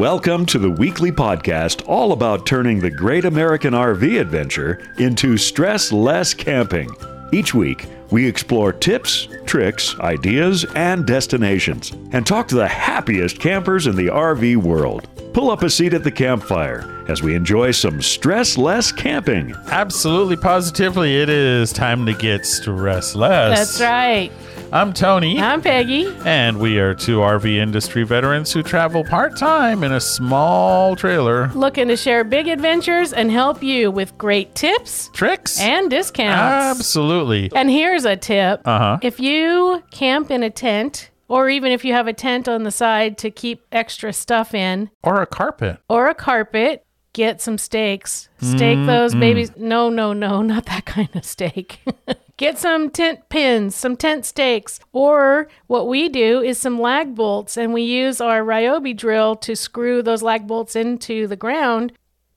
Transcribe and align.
Welcome 0.00 0.46
to 0.46 0.58
the 0.58 0.70
weekly 0.70 1.12
podcast 1.12 1.86
all 1.86 2.12
about 2.12 2.46
turning 2.46 2.80
the 2.80 2.90
great 2.90 3.26
American 3.26 3.74
RV 3.74 4.18
adventure 4.18 4.80
into 4.96 5.36
stress 5.36 5.92
less 5.92 6.32
camping. 6.32 6.88
Each 7.32 7.52
week, 7.52 7.84
we 8.10 8.26
explore 8.26 8.72
tips, 8.72 9.28
tricks, 9.44 10.00
ideas, 10.00 10.64
and 10.74 11.06
destinations, 11.06 11.90
and 12.12 12.26
talk 12.26 12.48
to 12.48 12.54
the 12.54 12.66
happiest 12.66 13.40
campers 13.40 13.86
in 13.86 13.94
the 13.94 14.06
RV 14.06 14.56
world. 14.56 15.06
Pull 15.34 15.50
up 15.50 15.62
a 15.62 15.68
seat 15.68 15.92
at 15.92 16.02
the 16.02 16.10
campfire 16.10 17.04
as 17.08 17.22
we 17.22 17.34
enjoy 17.34 17.70
some 17.70 18.00
stress 18.00 18.56
less 18.56 18.90
camping. 18.90 19.54
Absolutely, 19.66 20.36
positively, 20.36 21.20
it 21.20 21.28
is 21.28 21.74
time 21.74 22.06
to 22.06 22.14
get 22.14 22.46
stress 22.46 23.14
less. 23.14 23.58
That's 23.58 23.80
right. 23.82 24.32
I'm 24.72 24.92
Tony, 24.92 25.40
I'm 25.40 25.60
Peggy. 25.62 26.06
and 26.24 26.60
we 26.60 26.78
are 26.78 26.94
two 26.94 27.18
RV 27.18 27.56
industry 27.56 28.04
veterans 28.04 28.52
who 28.52 28.62
travel 28.62 29.02
part 29.02 29.36
time 29.36 29.82
in 29.82 29.90
a 29.90 30.00
small 30.00 30.94
trailer. 30.94 31.48
Looking 31.54 31.88
to 31.88 31.96
share 31.96 32.22
big 32.22 32.46
adventures 32.46 33.12
and 33.12 33.32
help 33.32 33.64
you 33.64 33.90
with 33.90 34.16
great 34.16 34.54
tips 34.54 35.10
Tricks? 35.12 35.58
and 35.60 35.90
discounts. 35.90 36.78
Absolutely. 36.78 37.50
And 37.52 37.68
here's 37.68 38.04
a 38.04 38.14
tip 38.14 38.60
Uh-huh. 38.64 38.98
if 39.02 39.18
you 39.18 39.82
camp 39.90 40.30
in 40.30 40.44
a 40.44 40.50
tent, 40.50 41.10
or 41.26 41.48
even 41.48 41.72
if 41.72 41.84
you 41.84 41.92
have 41.92 42.06
a 42.06 42.12
tent 42.12 42.46
on 42.48 42.62
the 42.62 42.70
side 42.70 43.18
to 43.18 43.30
keep 43.30 43.62
extra 43.72 44.12
stuff 44.12 44.54
in, 44.54 44.88
Or 45.02 45.20
a 45.20 45.26
carpet. 45.26 45.78
or 45.88 46.06
a 46.06 46.14
carpet, 46.14 46.84
get 47.12 47.40
some 47.40 47.58
steaks. 47.58 48.28
Steak 48.40 48.86
those 48.86 49.12
mm-hmm. 49.12 49.20
babies. 49.20 49.52
No, 49.56 49.90
no, 49.90 50.12
no, 50.12 50.42
not 50.54 50.66
that 50.66 50.84
kind 50.84 51.14
of 51.14 51.24
steak. 51.24 51.80
get 52.36 52.58
some 52.58 52.90
tent 52.90 53.28
pins, 53.28 53.74
some 53.74 53.96
tent 53.96 54.24
stakes. 54.24 54.80
Or 54.92 55.48
what 55.66 55.88
we 55.88 56.08
do 56.08 56.40
is 56.40 56.58
some 56.58 56.80
lag 56.80 57.14
bolts, 57.14 57.56
and 57.56 57.72
we 57.72 57.82
use 57.82 58.20
our 58.20 58.42
Ryobi 58.42 58.96
drill 58.96 59.36
to 59.36 59.54
screw 59.56 60.02
those 60.02 60.22
lag 60.22 60.46
bolts 60.46 60.76
into 60.76 61.26
the 61.26 61.36
ground. 61.36 61.92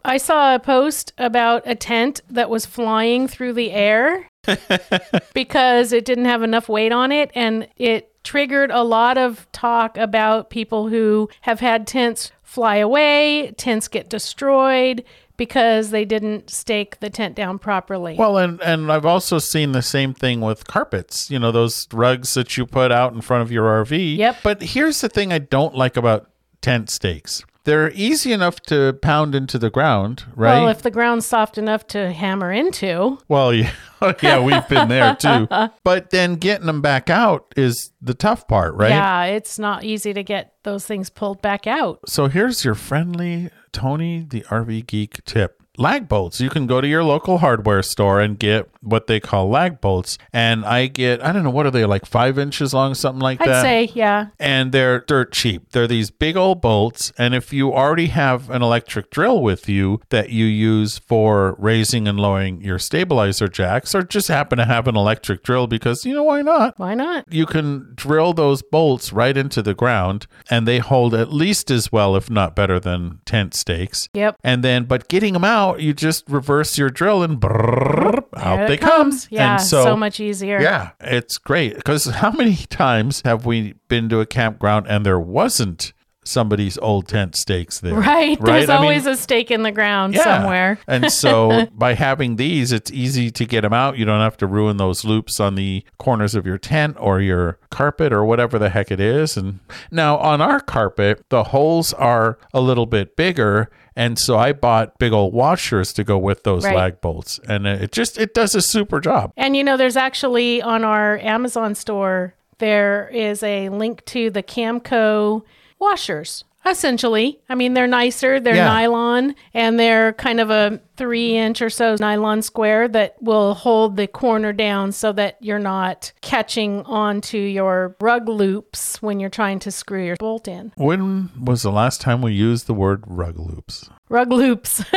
I 0.05 0.17
saw 0.17 0.53
a 0.53 0.59
post 0.59 1.13
about 1.17 1.63
a 1.65 1.75
tent 1.75 2.21
that 2.29 2.49
was 2.49 2.65
flying 2.65 3.27
through 3.27 3.53
the 3.53 3.71
air 3.71 4.27
because 5.33 5.93
it 5.93 6.03
didn't 6.03 6.25
have 6.25 6.43
enough 6.43 6.67
weight 6.67 6.91
on 6.91 7.13
it 7.13 7.31
and 7.35 7.69
it 7.77 8.09
triggered 8.23 8.71
a 8.71 8.83
lot 8.83 9.17
of 9.17 9.49
talk 9.51 9.97
about 9.97 10.49
people 10.49 10.89
who 10.89 11.29
have 11.41 11.61
had 11.61 11.87
tents 11.87 12.31
fly 12.53 12.75
away, 12.75 13.51
tents 13.57 13.87
get 13.87 14.11
destroyed 14.11 15.03
because 15.37 15.89
they 15.89 16.05
didn't 16.05 16.51
stake 16.51 16.99
the 16.99 17.09
tent 17.09 17.35
down 17.35 17.57
properly. 17.57 18.15
Well, 18.15 18.37
and, 18.37 18.61
and 18.61 18.91
I've 18.91 19.07
also 19.07 19.39
seen 19.39 19.71
the 19.71 19.81
same 19.81 20.13
thing 20.13 20.39
with 20.39 20.67
carpets, 20.67 21.31
you 21.31 21.39
know, 21.39 21.51
those 21.51 21.87
rugs 21.91 22.35
that 22.35 22.55
you 22.55 22.67
put 22.67 22.91
out 22.91 23.11
in 23.13 23.21
front 23.21 23.41
of 23.41 23.51
your 23.51 23.65
RV. 23.83 24.17
Yep. 24.17 24.37
But 24.43 24.61
here's 24.61 25.01
the 25.01 25.09
thing 25.09 25.33
I 25.33 25.39
don't 25.39 25.73
like 25.73 25.97
about 25.97 26.29
tent 26.61 26.91
stakes 26.91 27.43
they're 27.65 27.91
easy 27.91 28.31
enough 28.33 28.59
to 28.61 28.93
pound 29.01 29.35
into 29.35 29.57
the 29.57 29.69
ground, 29.69 30.25
right? 30.35 30.59
Well, 30.59 30.67
if 30.67 30.81
the 30.81 30.91
ground's 30.91 31.25
soft 31.25 31.57
enough 31.57 31.87
to 31.87 32.11
hammer 32.11 32.51
into, 32.51 33.19
Well, 33.27 33.53
yeah, 33.53 33.71
oh, 34.01 34.13
yeah, 34.21 34.39
we've 34.39 34.67
been 34.67 34.89
there 34.89 35.15
too. 35.15 35.47
But 35.83 36.09
then 36.09 36.35
getting 36.35 36.67
them 36.67 36.81
back 36.81 37.09
out 37.09 37.53
is 37.55 37.91
the 38.01 38.13
tough 38.13 38.47
part, 38.47 38.75
right? 38.75 38.89
yeah, 38.89 39.23
it's 39.25 39.57
not 39.59 39.83
easy 39.83 40.13
to 40.13 40.23
get 40.23 40.53
those 40.63 40.85
things 40.85 41.09
pulled 41.09 41.41
back 41.41 41.67
out. 41.67 41.99
So 42.07 42.27
here's 42.27 42.63
your 42.65 42.75
friendly 42.75 43.49
Tony 43.71 44.25
the 44.29 44.41
RV 44.43 44.87
geek 44.87 45.23
tip. 45.25 45.62
Lag 45.77 46.07
bolts. 46.07 46.39
You 46.39 46.49
can 46.49 46.67
go 46.67 46.81
to 46.81 46.87
your 46.87 47.03
local 47.03 47.39
hardware 47.39 47.81
store 47.81 48.19
and 48.21 48.37
get 48.37 48.69
what 48.81 49.07
they 49.07 49.19
call 49.19 49.49
lag 49.49 49.81
bolts. 49.81 50.17
And 50.31 50.65
I 50.65 50.87
get, 50.87 51.23
I 51.23 51.31
don't 51.31 51.43
know, 51.43 51.49
what 51.49 51.65
are 51.65 51.71
they, 51.71 51.85
like 51.85 52.05
five 52.05 52.37
inches 52.37 52.73
long, 52.73 52.93
something 52.93 53.21
like 53.21 53.39
that. 53.39 53.47
I'd 53.49 53.61
say, 53.61 53.91
yeah. 53.95 54.27
and 54.39 54.71
they're 54.71 54.99
dirt 54.99 55.31
cheap. 55.31 55.71
They're 55.71 55.87
these 55.87 56.11
big 56.11 56.37
old 56.37 56.61
bolts, 56.61 57.11
and 57.17 57.33
if 57.33 57.53
you 57.53 57.73
already 57.73 58.07
have 58.07 58.49
an 58.49 58.61
electric 58.61 59.09
drill 59.09 59.41
with 59.41 59.67
you 59.67 60.01
that 60.09 60.29
you 60.29 60.45
use 60.45 60.99
for 60.99 61.55
raising 61.57 62.07
and 62.07 62.19
lowering 62.19 62.61
your 62.61 62.77
stabilizer 62.77 63.47
jacks, 63.47 63.95
or 63.95 64.03
just 64.03 64.27
happen 64.27 64.57
to 64.57 64.65
have 64.65 64.87
an 64.87 64.95
electric 64.95 65.43
drill 65.43 65.67
because 65.67 66.05
you 66.05 66.13
know 66.13 66.23
why 66.23 66.41
not? 66.41 66.77
Why 66.77 66.93
not? 66.93 67.25
You 67.31 67.45
can 67.45 67.93
drill 67.95 68.33
those 68.33 68.61
bolts 68.61 69.13
right 69.13 69.35
into 69.35 69.61
the 69.61 69.73
ground, 69.73 70.27
and 70.49 70.67
they 70.67 70.79
hold 70.79 71.13
at 71.13 71.31
least 71.31 71.71
as 71.71 71.91
well, 71.91 72.15
if 72.15 72.29
not 72.29 72.55
better, 72.55 72.79
than 72.79 73.19
tent 73.25 73.53
stakes. 73.53 74.09
Yep. 74.13 74.37
And 74.43 74.63
then, 74.63 74.83
but 74.85 75.07
getting 75.07 75.33
them 75.33 75.43
out, 75.43 75.62
you 75.77 75.93
just 75.93 76.29
reverse 76.29 76.77
your 76.77 76.89
drill 76.89 77.23
and 77.23 77.39
brrrr, 77.39 78.23
out 78.35 78.67
they 78.67 78.77
comes. 78.77 79.25
come. 79.25 79.29
Yeah, 79.31 79.53
and 79.53 79.61
so, 79.61 79.95
much 79.95 80.19
easier. 80.19 80.59
yeah, 80.61 80.91
it's 80.99 81.37
great 81.37 81.75
because 81.75 82.05
how 82.05 82.31
many 82.31 82.55
times 82.69 83.21
have 83.25 83.45
we 83.45 83.75
been 83.87 84.09
to 84.09 84.19
a 84.19 84.25
campground 84.25 84.87
and 84.87 85.05
there 85.05 85.19
wasn't 85.19 85.93
somebody's 86.23 86.77
old 86.77 87.07
tent 87.07 87.35
stakes 87.35 87.79
there? 87.79 87.93
Right. 87.95 88.39
There's 88.39 88.69
I 88.69 88.75
mean, 88.75 88.83
always 88.83 89.05
a 89.05 89.15
stake 89.15 89.51
in 89.51 89.63
the 89.63 89.71
ground 89.71 90.13
yeah. 90.15 90.23
somewhere. 90.23 90.79
and 90.87 91.11
so 91.11 91.67
by 91.73 91.93
having 91.93 92.35
these, 92.35 92.71
it's 92.71 92.91
easy 92.91 93.31
to 93.31 93.45
get 93.45 93.61
them 93.61 93.73
out. 93.73 93.97
You 93.97 94.05
don't 94.05 94.21
have 94.21 94.37
to 94.37 94.47
ruin 94.47 94.77
those 94.77 95.05
loops 95.05 95.39
on 95.39 95.55
the 95.55 95.83
corners 95.97 96.35
of 96.35 96.45
your 96.45 96.57
tent 96.57 96.97
or 96.99 97.21
your 97.21 97.57
carpet 97.69 98.11
or 98.13 98.25
whatever 98.25 98.59
the 98.59 98.69
heck 98.69 98.91
it 98.91 98.99
is. 98.99 99.37
And 99.37 99.59
now 99.91 100.17
on 100.17 100.41
our 100.41 100.59
carpet, 100.59 101.23
the 101.29 101.45
holes 101.45 101.93
are 101.93 102.37
a 102.53 102.61
little 102.61 102.85
bit 102.85 103.15
bigger. 103.15 103.69
And 103.95 104.17
so 104.17 104.37
I 104.37 104.53
bought 104.53 104.97
big 104.97 105.13
old 105.13 105.33
washers 105.33 105.93
to 105.93 106.03
go 106.03 106.17
with 106.17 106.43
those 106.43 106.65
Right. 106.65 106.75
lag 106.75 107.01
bolts. 107.01 107.39
And 107.47 107.67
it 107.67 107.91
just, 107.91 108.17
it 108.17 108.33
does 108.33 108.55
a 108.55 108.61
super 108.61 108.99
job. 108.99 109.31
And 109.37 109.55
you 109.55 109.63
know, 109.63 109.77
there's 109.77 109.97
actually 109.97 110.61
on 110.61 110.83
our 110.83 111.19
Amazon 111.19 111.75
store, 111.75 112.33
there 112.57 113.09
is 113.13 113.43
a 113.43 113.69
link 113.69 114.03
to 114.05 114.29
the 114.29 114.41
Camco 114.41 115.43
washers. 115.83 116.43
Essentially, 116.65 117.41
I 117.49 117.55
mean, 117.55 117.73
they're 117.73 117.87
nicer, 117.87 118.39
they're 118.39 118.55
Yeah. 118.55 118.65
nylon, 118.67 119.35
and 119.53 119.77
they're 119.77 120.13
kind 120.13 120.39
of 120.39 120.49
a 120.49 120.79
three 120.95 121.35
inch 121.35 121.61
or 121.61 121.69
so 121.69 121.97
nylon 121.99 122.41
square 122.41 122.87
that 122.87 123.15
will 123.21 123.53
hold 123.53 123.97
the 123.97 124.07
corner 124.07 124.53
down 124.53 124.93
so 124.93 125.11
that 125.11 125.35
you're 125.41 125.59
not 125.59 126.13
catching 126.21 126.83
onto 126.83 127.37
your 127.37 127.97
rug 127.99 128.29
loops 128.29 129.01
when 129.01 129.19
you're 129.19 129.29
trying 129.29 129.59
to 129.59 129.71
screw 129.71 130.05
your 130.05 130.15
bolt 130.17 130.47
in. 130.47 130.71
When 130.77 131.31
was 131.37 131.63
the 131.63 131.71
last 131.71 131.99
time 131.99 132.21
we 132.21 132.31
used 132.31 132.67
the 132.67 132.73
word 132.73 133.03
rug 133.07 133.37
loops? 133.37 133.89
Rug 134.13 134.31
loops. 134.31 134.83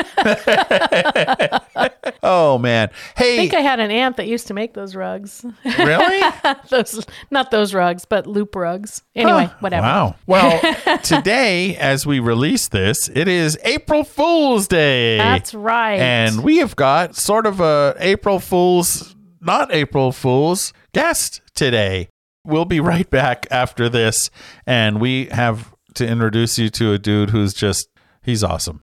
Oh 2.23 2.59
man. 2.59 2.91
Hey. 3.17 3.35
I 3.35 3.37
think 3.37 3.55
I 3.55 3.61
had 3.61 3.79
an 3.79 3.91
aunt 3.91 4.17
that 4.17 4.27
used 4.27 4.49
to 4.49 4.55
make 4.55 4.75
those 4.75 4.97
rugs. 4.97 5.45
really? 5.65 6.23
those, 6.71 7.05
not 7.31 7.51
those 7.51 7.73
rugs, 7.73 8.05
but 8.05 8.27
loop 8.27 8.57
rugs. 8.57 9.03
Anyway, 9.15 9.45
Huh. 9.45 9.55
whatever. 9.61 9.87
Wow. 9.87 10.15
Well, 10.27 10.99
today 11.03 11.77
as 11.77 12.05
we 12.05 12.19
release 12.19 12.69
this, 12.69 13.09
it 13.15 13.29
is 13.29 13.57
April 13.63 14.03
Fool's 14.03 14.67
Day. 14.67 15.19
That's 15.19 15.55
right. 15.55 16.01
And 16.01 16.43
we 16.43 16.57
have 16.59 16.75
got 16.75 17.15
sort 17.15 17.47
of 17.47 17.61
a 17.61 17.95
April 17.99 18.41
Fool's 18.41 19.15
not 19.41 19.73
April 19.73 20.11
Fool's 20.11 20.73
guest 20.93 21.41
today. 21.55 22.09
We'll 22.45 22.65
be 22.65 22.81
right 22.81 23.09
back 23.09 23.47
after 23.51 23.89
this 23.89 24.31
and 24.67 25.01
we 25.01 25.27
have 25.27 25.73
to 25.95 26.07
introduce 26.07 26.59
you 26.59 26.71
to 26.71 26.93
a 26.93 26.99
dude 26.99 27.31
who's 27.31 27.55
just 27.55 27.89
he's 28.23 28.43
awesome. 28.43 28.83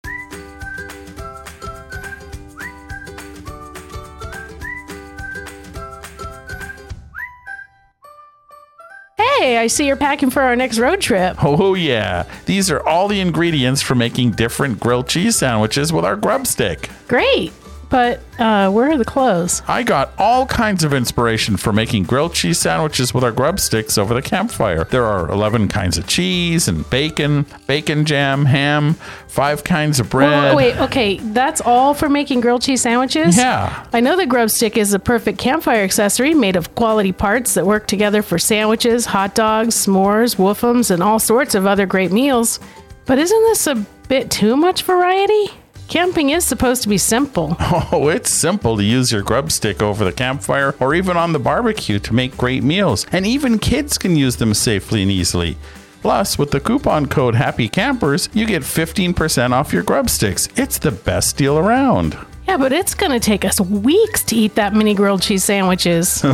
Hey, 9.40 9.60
I 9.60 9.68
see 9.68 9.86
you're 9.86 9.96
packing 9.96 10.32
for 10.32 10.42
our 10.42 10.56
next 10.56 10.80
road 10.80 11.00
trip. 11.00 11.38
Oh, 11.44 11.76
yeah. 11.76 12.24
These 12.46 12.72
are 12.72 12.82
all 12.82 13.08
the 13.08 13.22
ingredients 13.22 13.84
for 13.84 13.94
making 13.94 14.32
different 14.32 14.80
grilled 14.80 15.08
cheese 15.08 15.36
sandwiches 15.36 15.94
with 15.94 16.06
our 16.06 16.16
grub 16.16 16.48
stick. 16.48 16.90
Great. 17.08 17.54
But 17.90 18.22
uh, 18.38 18.70
where 18.72 18.92
are 18.92 18.98
the 18.98 19.06
clothes? 19.06 19.62
I 19.68 19.84
got 19.84 20.12
all 20.18 20.46
kinds 20.46 20.84
of 20.84 20.94
inspiration 20.94 21.56
for 21.56 21.72
making 21.72 22.04
grilled 22.04 22.34
cheese 22.34 22.60
sandwiches 22.60 23.14
with 23.14 23.24
our 23.24 23.32
grub 23.32 23.60
sticks 23.60 23.98
over 23.98 24.14
the 24.14 24.22
campfire. 24.22 24.84
There 24.84 25.06
are 25.06 25.30
11 25.30 25.70
kinds 25.70 25.98
of 25.98 26.06
cheese 26.06 26.68
and 26.68 26.88
bacon, 26.90 27.46
bacon 27.66 28.06
jam, 28.06 28.46
ham, 28.46 28.96
five 29.28 29.64
kinds 29.64 30.00
of 30.00 30.10
bread. 30.10 30.56
Wait, 30.56 30.74
wait, 30.74 30.82
okay. 30.82 31.18
That's 31.18 31.62
all 31.62 31.94
for 31.94 32.10
making 32.10 32.42
grilled 32.42 32.62
cheese 32.62 32.82
sandwiches? 32.82 33.38
Yeah. 33.38 33.86
I 33.94 34.02
know 34.02 34.18
the 34.18 34.26
grub 34.26 34.50
stick 34.50 34.78
is 34.78 34.94
a 34.94 35.00
perfect 35.00 35.40
campfire 35.40 35.84
accessory 35.84 36.34
made 36.34 36.56
of 36.58 36.76
quality 36.76 37.14
parts 37.14 37.54
that 37.54 37.66
work 37.66 37.88
together 37.88 38.22
for 38.22 38.38
sandwiches, 38.38 39.06
hot 39.06 39.34
dogs, 39.34 39.76
s'mores, 39.76 40.36
woofums, 40.36 40.92
and 40.92 41.02
all 41.02 41.20
sorts 41.20 41.56
of 41.56 41.66
other 41.66 41.86
great 41.86 42.12
meals. 42.12 42.60
But 43.06 43.18
isn't 43.18 43.44
this 43.44 43.68
a 43.68 43.76
bit 44.10 44.30
too 44.30 44.58
much 44.58 44.84
variety? 44.84 45.52
Camping 45.88 46.32
is 46.32 46.44
supposed 46.46 46.84
to 46.84 46.90
be 46.90 46.98
simple. 46.98 47.56
Oh, 47.90 48.10
it's 48.10 48.30
simple 48.30 48.76
to 48.78 48.84
use 48.84 49.12
your 49.12 49.22
grub 49.22 49.52
stick 49.52 49.82
over 49.82 50.04
the 50.04 50.12
campfire 50.12 50.76
or 50.80 50.94
even 50.94 51.16
on 51.16 51.32
the 51.32 51.40
barbecue 51.40 52.00
to 52.00 52.14
make 52.14 52.36
great 52.36 52.64
meals. 52.64 53.06
And 53.12 53.26
even 53.26 53.60
kids 53.60 53.98
can 53.98 54.16
use 54.16 54.36
them 54.36 54.54
safely 54.54 55.02
and 55.04 55.12
easily. 55.12 55.58
Plus, 56.02 56.38
with 56.38 56.52
the 56.52 56.60
coupon 56.60 57.06
code 57.06 57.36
Happy 57.36 57.70
Campers, 57.70 58.30
you 58.34 58.46
get 58.46 58.62
15% 58.64 59.52
off 59.52 59.72
your 59.74 59.84
grub 59.84 60.10
sticks. 60.10 60.48
It's 60.56 60.78
the 60.80 60.92
best 60.92 61.38
deal 61.38 61.58
around. 61.58 62.18
Yeah, 62.48 62.58
but 62.58 62.72
it's 62.72 62.94
going 62.94 63.12
to 63.12 63.20
take 63.20 63.44
us 63.46 63.60
weeks 63.60 64.24
to 64.26 64.36
eat 64.36 64.56
that 64.56 64.74
many 64.74 64.94
grilled 64.94 65.22
cheese 65.22 65.44
sandwiches. 65.44 66.24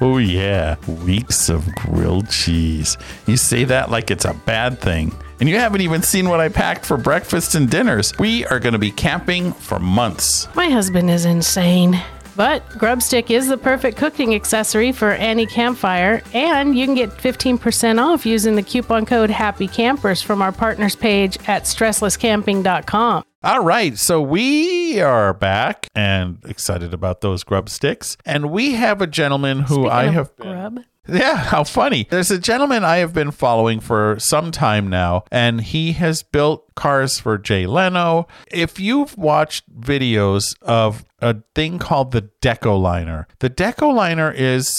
Oh, 0.00 0.18
yeah. 0.18 0.76
Weeks 1.04 1.48
of 1.48 1.64
grilled 1.74 2.28
cheese. 2.28 2.96
You 3.26 3.36
say 3.36 3.64
that 3.64 3.90
like 3.90 4.10
it's 4.10 4.24
a 4.24 4.34
bad 4.34 4.80
thing. 4.80 5.14
And 5.40 5.48
you 5.48 5.58
haven't 5.58 5.80
even 5.80 6.02
seen 6.02 6.28
what 6.28 6.40
I 6.40 6.48
packed 6.48 6.86
for 6.86 6.96
breakfast 6.96 7.54
and 7.54 7.68
dinners. 7.68 8.12
We 8.18 8.46
are 8.46 8.58
going 8.58 8.72
to 8.72 8.78
be 8.78 8.90
camping 8.90 9.52
for 9.52 9.78
months. 9.78 10.48
My 10.54 10.68
husband 10.68 11.10
is 11.10 11.24
insane. 11.24 12.00
But 12.36 12.68
Grubstick 12.70 13.30
is 13.30 13.46
the 13.46 13.56
perfect 13.56 13.96
cooking 13.96 14.34
accessory 14.34 14.90
for 14.90 15.12
any 15.12 15.46
campfire, 15.46 16.20
and 16.32 16.76
you 16.76 16.84
can 16.84 16.96
get 16.96 17.10
15% 17.10 18.02
off 18.02 18.26
using 18.26 18.56
the 18.56 18.62
coupon 18.62 19.06
code 19.06 19.30
Happy 19.30 19.68
Campers 19.68 20.20
from 20.20 20.42
our 20.42 20.50
partners 20.50 20.96
page 20.96 21.38
at 21.46 21.62
stresslesscamping.com. 21.62 23.24
All 23.44 23.62
right, 23.62 23.96
so 23.98 24.20
we 24.20 25.00
are 25.00 25.32
back 25.34 25.88
and 25.94 26.38
excited 26.46 26.92
about 26.92 27.20
those 27.20 27.44
grub 27.44 27.68
sticks. 27.68 28.16
And 28.24 28.50
we 28.50 28.72
have 28.72 29.00
a 29.00 29.06
gentleman 29.06 29.60
who 29.60 29.74
Speaking 29.74 29.90
I 29.90 30.04
have 30.06 30.34
grub. 30.36 30.80
Yeah, 31.06 31.36
how 31.50 31.64
funny. 31.64 32.06
There's 32.10 32.30
a 32.30 32.38
gentleman 32.38 32.84
I 32.84 32.98
have 32.98 33.12
been 33.12 33.30
following 33.30 33.80
for 33.80 34.16
some 34.18 34.50
time 34.50 34.88
now, 34.88 35.24
and 35.30 35.60
he 35.60 35.92
has 35.92 36.22
built 36.22 36.74
cars 36.74 37.18
for 37.18 37.38
Jay 37.38 37.66
Leno. 37.66 38.26
If 38.50 38.80
you've 38.80 39.16
watched 39.16 39.64
videos 39.80 40.56
of 40.62 41.04
a 41.20 41.36
thing 41.54 41.78
called 41.78 42.12
the 42.12 42.30
Decoliner, 42.40 43.26
the 43.38 43.50
Decoliner 43.50 44.34
is 44.34 44.70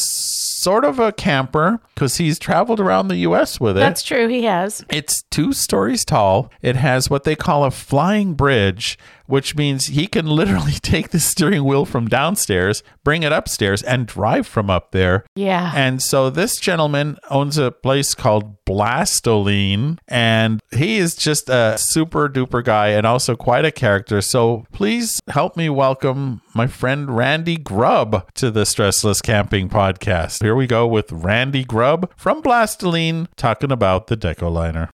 sort 0.65 0.83
of 0.83 0.99
a 0.99 1.11
camper 1.11 1.79
because 1.93 2.17
he's 2.17 2.39
traveled 2.39 2.79
around 2.79 3.07
the 3.07 3.17
US 3.17 3.59
with 3.59 3.77
it. 3.77 3.81
That's 3.81 4.01
true, 4.03 4.27
he 4.27 4.43
has. 4.43 4.83
It's 4.89 5.21
two 5.29 5.53
stories 5.53 6.03
tall. 6.03 6.51
It 6.61 6.75
has 6.75 7.09
what 7.09 7.23
they 7.23 7.35
call 7.35 7.65
a 7.65 7.71
flying 7.71 8.33
bridge, 8.33 8.97
which 9.27 9.55
means 9.55 9.87
he 9.87 10.07
can 10.07 10.27
literally 10.27 10.71
take 10.81 11.09
the 11.09 11.19
steering 11.19 11.63
wheel 11.63 11.85
from 11.85 12.07
downstairs, 12.07 12.83
bring 13.03 13.23
it 13.23 13.31
upstairs, 13.31 13.81
and 13.83 14.07
drive 14.07 14.47
from 14.47 14.69
up 14.69 14.91
there. 14.91 15.25
Yeah. 15.35 15.71
And 15.75 16.01
so 16.01 16.29
this 16.29 16.57
gentleman 16.57 17.17
owns 17.29 17.57
a 17.57 17.71
place 17.71 18.13
called 18.13 18.63
Blastolene, 18.65 19.99
and 20.07 20.61
he 20.71 20.97
is 20.97 21.15
just 21.15 21.49
a 21.49 21.75
super 21.77 22.27
duper 22.29 22.63
guy 22.63 22.89
and 22.89 23.05
also 23.05 23.35
quite 23.35 23.65
a 23.65 23.71
character. 23.71 24.21
So 24.21 24.65
please 24.71 25.19
help 25.27 25.55
me 25.55 25.69
welcome 25.69 26.41
my 26.53 26.67
friend 26.67 27.15
Randy 27.15 27.57
Grubb 27.57 28.31
to 28.35 28.49
the 28.49 28.61
Stressless 28.61 29.21
Camping 29.21 29.69
Podcast. 29.69 30.41
Here 30.41 30.55
we 30.55 30.67
go 30.67 30.87
with 30.87 31.11
Randy 31.11 31.63
Grubb 31.63 32.11
from 32.15 32.41
Blastolene 32.41 33.27
talking 33.35 33.71
about 33.71 34.07
the 34.07 34.17
Decoliner 34.17 34.89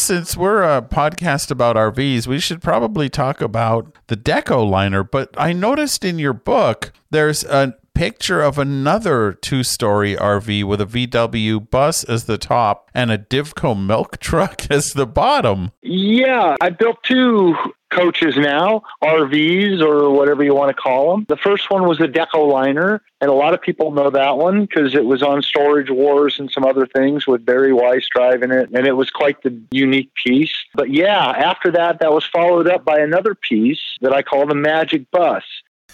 since 0.00 0.36
we're 0.36 0.62
a 0.62 0.82
podcast 0.82 1.50
about 1.50 1.76
RVs, 1.76 2.26
we 2.26 2.38
should 2.38 2.62
probably 2.62 3.08
talk 3.08 3.40
about 3.40 3.94
the 4.06 4.16
Deco 4.16 4.68
liner. 4.68 5.04
But 5.04 5.34
I 5.36 5.52
noticed 5.52 6.04
in 6.04 6.18
your 6.18 6.32
book, 6.32 6.92
there's 7.10 7.44
a 7.44 7.74
picture 7.94 8.42
of 8.42 8.58
another 8.58 9.32
two 9.32 9.62
story 9.62 10.16
RV 10.16 10.64
with 10.64 10.80
a 10.80 10.86
VW 10.86 11.70
bus 11.70 12.04
as 12.04 12.24
the 12.24 12.38
top 12.38 12.90
and 12.94 13.10
a 13.10 13.18
Divco 13.18 13.78
milk 13.78 14.18
truck 14.20 14.70
as 14.70 14.92
the 14.92 15.06
bottom. 15.06 15.72
Yeah, 15.82 16.56
I 16.60 16.70
built 16.70 17.02
two 17.02 17.54
coaches 17.90 18.36
now, 18.36 18.82
RVs 19.02 19.82
or 19.82 20.10
whatever 20.10 20.42
you 20.42 20.54
want 20.54 20.74
to 20.74 20.80
call 20.80 21.10
them. 21.10 21.26
The 21.28 21.36
first 21.36 21.70
one 21.70 21.86
was 21.86 21.98
the 21.98 22.06
Deco 22.06 22.50
Liner, 22.50 23.02
and 23.20 23.30
a 23.30 23.34
lot 23.34 23.52
of 23.52 23.60
people 23.60 23.90
know 23.90 24.10
that 24.10 24.36
one 24.36 24.62
because 24.62 24.94
it 24.94 25.04
was 25.04 25.22
on 25.22 25.42
Storage 25.42 25.90
Wars 25.90 26.38
and 26.38 26.50
some 26.50 26.64
other 26.64 26.86
things 26.86 27.26
with 27.26 27.44
Barry 27.44 27.72
Weiss 27.72 28.06
driving 28.14 28.50
it, 28.50 28.70
and 28.72 28.86
it 28.86 28.92
was 28.92 29.10
quite 29.10 29.42
the 29.42 29.60
unique 29.72 30.12
piece. 30.14 30.54
But 30.74 30.90
yeah, 30.90 31.30
after 31.30 31.70
that, 31.72 32.00
that 32.00 32.12
was 32.12 32.24
followed 32.24 32.68
up 32.68 32.84
by 32.84 32.98
another 32.98 33.34
piece 33.34 33.80
that 34.00 34.14
I 34.14 34.22
call 34.22 34.46
the 34.46 34.54
Magic 34.54 35.10
Bus. 35.10 35.42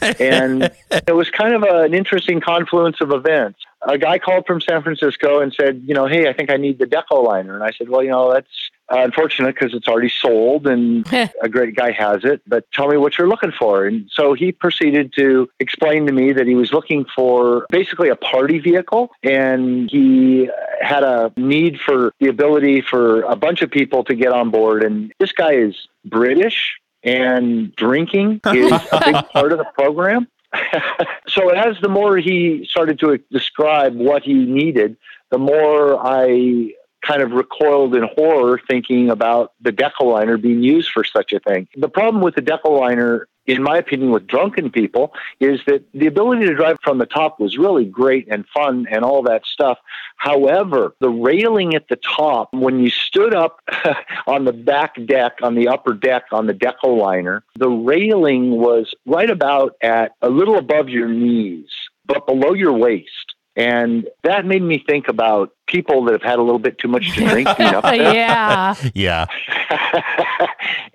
And 0.01 0.71
it 0.91 1.15
was 1.15 1.31
kind 1.31 1.55
of 1.55 1.63
a, 1.63 1.83
an 1.83 1.95
interesting 1.95 2.41
confluence 2.41 3.01
of 3.01 3.13
events. 3.13 3.61
A 3.89 3.99
guy 3.99 4.19
called 4.19 4.47
from 4.47 4.61
San 4.61 4.83
Francisco 4.83 5.41
and 5.41 5.53
said, 5.53 5.83
you 5.87 5.95
know, 5.95 6.07
hey, 6.07 6.29
I 6.29 6.33
think 6.33 6.51
I 6.51 6.57
need 6.57 6.79
the 6.79 6.87
Deco 6.87 7.25
liner. 7.25 7.55
And 7.55 7.63
I 7.63 7.71
said, 7.71 7.89
well, 7.89 8.03
you 8.03 8.11
know, 8.11 8.33
that's 8.33 8.49
uh, 8.91 9.01
unfortunate 9.01 9.55
because 9.55 9.75
it's 9.75 9.87
already 9.87 10.09
sold 10.09 10.67
and 10.67 11.07
a 11.43 11.49
great 11.49 11.77
guy 11.77 11.93
has 11.93 12.25
it, 12.25 12.41
but 12.47 12.65
tell 12.73 12.89
me 12.89 12.97
what 12.97 13.19
you're 13.19 13.29
looking 13.29 13.53
for. 13.53 13.87
And 13.87 14.09
so 14.13 14.33
he 14.33 14.53
proceeded 14.53 15.13
to 15.17 15.49
explain 15.61 16.07
to 16.07 16.13
me 16.13 16.33
that 16.33 16.47
he 16.47 16.55
was 16.55 16.73
looking 16.73 17.05
for 17.15 17.67
basically 17.71 18.09
a 18.09 18.17
party 18.17 18.59
vehicle 18.59 19.11
and 19.23 19.91
he 19.91 20.49
had 20.81 21.03
a 21.03 21.33
need 21.37 21.79
for 21.81 22.13
the 22.21 22.29
ability 22.29 22.81
for 22.81 23.23
a 23.23 23.37
bunch 23.37 23.63
of 23.63 23.71
people 23.71 24.05
to 24.05 24.15
get 24.15 24.33
on 24.33 24.51
board. 24.51 24.83
And 24.83 25.13
this 25.19 25.33
guy 25.33 25.55
is 25.55 25.89
British 26.05 26.77
and 27.07 27.75
drinking 27.77 28.41
is 28.47 28.73
a 28.73 29.03
big 29.05 29.29
part 29.29 29.53
of 29.53 29.59
the 29.59 29.67
program. 29.75 30.29
so 31.29 31.51
as 31.51 31.77
the 31.81 31.89
more 31.89 32.17
he 32.17 32.67
started 32.69 32.99
to 33.01 33.19
describe 33.31 33.95
what 33.95 34.23
he 34.23 34.35
needed, 34.35 34.97
the 35.31 35.39
more 35.39 35.99
I 35.99 36.73
kind 37.03 37.23
of 37.23 37.33
recoiled 37.33 37.95
in 37.95 38.03
horror 38.03 38.61
thinking 38.69 39.11
about 39.11 39.53
the 39.61 39.71
Decoliner 39.71 40.41
being 40.41 40.63
used 40.63 40.91
for 40.91 41.05
such 41.05 41.33
a 41.33 41.41
thing. 41.41 41.69
The 41.77 41.89
problem 41.89 42.23
with 42.23 42.35
the 42.35 42.43
Decoliner 42.43 43.27
in 43.47 43.63
my 43.63 43.79
opinion, 43.79 44.11
with 44.11 44.27
drunken 44.27 44.71
people 44.71 45.15
is 45.41 45.61
that 45.67 45.85
the 45.95 46.07
ability 46.07 46.47
to 46.47 46.55
drive 46.55 46.79
from 46.83 46.99
the 46.99 47.07
top 47.07 47.39
was 47.39 47.57
really 47.57 47.85
great 47.85 48.27
and 48.31 48.45
fun 48.49 48.87
and 48.91 49.05
all 49.05 49.23
that 49.23 49.47
stuff. 49.47 49.79
However, 50.17 50.95
the 51.01 51.11
railing 51.11 51.75
at 51.75 51.89
the 51.89 51.97
top, 51.97 52.53
when 52.53 52.81
you 52.81 52.91
stood 52.91 53.35
up 53.35 53.61
on 54.27 54.45
the 54.45 54.53
back 54.53 54.97
deck, 55.07 55.39
on 55.43 55.55
the 55.55 55.69
upper 55.69 55.95
deck, 55.95 56.25
on 56.33 56.47
the 56.47 56.55
deco 56.55 56.99
liner, 56.99 57.45
the 57.57 57.69
railing 57.69 58.57
was 58.57 58.95
right 59.07 59.31
about 59.31 59.77
at 59.81 60.13
a 60.23 60.29
little 60.29 60.59
above 60.59 60.89
your 60.89 61.09
knees, 61.09 61.69
but 62.07 62.27
below 62.27 62.53
your 62.53 62.73
waist. 62.73 63.36
And 63.57 64.07
that 64.23 64.45
made 64.45 64.63
me 64.63 64.79
think 64.87 65.09
about 65.09 65.53
people 65.67 66.05
that 66.05 66.13
have 66.13 66.23
had 66.23 66.39
a 66.39 66.43
little 66.43 66.59
bit 66.59 66.79
too 66.79 66.89
much 66.89 67.15
to 67.15 67.27
drink. 67.27 67.49
You 67.59 67.71
know? 67.73 67.81
yeah. 67.93 68.75
Yeah. 68.95 69.27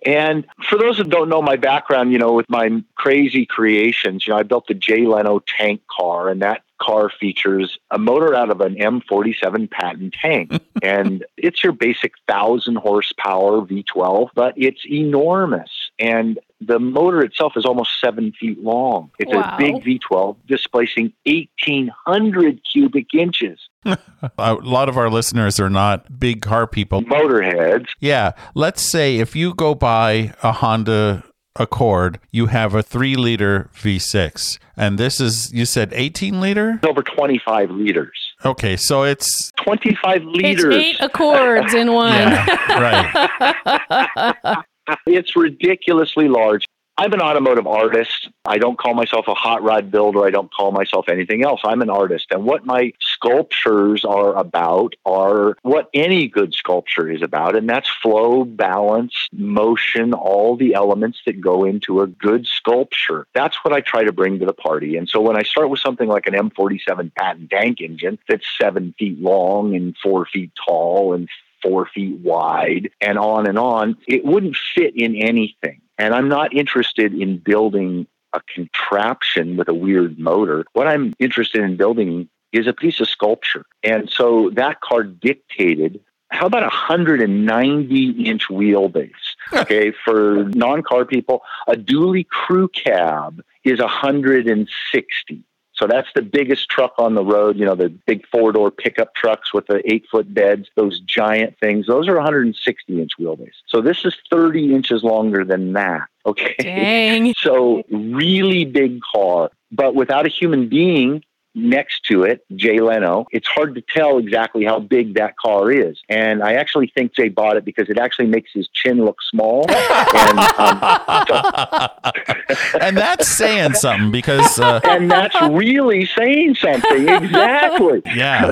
and 0.05 0.45
for 0.69 0.77
those 0.77 0.97
that 0.97 1.09
don't 1.09 1.29
know 1.29 1.41
my 1.41 1.55
background, 1.55 2.11
you 2.11 2.19
know, 2.19 2.33
with 2.33 2.49
my 2.49 2.83
crazy 2.95 3.45
creations, 3.45 4.25
you 4.25 4.33
know, 4.33 4.39
I 4.39 4.43
built 4.43 4.67
the 4.67 4.73
Jay 4.73 5.05
Leno 5.05 5.39
tank 5.39 5.81
car, 5.89 6.29
and 6.29 6.41
that 6.41 6.61
car 6.81 7.09
features 7.09 7.77
a 7.91 7.99
motor 7.99 8.33
out 8.33 8.49
of 8.49 8.61
an 8.61 8.75
M47 8.75 9.69
Patton 9.69 10.11
tank. 10.11 10.59
and 10.81 11.25
it's 11.37 11.63
your 11.63 11.73
basic 11.73 12.13
1,000 12.27 12.75
horsepower 12.77 13.61
V12, 13.61 14.29
but 14.33 14.53
it's 14.57 14.81
enormous. 14.85 15.69
And 15.99 16.39
the 16.63 16.79
motor 16.79 17.21
itself 17.21 17.53
is 17.55 17.65
almost 17.65 17.99
seven 17.99 18.31
feet 18.39 18.61
long. 18.63 19.09
It's 19.19 19.33
Wow. 19.33 19.55
a 19.55 19.57
big 19.57 19.83
V12 19.83 20.35
displacing 20.47 21.11
1,800 21.25 22.59
cubic 22.71 23.13
inches. 23.13 23.59
a 23.85 24.53
lot 24.55 24.87
of 24.89 24.97
our 24.97 25.09
listeners 25.09 25.59
are 25.59 25.69
not 25.69 26.19
big 26.19 26.41
car 26.41 26.67
people. 26.67 27.01
Motorheads. 27.03 27.87
Yeah. 27.99 28.33
Let's 28.53 28.81
say 28.81 29.17
if 29.17 29.35
you 29.35 29.53
go 29.55 29.73
buy 29.73 30.33
a 30.43 30.51
Honda 30.51 31.23
Accord, 31.57 32.19
you 32.31 32.45
have 32.45 32.75
a 32.75 32.83
three 32.83 33.15
liter 33.15 33.69
V6. 33.75 34.57
And 34.77 34.97
this 34.97 35.19
is, 35.19 35.51
you 35.51 35.65
said 35.65 35.91
18 35.93 36.39
liter? 36.39 36.79
over 36.87 37.01
25 37.03 37.71
liters. 37.71 38.17
Okay. 38.45 38.77
So 38.77 39.03
it's, 39.03 39.51
25 39.63 40.21
It's 40.23 40.25
liters. 40.25 40.75
eight 40.75 40.97
accords 40.99 41.73
in 41.73 41.91
one. 41.93 42.13
yeah, 42.13 43.55
right. 43.65 44.63
It's 45.13 45.35
ridiculously 45.35 46.29
large. 46.29 46.65
I'm 46.97 47.13
an 47.13 47.21
automotive 47.21 47.65
artist. 47.65 48.29
I 48.45 48.57
don't 48.59 48.77
call 48.77 48.93
myself 48.93 49.27
a 49.27 49.33
hot 49.33 49.63
rod 49.63 49.89
builder. 49.89 50.23
I 50.23 50.29
don't 50.29 50.53
call 50.53 50.71
myself 50.71 51.09
anything 51.09 51.43
else. 51.43 51.59
I'm 51.63 51.81
an 51.81 51.89
artist. 51.89 52.27
And 52.31 52.45
what 52.45 52.65
my 52.65 52.93
sculptures 52.99 54.05
are 54.05 54.35
about 54.35 54.93
are 55.05 55.57
what 55.63 55.89
any 55.93 56.27
good 56.27 56.53
sculpture 56.53 57.09
is 57.09 57.21
about. 57.23 57.55
And 57.55 57.67
that's 57.67 57.89
flow, 57.89 58.45
balance, 58.45 59.15
motion, 59.33 60.13
all 60.13 60.55
the 60.55 60.75
elements 60.75 61.19
that 61.25 61.41
go 61.41 61.65
into 61.65 62.01
a 62.01 62.07
good 62.07 62.45
sculpture. 62.45 63.25
That's 63.33 63.57
what 63.63 63.73
I 63.73 63.81
try 63.81 64.03
to 64.03 64.11
bring 64.11 64.37
to 64.39 64.45
the 64.45 64.53
party. 64.53 64.95
And 64.95 65.09
so 65.09 65.21
when 65.21 65.37
I 65.37 65.43
start 65.43 65.69
with 65.69 65.79
something 65.79 66.07
like 66.07 66.27
an 66.27 66.33
M47 66.33 67.15
Patton 67.15 67.47
tank 67.49 67.81
engine 67.81 68.19
that's 68.29 68.45
seven 68.61 68.93
feet 68.99 69.19
long 69.19 69.75
and 69.75 69.95
four 70.03 70.25
feet 70.25 70.51
tall 70.67 71.13
and 71.13 71.27
four 71.61 71.85
feet 71.85 72.19
wide 72.19 72.91
and 72.99 73.17
on 73.17 73.47
and 73.47 73.57
on, 73.57 73.97
it 74.07 74.25
wouldn't 74.25 74.57
fit 74.75 74.95
in 74.95 75.15
anything. 75.15 75.81
And 75.97 76.13
I'm 76.13 76.29
not 76.29 76.53
interested 76.53 77.13
in 77.13 77.37
building 77.37 78.07
a 78.33 78.41
contraption 78.53 79.57
with 79.57 79.67
a 79.67 79.73
weird 79.73 80.17
motor. 80.17 80.65
What 80.73 80.87
I'm 80.87 81.13
interested 81.19 81.61
in 81.61 81.77
building 81.77 82.29
is 82.51 82.67
a 82.67 82.73
piece 82.73 82.99
of 82.99 83.09
sculpture. 83.09 83.65
And 83.83 84.09
so 84.09 84.49
that 84.51 84.81
car 84.81 85.03
dictated 85.03 86.01
how 86.31 86.45
about 86.45 86.63
a 86.63 86.67
190 86.67 88.09
inch 88.25 88.47
wheelbase? 88.47 89.11
Okay, 89.53 89.91
for 90.05 90.45
non 90.55 90.81
car 90.81 91.03
people, 91.03 91.41
a 91.67 91.73
dually 91.73 92.25
crew 92.25 92.69
cab 92.69 93.43
is 93.65 93.79
160. 93.79 95.43
So 95.81 95.87
that's 95.87 96.09
the 96.13 96.21
biggest 96.21 96.69
truck 96.69 96.93
on 96.99 97.15
the 97.15 97.23
road. 97.23 97.57
You 97.57 97.65
know, 97.65 97.73
the 97.73 97.89
big 97.89 98.27
four 98.27 98.51
door 98.51 98.69
pickup 98.69 99.15
trucks 99.15 99.51
with 99.51 99.65
the 99.65 99.81
eight 99.91 100.05
foot 100.11 100.31
beds, 100.31 100.69
those 100.75 100.99
giant 100.99 101.57
things. 101.59 101.87
Those 101.87 102.07
are 102.07 102.13
160 102.13 103.01
inch 103.01 103.11
wheelbase. 103.19 103.49
So 103.65 103.81
this 103.81 104.05
is 104.05 104.15
30 104.29 104.75
inches 104.75 105.03
longer 105.03 105.43
than 105.43 105.73
that. 105.73 106.07
Okay. 106.25 106.55
Dang. 106.59 107.33
So 107.41 107.83
really 107.89 108.65
big 108.65 108.99
car, 109.01 109.49
but 109.71 109.95
without 109.95 110.27
a 110.27 110.29
human 110.29 110.69
being 110.69 111.23
next 111.53 112.05
to 112.05 112.23
it, 112.23 112.45
Jay 112.55 112.79
Leno, 112.79 113.25
it's 113.31 113.47
hard 113.47 113.75
to 113.75 113.81
tell 113.81 114.17
exactly 114.17 114.63
how 114.63 114.79
big 114.79 115.15
that 115.15 115.35
car 115.37 115.71
is. 115.71 115.99
And 116.09 116.43
I 116.43 116.53
actually 116.53 116.91
think 116.95 117.13
Jay 117.15 117.29
bought 117.29 117.57
it 117.57 117.65
because 117.65 117.89
it 117.89 117.97
actually 117.97 118.27
makes 118.27 118.51
his 118.53 118.67
chin 118.73 119.03
look 119.03 119.21
small. 119.21 119.65
and, 119.69 120.39
um, 120.39 120.79
so, 121.27 122.77
and 122.81 122.97
that's 122.97 123.27
saying 123.27 123.73
something 123.73 124.11
because 124.11 124.59
uh, 124.59 124.79
and 124.85 125.09
that's 125.09 125.39
really 125.41 126.05
saying 126.05 126.55
something. 126.55 127.09
Exactly. 127.09 128.01
yeah, 128.15 128.51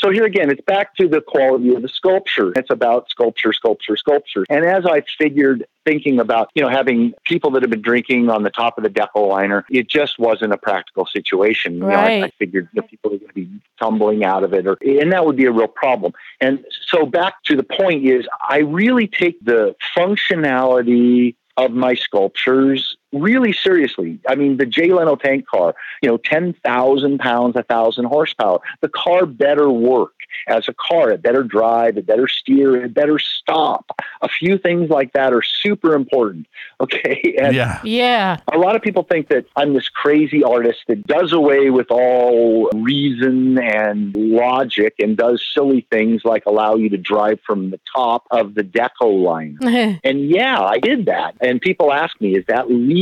So 0.00 0.10
here 0.10 0.24
again, 0.24 0.50
it's 0.50 0.62
back 0.62 0.94
to 0.96 1.08
the 1.08 1.20
quality 1.20 1.74
of 1.74 1.82
the 1.82 1.88
sculpture. 1.88 2.52
It's 2.56 2.70
about 2.70 3.10
sculpture, 3.10 3.52
sculpture, 3.52 3.96
sculpture. 3.98 4.46
And 4.48 4.64
as 4.64 4.86
I 4.86 5.02
figured, 5.18 5.66
thinking 5.84 6.20
about, 6.20 6.50
you 6.54 6.62
know, 6.62 6.68
having 6.68 7.12
people 7.24 7.50
that 7.52 7.62
have 7.62 7.70
been 7.70 7.82
drinking 7.82 8.30
on 8.30 8.42
the 8.42 8.50
top 8.50 8.78
of 8.78 8.84
the 8.84 8.90
deco 8.90 9.28
liner, 9.28 9.64
it 9.70 9.88
just 9.88 10.18
wasn't 10.18 10.52
a 10.52 10.58
practical 10.58 11.06
situation. 11.06 11.49
You 11.74 11.80
know, 11.80 11.88
I, 11.90 12.24
I 12.24 12.30
figured 12.38 12.68
the 12.74 12.82
people 12.82 13.12
are 13.14 13.18
going 13.18 13.28
to 13.28 13.34
be 13.34 13.50
tumbling 13.78 14.24
out 14.24 14.44
of 14.44 14.52
it, 14.52 14.66
or, 14.66 14.76
and 14.80 15.12
that 15.12 15.24
would 15.24 15.36
be 15.36 15.46
a 15.46 15.52
real 15.52 15.68
problem. 15.68 16.12
And 16.40 16.64
so 16.86 17.06
back 17.06 17.42
to 17.44 17.56
the 17.56 17.62
point 17.62 18.04
is, 18.04 18.26
I 18.48 18.58
really 18.58 19.06
take 19.06 19.44
the 19.44 19.74
functionality 19.96 21.36
of 21.56 21.72
my 21.72 21.94
sculptures 21.94 22.96
really 23.12 23.52
seriously. 23.52 24.18
I 24.28 24.34
mean, 24.34 24.56
the 24.56 24.66
Jay 24.66 24.92
Leno 24.92 25.16
tank 25.16 25.46
car, 25.46 25.74
you 26.02 26.08
know, 26.08 26.16
10,000 26.18 27.18
pounds, 27.18 27.54
1,000 27.54 28.04
horsepower. 28.04 28.60
The 28.80 28.88
car 28.88 29.26
better 29.26 29.70
work 29.70 30.12
as 30.46 30.68
a 30.68 30.72
car. 30.74 31.10
It 31.10 31.22
better 31.22 31.42
drive, 31.42 31.96
it 31.96 32.06
better 32.06 32.28
steer, 32.28 32.84
it 32.84 32.94
better 32.94 33.18
stop. 33.18 33.90
A 34.22 34.28
few 34.28 34.58
things 34.58 34.90
like 34.90 35.12
that 35.14 35.32
are 35.32 35.42
super 35.42 35.94
important. 35.94 36.46
Okay. 36.80 37.36
And 37.38 37.54
yeah, 37.54 37.78
Yeah. 37.84 38.38
a 38.50 38.56
lot 38.56 38.74
of 38.74 38.80
people 38.80 39.02
think 39.02 39.28
that 39.28 39.44
I'm 39.54 39.74
this 39.74 39.90
crazy 39.90 40.42
artist 40.42 40.78
that 40.88 41.06
does 41.06 41.30
away 41.30 41.68
with 41.68 41.88
all 41.90 42.70
reason 42.74 43.58
and 43.58 44.16
logic 44.16 44.94
and 44.98 45.14
does 45.14 45.44
silly 45.54 45.86
things 45.90 46.22
like 46.24 46.46
allow 46.46 46.76
you 46.76 46.88
to 46.88 46.96
drive 46.96 47.38
from 47.46 47.68
the 47.70 47.78
top 47.94 48.24
of 48.30 48.54
the 48.54 48.62
deco 48.62 49.22
line. 49.22 49.58
And 50.04 50.30
yeah, 50.30 50.58
I 50.58 50.78
did 50.78 51.04
that. 51.06 51.34
And 51.42 51.60
people 51.60 51.92
ask 51.92 52.18
me, 52.18 52.34
is 52.34 52.46
that 52.48 52.70
legal? 52.70 52.99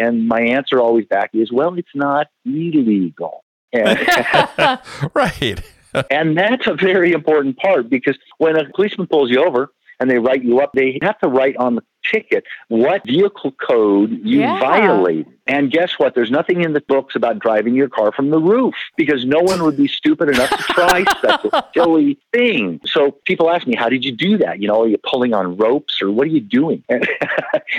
And 0.00 0.28
my 0.28 0.40
answer 0.40 0.80
always 0.80 1.06
back 1.06 1.30
is, 1.34 1.52
well, 1.52 1.74
it's 1.78 1.94
not 1.94 2.26
illegal. 2.44 3.44
And, 3.72 3.98
right. 5.14 5.60
and 6.10 6.36
that's 6.36 6.66
a 6.66 6.74
very 6.74 7.12
important 7.12 7.56
part 7.58 7.90
because 7.90 8.18
when 8.38 8.56
a 8.56 8.68
policeman 8.74 9.06
pulls 9.06 9.30
you 9.30 9.44
over 9.44 9.70
and 10.00 10.10
they 10.10 10.18
write 10.18 10.42
you 10.42 10.60
up, 10.60 10.72
they 10.74 10.98
have 11.02 11.18
to 11.20 11.28
write 11.28 11.56
on 11.58 11.76
the 11.76 11.82
ticket 12.10 12.44
what 12.68 13.06
vehicle 13.06 13.52
code 13.52 14.10
you 14.24 14.40
Yeah. 14.40 14.58
violated. 14.58 15.26
And 15.46 15.72
guess 15.72 15.98
what? 15.98 16.14
There's 16.14 16.30
nothing 16.30 16.62
in 16.62 16.72
the 16.72 16.80
books 16.80 17.16
about 17.16 17.40
driving 17.40 17.74
your 17.74 17.88
car 17.88 18.12
from 18.12 18.30
the 18.30 18.38
roof 18.38 18.74
because 18.96 19.24
no 19.24 19.40
one 19.40 19.62
would 19.64 19.76
be 19.76 19.88
stupid 19.88 20.28
enough 20.28 20.50
to 20.50 20.56
try 20.72 21.04
such 21.20 21.44
a 21.46 21.64
silly 21.74 22.16
thing. 22.32 22.80
So 22.86 23.10
people 23.24 23.50
ask 23.50 23.66
me, 23.66 23.74
how 23.74 23.88
did 23.88 24.04
you 24.04 24.12
do 24.12 24.38
that? 24.38 24.60
You 24.60 24.68
know, 24.68 24.82
are 24.82 24.88
you 24.88 24.98
pulling 24.98 25.34
on 25.34 25.56
ropes 25.56 26.00
or 26.00 26.12
what 26.12 26.26
are 26.26 26.30
you 26.30 26.40
doing? 26.40 26.84
And, 26.92 27.08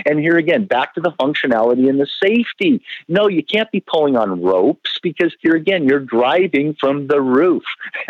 and 0.05 0.19
here 0.19 0.37
again, 0.37 0.65
back 0.65 0.95
to 0.95 1.01
the 1.01 1.11
functionality 1.11 1.87
and 1.87 1.99
the 1.99 2.07
safety. 2.21 2.83
No, 3.07 3.27
you 3.27 3.43
can't 3.43 3.71
be 3.71 3.79
pulling 3.79 4.17
on 4.17 4.41
ropes 4.41 4.99
because 5.03 5.35
here 5.39 5.55
again, 5.55 5.87
you're 5.87 5.99
driving 5.99 6.75
from 6.79 7.07
the 7.07 7.21
roof. 7.21 7.63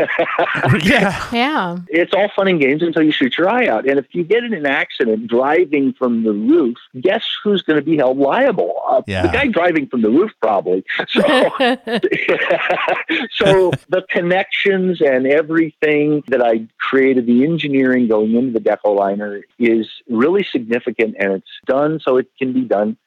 yeah. 0.82 1.28
yeah. 1.32 1.78
it's 1.90 2.14
all 2.14 2.30
fun 2.36 2.48
and 2.48 2.62
games 2.62 2.82
until 2.82 3.04
you 3.04 3.12
shoot 3.12 3.38
your 3.38 3.50
eye 3.50 3.68
out. 3.68 3.88
And 3.88 4.00
if 4.00 4.06
you 4.12 4.24
get 4.24 4.44
in 4.46 4.54
an 4.54 4.66
accident 4.66 5.28
driving 5.28 5.94
from 5.94 6.24
the 6.24 6.32
roof, 6.32 6.78
guess 7.02 7.26
who's 7.44 7.62
going 7.62 7.78
to 7.80 7.86
be 7.86 7.98
held 7.98 8.18
liable? 8.18 8.82
Uh, 8.88 9.02
Yeah. 9.08 9.43
Guy 9.44 9.52
driving 9.52 9.88
from 9.88 10.02
the 10.02 10.10
roof, 10.10 10.32
probably. 10.42 10.84
So, 11.10 11.22
so 13.32 13.72
the 13.90 14.04
connections 14.10 15.02
and 15.02 15.28
everything 15.28 16.24
that 16.28 16.42
I 16.42 16.68
created, 16.80 17.26
the 17.26 17.44
engineering 17.44 18.08
going 18.08 18.36
into 18.36 18.60
the 18.60 18.60
deco 18.60 18.96
liner 18.96 19.42
is 19.60 19.90
really 20.10 20.44
significant 20.44 21.16
and 21.20 21.34
it's 21.34 21.52
done 21.66 22.00
so 22.00 22.18
it 22.18 22.28
can 22.38 22.54
be 22.54 22.62
done 22.62 22.98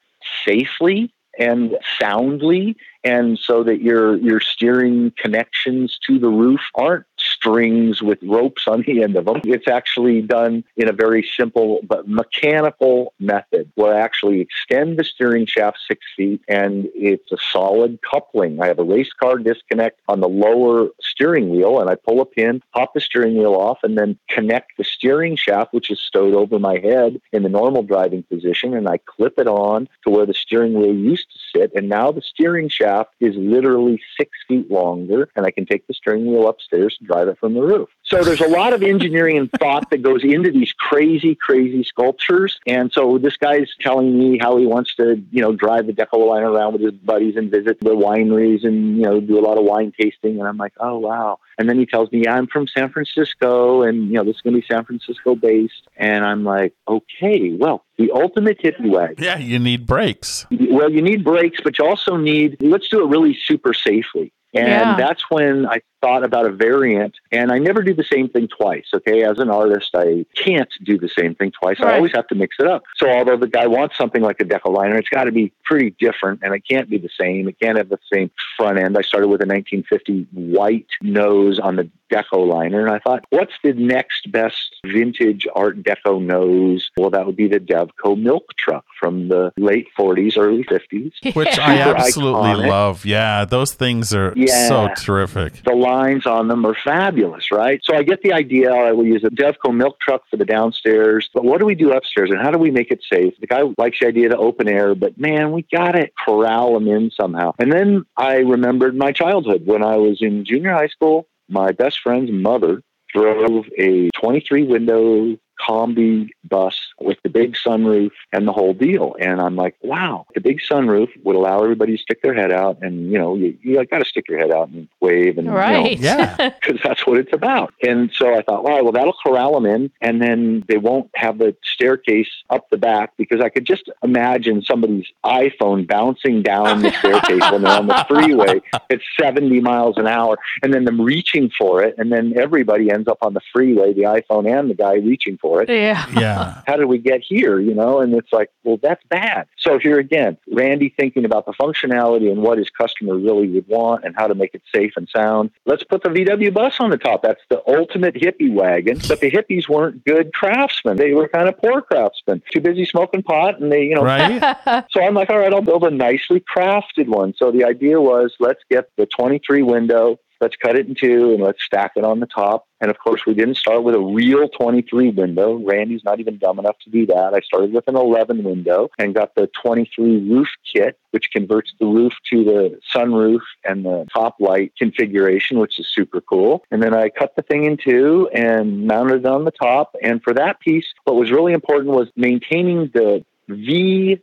safely 0.45 1.13
and 1.39 1.77
soundly 1.99 2.75
and 3.03 3.37
so 3.37 3.63
that 3.63 3.81
your 3.81 4.17
your 4.17 4.39
steering 4.39 5.11
connections 5.17 5.97
to 6.07 6.17
the 6.17 6.29
roof 6.29 6.61
aren't 6.75 7.05
strings 7.31 8.01
with 8.01 8.19
ropes 8.23 8.67
on 8.67 8.83
the 8.85 9.03
end 9.03 9.15
of 9.15 9.25
them. 9.25 9.41
It's 9.43 9.67
actually 9.67 10.21
done 10.21 10.63
in 10.75 10.89
a 10.89 10.93
very 10.93 11.27
simple 11.37 11.79
but 11.87 12.07
mechanical 12.07 13.13
method 13.19 13.71
where 13.75 13.93
I 13.93 13.99
actually 13.99 14.41
extend 14.41 14.97
the 14.97 15.03
steering 15.03 15.45
shaft 15.45 15.79
six 15.87 16.01
feet 16.15 16.41
and 16.47 16.87
it's 16.93 17.31
a 17.31 17.37
solid 17.51 17.99
coupling. 18.01 18.61
I 18.61 18.67
have 18.67 18.79
a 18.79 18.83
race 18.83 19.11
car 19.13 19.37
disconnect 19.37 19.99
on 20.07 20.19
the 20.19 20.29
lower 20.29 20.89
steering 21.01 21.49
wheel 21.49 21.79
and 21.79 21.89
I 21.89 21.95
pull 21.95 22.21
a 22.21 22.25
pin, 22.25 22.61
pop 22.73 22.93
the 22.93 23.01
steering 23.01 23.37
wheel 23.37 23.55
off, 23.55 23.79
and 23.83 23.97
then 23.97 24.17
connect 24.29 24.77
the 24.77 24.83
steering 24.83 25.35
shaft, 25.35 25.73
which 25.73 25.89
is 25.89 25.99
stowed 25.99 26.33
over 26.33 26.59
my 26.59 26.77
head 26.79 27.19
in 27.31 27.43
the 27.43 27.49
normal 27.49 27.83
driving 27.83 28.23
position, 28.23 28.73
and 28.73 28.87
I 28.87 28.97
clip 28.97 29.39
it 29.39 29.47
on 29.47 29.87
to 30.03 30.09
where 30.09 30.25
the 30.25 30.33
steering 30.33 30.73
wheel 30.73 30.93
used 30.93 31.27
to 31.31 31.39
sit. 31.59 31.71
And 31.75 31.89
now 31.89 32.11
the 32.11 32.21
steering 32.21 32.69
shaft 32.69 33.13
is 33.19 33.35
literally 33.35 34.01
six 34.17 34.31
feet 34.47 34.69
longer, 34.69 35.29
and 35.35 35.45
I 35.45 35.51
can 35.51 35.65
take 35.65 35.87
the 35.87 35.93
steering 35.93 36.25
wheel 36.25 36.47
upstairs 36.47 36.97
and 36.99 37.07
drive 37.17 37.27
it 37.27 37.39
from 37.39 37.53
the 37.53 37.61
roof. 37.61 37.89
So 38.03 38.23
there's 38.23 38.41
a 38.41 38.47
lot 38.47 38.73
of 38.73 38.83
engineering 38.83 39.37
and 39.37 39.51
thought 39.51 39.89
that 39.89 40.01
goes 40.01 40.23
into 40.23 40.51
these 40.51 40.71
crazy, 40.73 41.35
crazy 41.35 41.83
sculptures. 41.83 42.57
And 42.65 42.91
so 42.93 43.17
this 43.17 43.35
guy's 43.37 43.69
telling 43.81 44.17
me 44.17 44.37
how 44.39 44.57
he 44.57 44.65
wants 44.65 44.95
to, 44.95 45.21
you 45.31 45.41
know, 45.41 45.53
drive 45.53 45.87
the 45.87 45.93
deco 45.93 46.25
line 46.27 46.43
around 46.43 46.73
with 46.73 46.81
his 46.81 46.93
buddies 46.93 47.35
and 47.35 47.51
visit 47.51 47.79
the 47.81 47.95
wineries 47.95 48.65
and, 48.65 48.97
you 48.97 49.03
know, 49.03 49.19
do 49.19 49.37
a 49.37 49.41
lot 49.41 49.57
of 49.57 49.65
wine 49.65 49.91
tasting. 49.99 50.39
And 50.39 50.47
I'm 50.47 50.57
like, 50.57 50.73
oh, 50.79 50.99
wow. 50.99 51.39
And 51.57 51.67
then 51.67 51.77
he 51.77 51.85
tells 51.85 52.11
me, 52.11 52.23
yeah, 52.23 52.35
I'm 52.35 52.47
from 52.47 52.67
San 52.67 52.89
Francisco 52.91 53.81
and, 53.81 54.07
you 54.07 54.13
know, 54.13 54.23
this 54.23 54.35
is 54.37 54.41
going 54.41 54.53
to 54.55 54.61
be 54.61 54.67
San 54.67 54.85
Francisco 54.85 55.35
based. 55.35 55.87
And 55.97 56.23
I'm 56.23 56.43
like, 56.43 56.73
okay, 56.87 57.53
well, 57.53 57.83
the 57.97 58.11
ultimate 58.11 58.59
hippie 58.61 58.89
wag. 58.89 59.19
Yeah, 59.19 59.37
you 59.37 59.59
need 59.59 59.85
brakes. 59.85 60.45
Well, 60.51 60.91
you 60.91 61.01
need 61.01 61.23
brakes, 61.23 61.59
but 61.63 61.77
you 61.77 61.85
also 61.85 62.15
need, 62.15 62.57
let's 62.61 62.87
do 62.87 63.03
it 63.03 63.07
really 63.09 63.37
super 63.43 63.73
safely. 63.73 64.31
And 64.53 64.91
Yeah. 64.91 64.95
that's 64.95 65.29
when 65.29 65.65
I 65.65 65.81
thought 66.01 66.23
about 66.23 66.45
a 66.45 66.51
variant. 66.51 67.15
And 67.31 67.51
I 67.51 67.57
never 67.59 67.81
do 67.81 67.93
the 67.93 68.03
same 68.03 68.29
thing 68.29 68.47
twice. 68.47 68.85
Okay. 68.93 69.23
As 69.23 69.39
an 69.39 69.49
artist, 69.49 69.91
I 69.95 70.25
can't 70.35 70.69
do 70.83 70.97
the 70.97 71.09
same 71.09 71.35
thing 71.35 71.51
twice. 71.51 71.79
Right. 71.79 71.93
I 71.93 71.97
always 71.97 72.13
have 72.13 72.27
to 72.27 72.35
mix 72.35 72.57
it 72.59 72.67
up. 72.67 72.83
So 72.97 73.09
although 73.09 73.37
the 73.37 73.47
guy 73.47 73.67
wants 73.67 73.97
something 73.97 74.21
like 74.21 74.39
a 74.39 74.45
deco 74.45 74.73
liner, 74.73 74.97
it's 74.97 75.09
got 75.09 75.25
to 75.25 75.31
be 75.31 75.51
pretty 75.63 75.95
different 75.99 76.41
and 76.43 76.53
it 76.53 76.63
can't 76.69 76.89
be 76.89 76.97
the 76.97 77.09
same. 77.19 77.47
It 77.47 77.59
can't 77.59 77.77
have 77.77 77.89
the 77.89 77.99
same 78.11 78.31
front 78.57 78.77
end. 78.79 78.97
I 78.97 79.01
started 79.01 79.27
with 79.27 79.41
a 79.41 79.47
1950 79.47 80.27
white 80.33 80.87
nose 81.01 81.59
on 81.59 81.75
the 81.77 81.89
deco 82.11 82.47
liner. 82.47 82.85
And 82.85 82.95
I 82.95 82.99
thought, 82.99 83.25
what's 83.31 83.53
the 83.63 83.73
next 83.73 84.31
best 84.31 84.75
vintage 84.85 85.45
art 85.55 85.83
deco 85.83 86.21
nose? 86.21 86.89
Well, 86.97 87.09
that 87.09 87.25
would 87.25 87.35
be 87.35 87.47
the 87.47 87.59
Divco 87.59 88.17
milk 88.17 88.55
truck 88.57 88.85
from 88.99 89.27
the 89.27 89.51
late 89.57 89.87
40s, 89.99 90.37
early 90.37 90.63
50s. 90.63 91.11
Which 91.35 91.59
I 91.59 91.79
absolutely 91.79 92.41
iconic. 92.51 92.67
love. 92.69 93.05
Yeah, 93.05 93.45
those 93.45 93.73
things 93.73 94.13
are 94.13 94.33
Yeah. 94.35 94.67
so 94.67 94.89
terrific. 94.97 95.63
The 95.63 95.75
lines 95.87 96.25
on 96.25 96.47
them 96.47 96.65
are 96.65 96.75
fabulous, 96.83 97.51
right? 97.51 97.79
So 97.83 97.95
I 97.95 98.03
get 98.03 98.21
the 98.21 98.33
idea. 98.33 98.71
I 98.71 98.91
will 98.91 99.05
use 99.05 99.23
a 99.23 99.29
Divco 99.29 99.73
milk 99.73 99.99
truck 99.99 100.23
for 100.29 100.37
the 100.37 100.45
downstairs, 100.45 101.29
but 101.33 101.43
what 101.43 101.59
do 101.59 101.65
we 101.65 101.75
do 101.75 101.91
upstairs 101.91 102.29
and 102.29 102.39
how 102.39 102.51
do 102.51 102.57
we 102.57 102.71
make 102.71 102.91
it 102.91 103.01
safe? 103.11 103.33
The 103.39 103.47
guy 103.47 103.61
likes 103.77 103.99
the 103.99 104.07
idea 104.07 104.29
to 104.29 104.37
open 104.37 104.67
air, 104.67 104.95
but 104.95 105.17
man, 105.17 105.51
we 105.51 105.65
got 105.71 105.91
to 105.91 106.09
corral 106.25 106.73
them 106.73 106.87
in 106.87 107.11
somehow. 107.11 107.53
And 107.59 107.71
then 107.71 108.05
I 108.17 108.37
remembered 108.37 108.95
my 108.95 109.11
childhood 109.11 109.65
when 109.65 109.83
I 109.83 109.97
was 109.97 110.21
in 110.21 110.45
junior 110.45 110.73
high 110.73 110.87
school. 110.87 111.27
My 111.49 111.71
best 111.71 111.99
friend's 112.01 112.31
mother 112.31 112.81
drove 113.13 113.65
a 113.77 114.09
23 114.19 114.63
window 114.63 115.37
Kombi 115.59 116.29
bus 116.43 116.75
with 116.99 117.16
big 117.37 117.55
sunroof 117.55 118.11
and 118.31 118.47
the 118.47 118.53
whole 118.53 118.73
deal. 118.73 119.15
And 119.19 119.41
I'm 119.41 119.55
like, 119.55 119.75
wow, 119.81 120.25
the 120.33 120.41
big 120.41 120.59
sunroof 120.59 121.09
would 121.23 121.35
allow 121.35 121.63
everybody 121.63 121.95
to 121.97 122.01
stick 122.01 122.21
their 122.21 122.33
head 122.33 122.51
out. 122.51 122.77
And, 122.81 123.11
you 123.11 123.17
know, 123.17 123.35
you, 123.35 123.57
you 123.61 123.83
got 123.85 123.99
to 123.99 124.05
stick 124.05 124.27
your 124.29 124.39
head 124.39 124.51
out 124.51 124.69
and 124.69 124.87
wave 124.99 125.37
and, 125.37 125.47
you 125.47 125.51
know, 125.51 125.57
Right. 125.57 125.97
Yeah. 125.97 126.49
because 126.61 126.79
that's 126.83 127.05
what 127.07 127.17
it's 127.17 127.33
about. 127.33 127.73
And 127.81 128.11
so 128.13 128.33
I 128.33 128.41
thought, 128.43 128.65
all 128.65 128.69
right, 128.69 128.83
well, 128.83 128.93
that'll 128.93 129.15
corral 129.25 129.53
them 129.53 129.65
in, 129.65 129.91
and 130.01 130.21
then 130.21 130.63
they 130.67 130.77
won't 130.77 131.09
have 131.15 131.39
the 131.39 131.55
staircase 131.63 132.29
up 132.49 132.69
the 132.69 132.77
back 132.77 133.13
because 133.17 133.41
I 133.41 133.49
could 133.49 133.65
just 133.65 133.89
imagine 134.03 134.61
somebody's 134.61 135.07
iPhone 135.25 135.87
bouncing 135.87 136.43
down 136.43 136.81
the 136.81 136.91
staircase 136.91 137.51
when 137.51 137.63
they're 137.63 137.77
on 137.77 137.87
the 137.87 138.05
freeway 138.07 138.61
at 138.91 138.99
70 139.19 139.59
miles 139.61 139.97
an 139.97 140.07
hour, 140.07 140.37
and 140.61 140.73
then 140.73 140.85
them 140.85 141.01
reaching 141.01 141.49
for 141.57 141.83
it, 141.83 141.95
and 141.97 142.11
then 142.11 142.33
everybody 142.37 142.91
ends 142.91 143.07
up 143.07 143.17
on 143.21 143.33
the 143.33 143.41
freeway, 143.51 143.93
the 143.93 144.03
iPhone 144.03 144.47
and 144.47 144.69
the 144.69 144.75
guy 144.75 144.95
reaching 144.95 145.37
for 145.37 145.47
for 145.47 145.61
it. 145.63 145.69
Yeah. 145.69 146.05
Yeah. 146.17 146.61
How 146.67 146.75
did 146.75 146.85
we 146.85 146.97
get 146.97 147.21
here? 147.27 147.59
You 147.59 147.73
know, 147.73 147.99
and 147.99 148.13
it's 148.13 148.31
like, 148.31 148.49
well, 148.63 148.79
that's 148.81 149.03
bad. 149.09 149.47
So 149.57 149.79
here 149.79 149.99
again, 149.99 150.37
Randy 150.51 150.93
thinking 150.97 151.25
about 151.25 151.45
the 151.45 151.53
functionality 151.53 152.31
and 152.31 152.41
what 152.41 152.57
his 152.57 152.69
customer 152.69 153.15
really 153.15 153.47
would 153.49 153.67
want 153.67 154.05
and 154.05 154.15
how 154.15 154.27
to 154.27 154.35
make 154.35 154.53
it 154.53 154.63
safe 154.73 154.93
and 154.95 155.07
sound. 155.15 155.51
Let's 155.65 155.83
put 155.83 156.03
the 156.03 156.09
VW 156.09 156.53
bus 156.53 156.75
on 156.79 156.89
the 156.89 156.97
top. 156.97 157.21
That's 157.23 157.41
the 157.49 157.61
ultimate 157.67 158.15
hippie 158.15 158.53
wagon. 158.53 158.99
But 159.07 159.19
the 159.19 159.31
hippies 159.31 159.69
weren't 159.69 160.03
good 160.05 160.33
craftsmen. 160.33 160.97
They 160.97 161.13
were 161.13 161.27
kind 161.27 161.47
of 161.47 161.57
poor 161.57 161.81
craftsmen, 161.81 162.41
too 162.51 162.61
busy 162.61 162.85
smoking 162.85 163.23
pot, 163.23 163.59
and 163.61 163.71
they, 163.71 163.83
you 163.83 163.95
know, 163.95 164.03
Right? 164.03 164.85
so 164.91 165.03
I'm 165.03 165.13
like, 165.13 165.29
all 165.29 165.39
right, 165.39 165.53
I'll 165.53 165.61
build 165.61 165.83
a 165.83 165.91
nicely 165.91 166.43
crafted 166.55 167.07
one. 167.07 167.33
So 167.37 167.51
the 167.51 167.65
idea 167.65 167.99
was 167.99 168.33
let's 168.39 168.61
get 168.69 168.89
the 168.97 169.05
23 169.05 169.63
window, 169.63 170.19
let's 170.41 170.55
cut 170.55 170.77
it 170.77 170.87
in 170.87 170.95
two, 170.95 171.33
and 171.33 171.43
let's 171.43 171.63
stack 171.63 171.93
it 171.95 172.03
on 172.03 172.19
the 172.19 172.27
top. 172.27 172.67
And 172.79 172.91
of 172.91 172.99
course, 172.99 173.25
we 173.25 173.33
didn't 173.33 173.55
start 173.55 173.83
with 173.83 173.95
a 173.95 173.99
real 173.99 174.47
23 174.49 175.09
window. 175.11 175.55
Randy's 175.55 176.03
not 176.03 176.19
even 176.19 176.37
dumb 176.37 176.59
enough 176.59 176.77
to 176.83 176.89
do 176.89 177.05
that. 177.07 177.33
I 177.33 177.39
started 177.39 177.73
with 177.73 177.87
an 177.87 177.95
11 177.95 178.43
window 178.43 178.89
and 178.99 179.15
got 179.15 179.33
the 179.35 179.49
23 179.63 180.29
roof 180.29 180.47
kit, 180.71 180.99
which 181.11 181.31
converts 181.31 181.73
the 181.79 181.87
roof 181.87 182.13
to 182.31 182.43
the 182.43 182.79
sunroof 182.95 183.41
and 183.63 183.83
the 183.83 184.05
top 184.13 184.35
light 184.39 184.73
configuration, 184.77 185.57
which 185.57 185.79
is 185.79 185.87
super 185.87 186.21
cool. 186.21 186.63
And 186.69 186.83
then 186.83 186.93
I 186.93 187.09
cut 187.09 187.35
the 187.35 187.41
thing 187.41 187.65
in 187.65 187.77
two 187.77 188.29
and 188.33 188.85
mounted 188.85 189.21
it 189.21 189.25
on 189.25 189.45
the 189.45 189.51
top. 189.51 189.95
And 190.03 190.21
for 190.21 190.33
that 190.33 190.59
piece, 190.59 190.85
what 191.05 191.15
was 191.15 191.31
really 191.31 191.53
important 191.53 191.95
was 191.95 192.09
maintaining 192.15 192.91
the 192.93 193.25
V 193.49 194.21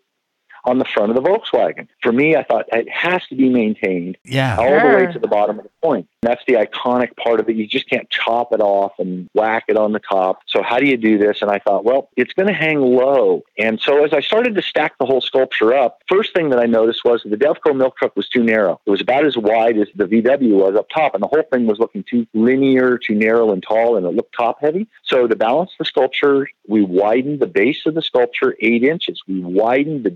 on 0.64 0.78
the 0.78 0.84
front 0.84 1.10
of 1.10 1.16
the 1.16 1.22
Volkswagen. 1.22 1.86
For 2.02 2.12
me, 2.12 2.36
I 2.36 2.42
thought 2.42 2.66
it 2.72 2.88
has 2.90 3.22
to 3.28 3.34
be 3.34 3.48
maintained 3.48 4.16
Yeah. 4.24 4.56
all 4.58 4.70
the 4.88 4.96
way 4.96 5.12
to 5.12 5.18
the 5.18 5.28
bottom 5.28 5.58
of 5.58 5.64
the 5.64 5.70
point. 5.82 6.06
That's 6.22 6.42
the 6.46 6.54
iconic 6.54 7.16
part 7.16 7.40
of 7.40 7.48
it. 7.48 7.56
You 7.56 7.66
just 7.66 7.88
can't 7.88 8.08
chop 8.08 8.52
it 8.52 8.60
off 8.60 8.92
and 8.98 9.28
whack 9.34 9.64
it 9.68 9.76
on 9.76 9.92
the 9.92 9.98
top. 9.98 10.40
So 10.46 10.62
how 10.62 10.78
do 10.78 10.86
you 10.86 10.96
do 10.96 11.18
this? 11.18 11.42
And 11.42 11.50
I 11.50 11.58
thought, 11.58 11.84
well, 11.84 12.08
it's 12.16 12.32
going 12.32 12.48
to 12.48 12.54
hang 12.54 12.80
low. 12.80 13.42
And 13.58 13.78
so 13.80 14.04
as 14.04 14.12
I 14.14 14.20
started 14.20 14.54
to 14.54 14.62
stack 14.62 14.96
the 14.98 15.04
whole 15.04 15.20
sculpture 15.20 15.74
up, 15.74 15.98
first 16.08 16.32
thing 16.34 16.48
that 16.50 16.58
I 16.58 16.64
noticed 16.66 17.04
was 17.04 17.22
the 17.24 17.36
Divco 17.36 17.76
milk 17.76 17.96
truck 17.96 18.16
was 18.16 18.28
too 18.28 18.42
narrow. 18.42 18.80
It 18.86 18.90
was 18.90 19.00
about 19.02 19.26
as 19.26 19.36
wide 19.36 19.76
as 19.78 19.88
the 19.94 20.06
VW 20.06 20.54
was 20.54 20.76
up 20.76 20.88
top, 20.88 21.14
and 21.14 21.22
the 21.22 21.28
whole 21.28 21.42
thing 21.52 21.66
was 21.66 21.78
looking 21.78 22.04
too 22.08 22.26
linear, 22.32 22.96
too 22.98 23.14
narrow 23.14 23.52
and 23.52 23.62
tall, 23.62 23.96
and 23.96 24.06
it 24.06 24.10
looked 24.14 24.34
top 24.34 24.60
heavy. 24.60 24.86
So 25.02 25.26
to 25.26 25.36
balance 25.36 25.72
the 25.78 25.84
sculpture, 25.84 26.48
we 26.66 26.82
widened 26.82 27.40
the 27.40 27.46
base 27.46 27.84
of 27.86 27.94
the 27.94 28.02
sculpture 28.02 28.56
eight 28.60 28.82
inches. 28.82 29.22
We 29.28 29.40
widened 29.40 30.04
the 30.04 30.10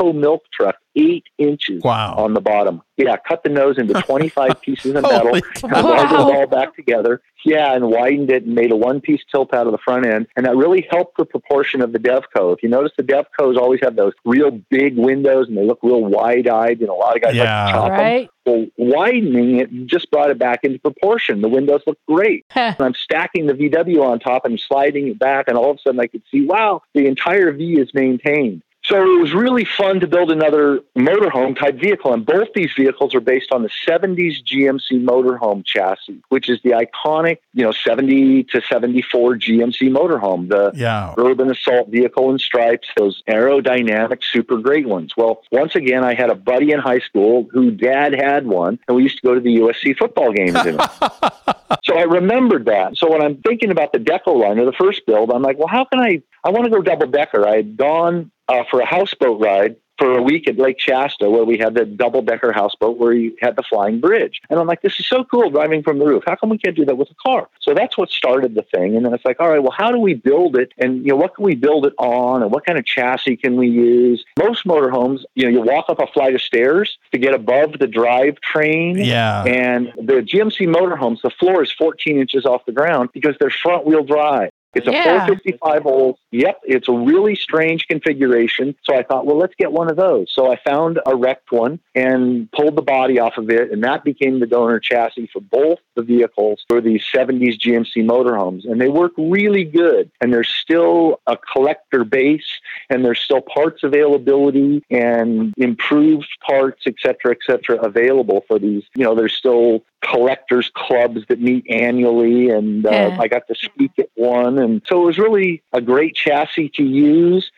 Divco 0.00 0.14
milk 0.14 0.42
truck 0.52 0.76
eight 0.96 1.24
inches 1.38 1.80
Wow. 1.84 2.14
on 2.16 2.34
the 2.34 2.40
bottom. 2.40 2.82
Yeah, 2.96 3.16
cut 3.16 3.44
the 3.44 3.50
nose 3.50 3.78
into 3.78 3.94
25 4.02 4.60
pieces 4.60 4.94
of 4.96 5.02
metal 5.02 5.34
and 5.34 5.44
cow. 5.54 5.68
welded 5.84 6.12
it 6.12 6.34
all 6.36 6.46
back 6.48 6.74
together. 6.74 7.20
Yeah, 7.44 7.72
and 7.74 7.88
widened 7.88 8.30
it 8.32 8.44
and 8.44 8.54
made 8.56 8.72
a 8.72 8.76
one 8.76 9.00
piece 9.00 9.20
tilt 9.30 9.54
out 9.54 9.66
of 9.66 9.72
the 9.72 9.78
front 9.78 10.06
end. 10.06 10.26
And 10.36 10.44
that 10.46 10.56
really 10.56 10.86
helped 10.90 11.16
the 11.16 11.24
proportion 11.24 11.82
of 11.82 11.92
the 11.92 12.00
Divco. 12.00 12.52
If 12.52 12.64
you 12.64 12.68
notice, 12.68 12.90
the 12.96 13.04
Divcos 13.04 13.56
always 13.56 13.78
have 13.82 13.94
those 13.94 14.12
real 14.24 14.50
big 14.70 14.96
windows 14.98 15.46
and 15.46 15.56
they 15.56 15.64
look 15.64 15.78
real 15.84 16.02
wide 16.04 16.48
eyed. 16.48 16.80
And 16.80 16.88
a 16.88 16.94
lot 16.94 17.14
of 17.14 17.22
guys 17.22 17.36
Yeah. 17.36 17.64
like 17.66 17.66
to 17.66 17.72
chop 17.78 17.88
them. 17.90 17.98
Right. 18.00 18.30
Well, 18.44 18.66
widening 18.78 19.60
it 19.60 19.86
just 19.86 20.10
brought 20.10 20.30
it 20.30 20.38
back 20.38 20.60
into 20.64 20.80
proportion. 20.80 21.42
The 21.42 21.48
windows 21.48 21.82
look 21.86 21.98
great. 22.08 22.44
And 22.56 22.74
I'm 22.80 22.94
stacking 22.94 23.46
the 23.46 23.52
VW 23.54 24.02
on 24.02 24.18
top 24.18 24.44
and 24.46 24.58
sliding 24.58 25.06
it 25.08 25.18
back, 25.18 25.44
and 25.48 25.56
all 25.56 25.70
of 25.70 25.76
a 25.76 25.80
sudden 25.86 26.00
I 26.00 26.06
could 26.08 26.22
see, 26.30 26.44
wow, 26.46 26.82
the 26.94 27.06
entire 27.06 27.52
V 27.52 27.78
is 27.78 27.90
maintained. 27.94 28.62
So 28.88 28.96
it 29.02 29.20
was 29.20 29.34
really 29.34 29.66
fun 29.66 30.00
to 30.00 30.06
build 30.06 30.30
another 30.30 30.80
motorhome 30.96 31.58
type 31.58 31.78
vehicle, 31.78 32.14
and 32.14 32.24
both 32.24 32.48
these 32.54 32.70
vehicles 32.74 33.14
are 33.14 33.20
based 33.20 33.52
on 33.52 33.62
the 33.62 33.68
70s 33.86 34.42
GMC 34.42 35.04
motorhome 35.04 35.62
chassis, 35.62 36.22
which 36.30 36.48
is 36.48 36.58
the 36.64 36.70
iconic, 36.70 37.36
you 37.52 37.64
know, 37.64 37.72
70 37.72 38.44
to 38.44 38.62
74 38.62 39.34
GMC 39.36 39.90
motorhome. 39.90 40.48
The 40.48 40.72
Yeah. 40.74 41.12
urban 41.18 41.50
assault 41.50 41.90
vehicle 41.90 42.30
in 42.30 42.38
stripes, 42.38 42.88
those 42.96 43.22
aerodynamic, 43.28 44.24
super 44.24 44.56
great 44.56 44.86
ones. 44.88 45.12
Well, 45.18 45.42
once 45.52 45.76
again, 45.76 46.02
I 46.02 46.14
had 46.14 46.30
a 46.30 46.34
buddy 46.34 46.72
in 46.72 46.78
high 46.78 47.00
school 47.00 47.46
who 47.52 47.70
dad 47.70 48.14
had 48.14 48.46
one, 48.46 48.78
and 48.88 48.96
we 48.96 49.02
used 49.02 49.16
to 49.20 49.26
go 49.26 49.34
to 49.34 49.40
the 49.40 49.56
USC 49.58 49.98
football 49.98 50.32
games 50.32 50.64
in 50.64 50.80
it. 50.80 50.90
so 51.84 51.98
I 51.98 52.04
remembered 52.04 52.64
that. 52.64 52.96
So 52.96 53.10
when 53.10 53.20
I'm 53.20 53.36
thinking 53.36 53.70
about 53.70 53.92
the 53.92 53.98
Deco 53.98 54.40
liner, 54.40 54.64
the 54.64 54.72
first 54.72 55.04
build, 55.04 55.30
I'm 55.30 55.42
like, 55.42 55.58
well, 55.58 55.68
how 55.68 55.84
can 55.84 56.00
I? 56.00 56.22
I 56.42 56.50
want 56.50 56.64
to 56.64 56.70
go 56.70 56.80
double 56.80 57.08
decker. 57.08 57.46
I 57.46 57.56
had 57.56 57.76
gone 57.76 58.30
uh, 58.48 58.64
for 58.70 58.80
a 58.80 58.86
houseboat 58.86 59.40
ride 59.40 59.76
for 59.98 60.16
a 60.16 60.22
week 60.22 60.48
at 60.48 60.56
Lake 60.56 60.80
Shasta 60.80 61.28
where 61.28 61.44
we 61.44 61.58
had 61.58 61.74
the 61.74 61.84
double 61.84 62.22
decker 62.22 62.52
houseboat 62.52 62.96
where 62.98 63.12
you 63.12 63.36
had 63.40 63.56
the 63.56 63.62
flying 63.62 64.00
bridge. 64.00 64.40
And 64.48 64.58
I'm 64.58 64.66
like, 64.66 64.80
this 64.80 64.98
is 65.00 65.08
so 65.08 65.24
cool 65.24 65.50
driving 65.50 65.82
from 65.82 65.98
the 65.98 66.06
roof. 66.06 66.22
How 66.26 66.36
come 66.36 66.50
we 66.50 66.58
can't 66.58 66.76
do 66.76 66.84
that 66.84 66.96
with 66.96 67.10
a 67.10 67.14
car? 67.14 67.48
So 67.60 67.74
that's 67.74 67.98
what 67.98 68.10
started 68.10 68.54
the 68.54 68.62
thing. 68.62 68.96
And 68.96 69.04
then 69.04 69.12
it's 69.12 69.24
like, 69.24 69.40
all 69.40 69.50
right, 69.50 69.58
well, 69.58 69.74
how 69.76 69.90
do 69.90 69.98
we 69.98 70.14
build 70.14 70.56
it? 70.56 70.72
And, 70.78 71.04
you 71.04 71.10
know, 71.10 71.16
what 71.16 71.34
can 71.34 71.44
we 71.44 71.56
build 71.56 71.84
it 71.84 71.94
on? 71.98 72.42
And 72.42 72.52
what 72.52 72.64
kind 72.64 72.78
of 72.78 72.86
chassis 72.86 73.36
can 73.36 73.56
we 73.56 73.68
use? 73.68 74.24
Most 74.38 74.64
motorhomes, 74.64 75.22
you 75.34 75.44
know, 75.44 75.50
you 75.50 75.62
walk 75.62 75.86
up 75.88 75.98
a 75.98 76.06
flight 76.06 76.34
of 76.34 76.42
stairs 76.42 76.96
to 77.12 77.18
get 77.18 77.34
above 77.34 77.72
the 77.72 77.86
drivetrain. 77.86 79.04
Yeah. 79.04 79.42
And 79.44 79.92
the 79.96 80.22
GMC 80.22 80.68
motorhomes, 80.68 81.22
the 81.22 81.30
floor 81.30 81.62
is 81.62 81.72
14 81.72 82.18
inches 82.18 82.46
off 82.46 82.64
the 82.66 82.72
ground 82.72 83.10
because 83.12 83.34
they're 83.40 83.50
front 83.50 83.84
wheel 83.84 84.04
drive. 84.04 84.50
It's 84.74 84.86
a 84.86 84.92
Yeah. 84.92 85.02
455 85.26 85.82
volt. 85.82 86.18
Yep, 86.30 86.60
it's 86.64 86.88
a 86.88 86.92
really 86.92 87.34
strange 87.34 87.88
configuration. 87.88 88.74
So 88.82 88.94
I 88.94 89.02
thought, 89.02 89.24
well, 89.26 89.36
let's 89.38 89.54
get 89.56 89.72
one 89.72 89.90
of 89.90 89.96
those. 89.96 90.26
So 90.32 90.52
I 90.52 90.56
found 90.56 91.00
a 91.06 91.16
wrecked 91.16 91.50
one 91.50 91.80
and 91.94 92.50
pulled 92.52 92.76
the 92.76 92.82
body 92.82 93.18
off 93.18 93.38
of 93.38 93.48
it, 93.50 93.72
and 93.72 93.82
that 93.84 94.04
became 94.04 94.40
the 94.40 94.46
donor 94.46 94.78
chassis 94.78 95.28
for 95.32 95.40
both 95.40 95.78
the 95.96 96.02
vehicles 96.02 96.64
for 96.68 96.80
these 96.80 97.02
70s 97.12 97.58
GMC 97.58 98.04
motorhomes. 98.04 98.70
And 98.70 98.80
they 98.80 98.88
work 98.88 99.12
really 99.16 99.64
good. 99.64 100.10
And 100.20 100.32
there's 100.32 100.48
still 100.50 101.20
a 101.26 101.36
collector 101.36 102.04
base, 102.04 102.46
and 102.90 103.04
there's 103.04 103.20
still 103.20 103.40
parts 103.40 103.82
availability 103.82 104.84
and 104.90 105.54
improved 105.56 106.28
parts, 106.46 106.82
et 106.86 106.94
cetera, 107.02 107.32
et 107.32 107.38
cetera, 107.46 107.76
available 107.78 108.44
for 108.46 108.58
these. 108.58 108.84
You 108.94 109.04
know, 109.04 109.14
there's 109.14 109.34
still 109.34 109.82
collectors 110.00 110.70
clubs 110.74 111.22
that 111.28 111.40
meet 111.40 111.66
annually, 111.68 112.50
and 112.50 112.86
uh, 112.86 112.90
Yeah. 112.90 113.16
I 113.18 113.26
got 113.28 113.48
to 113.48 113.54
speak 113.54 113.92
at 113.98 114.08
one, 114.14 114.58
and 114.68 114.82
so 114.86 115.02
it 115.02 115.06
was 115.06 115.18
really 115.18 115.62
a 115.72 115.80
great 115.80 116.14
chassis 116.14 116.68
to 116.70 116.82
use. 116.82 117.50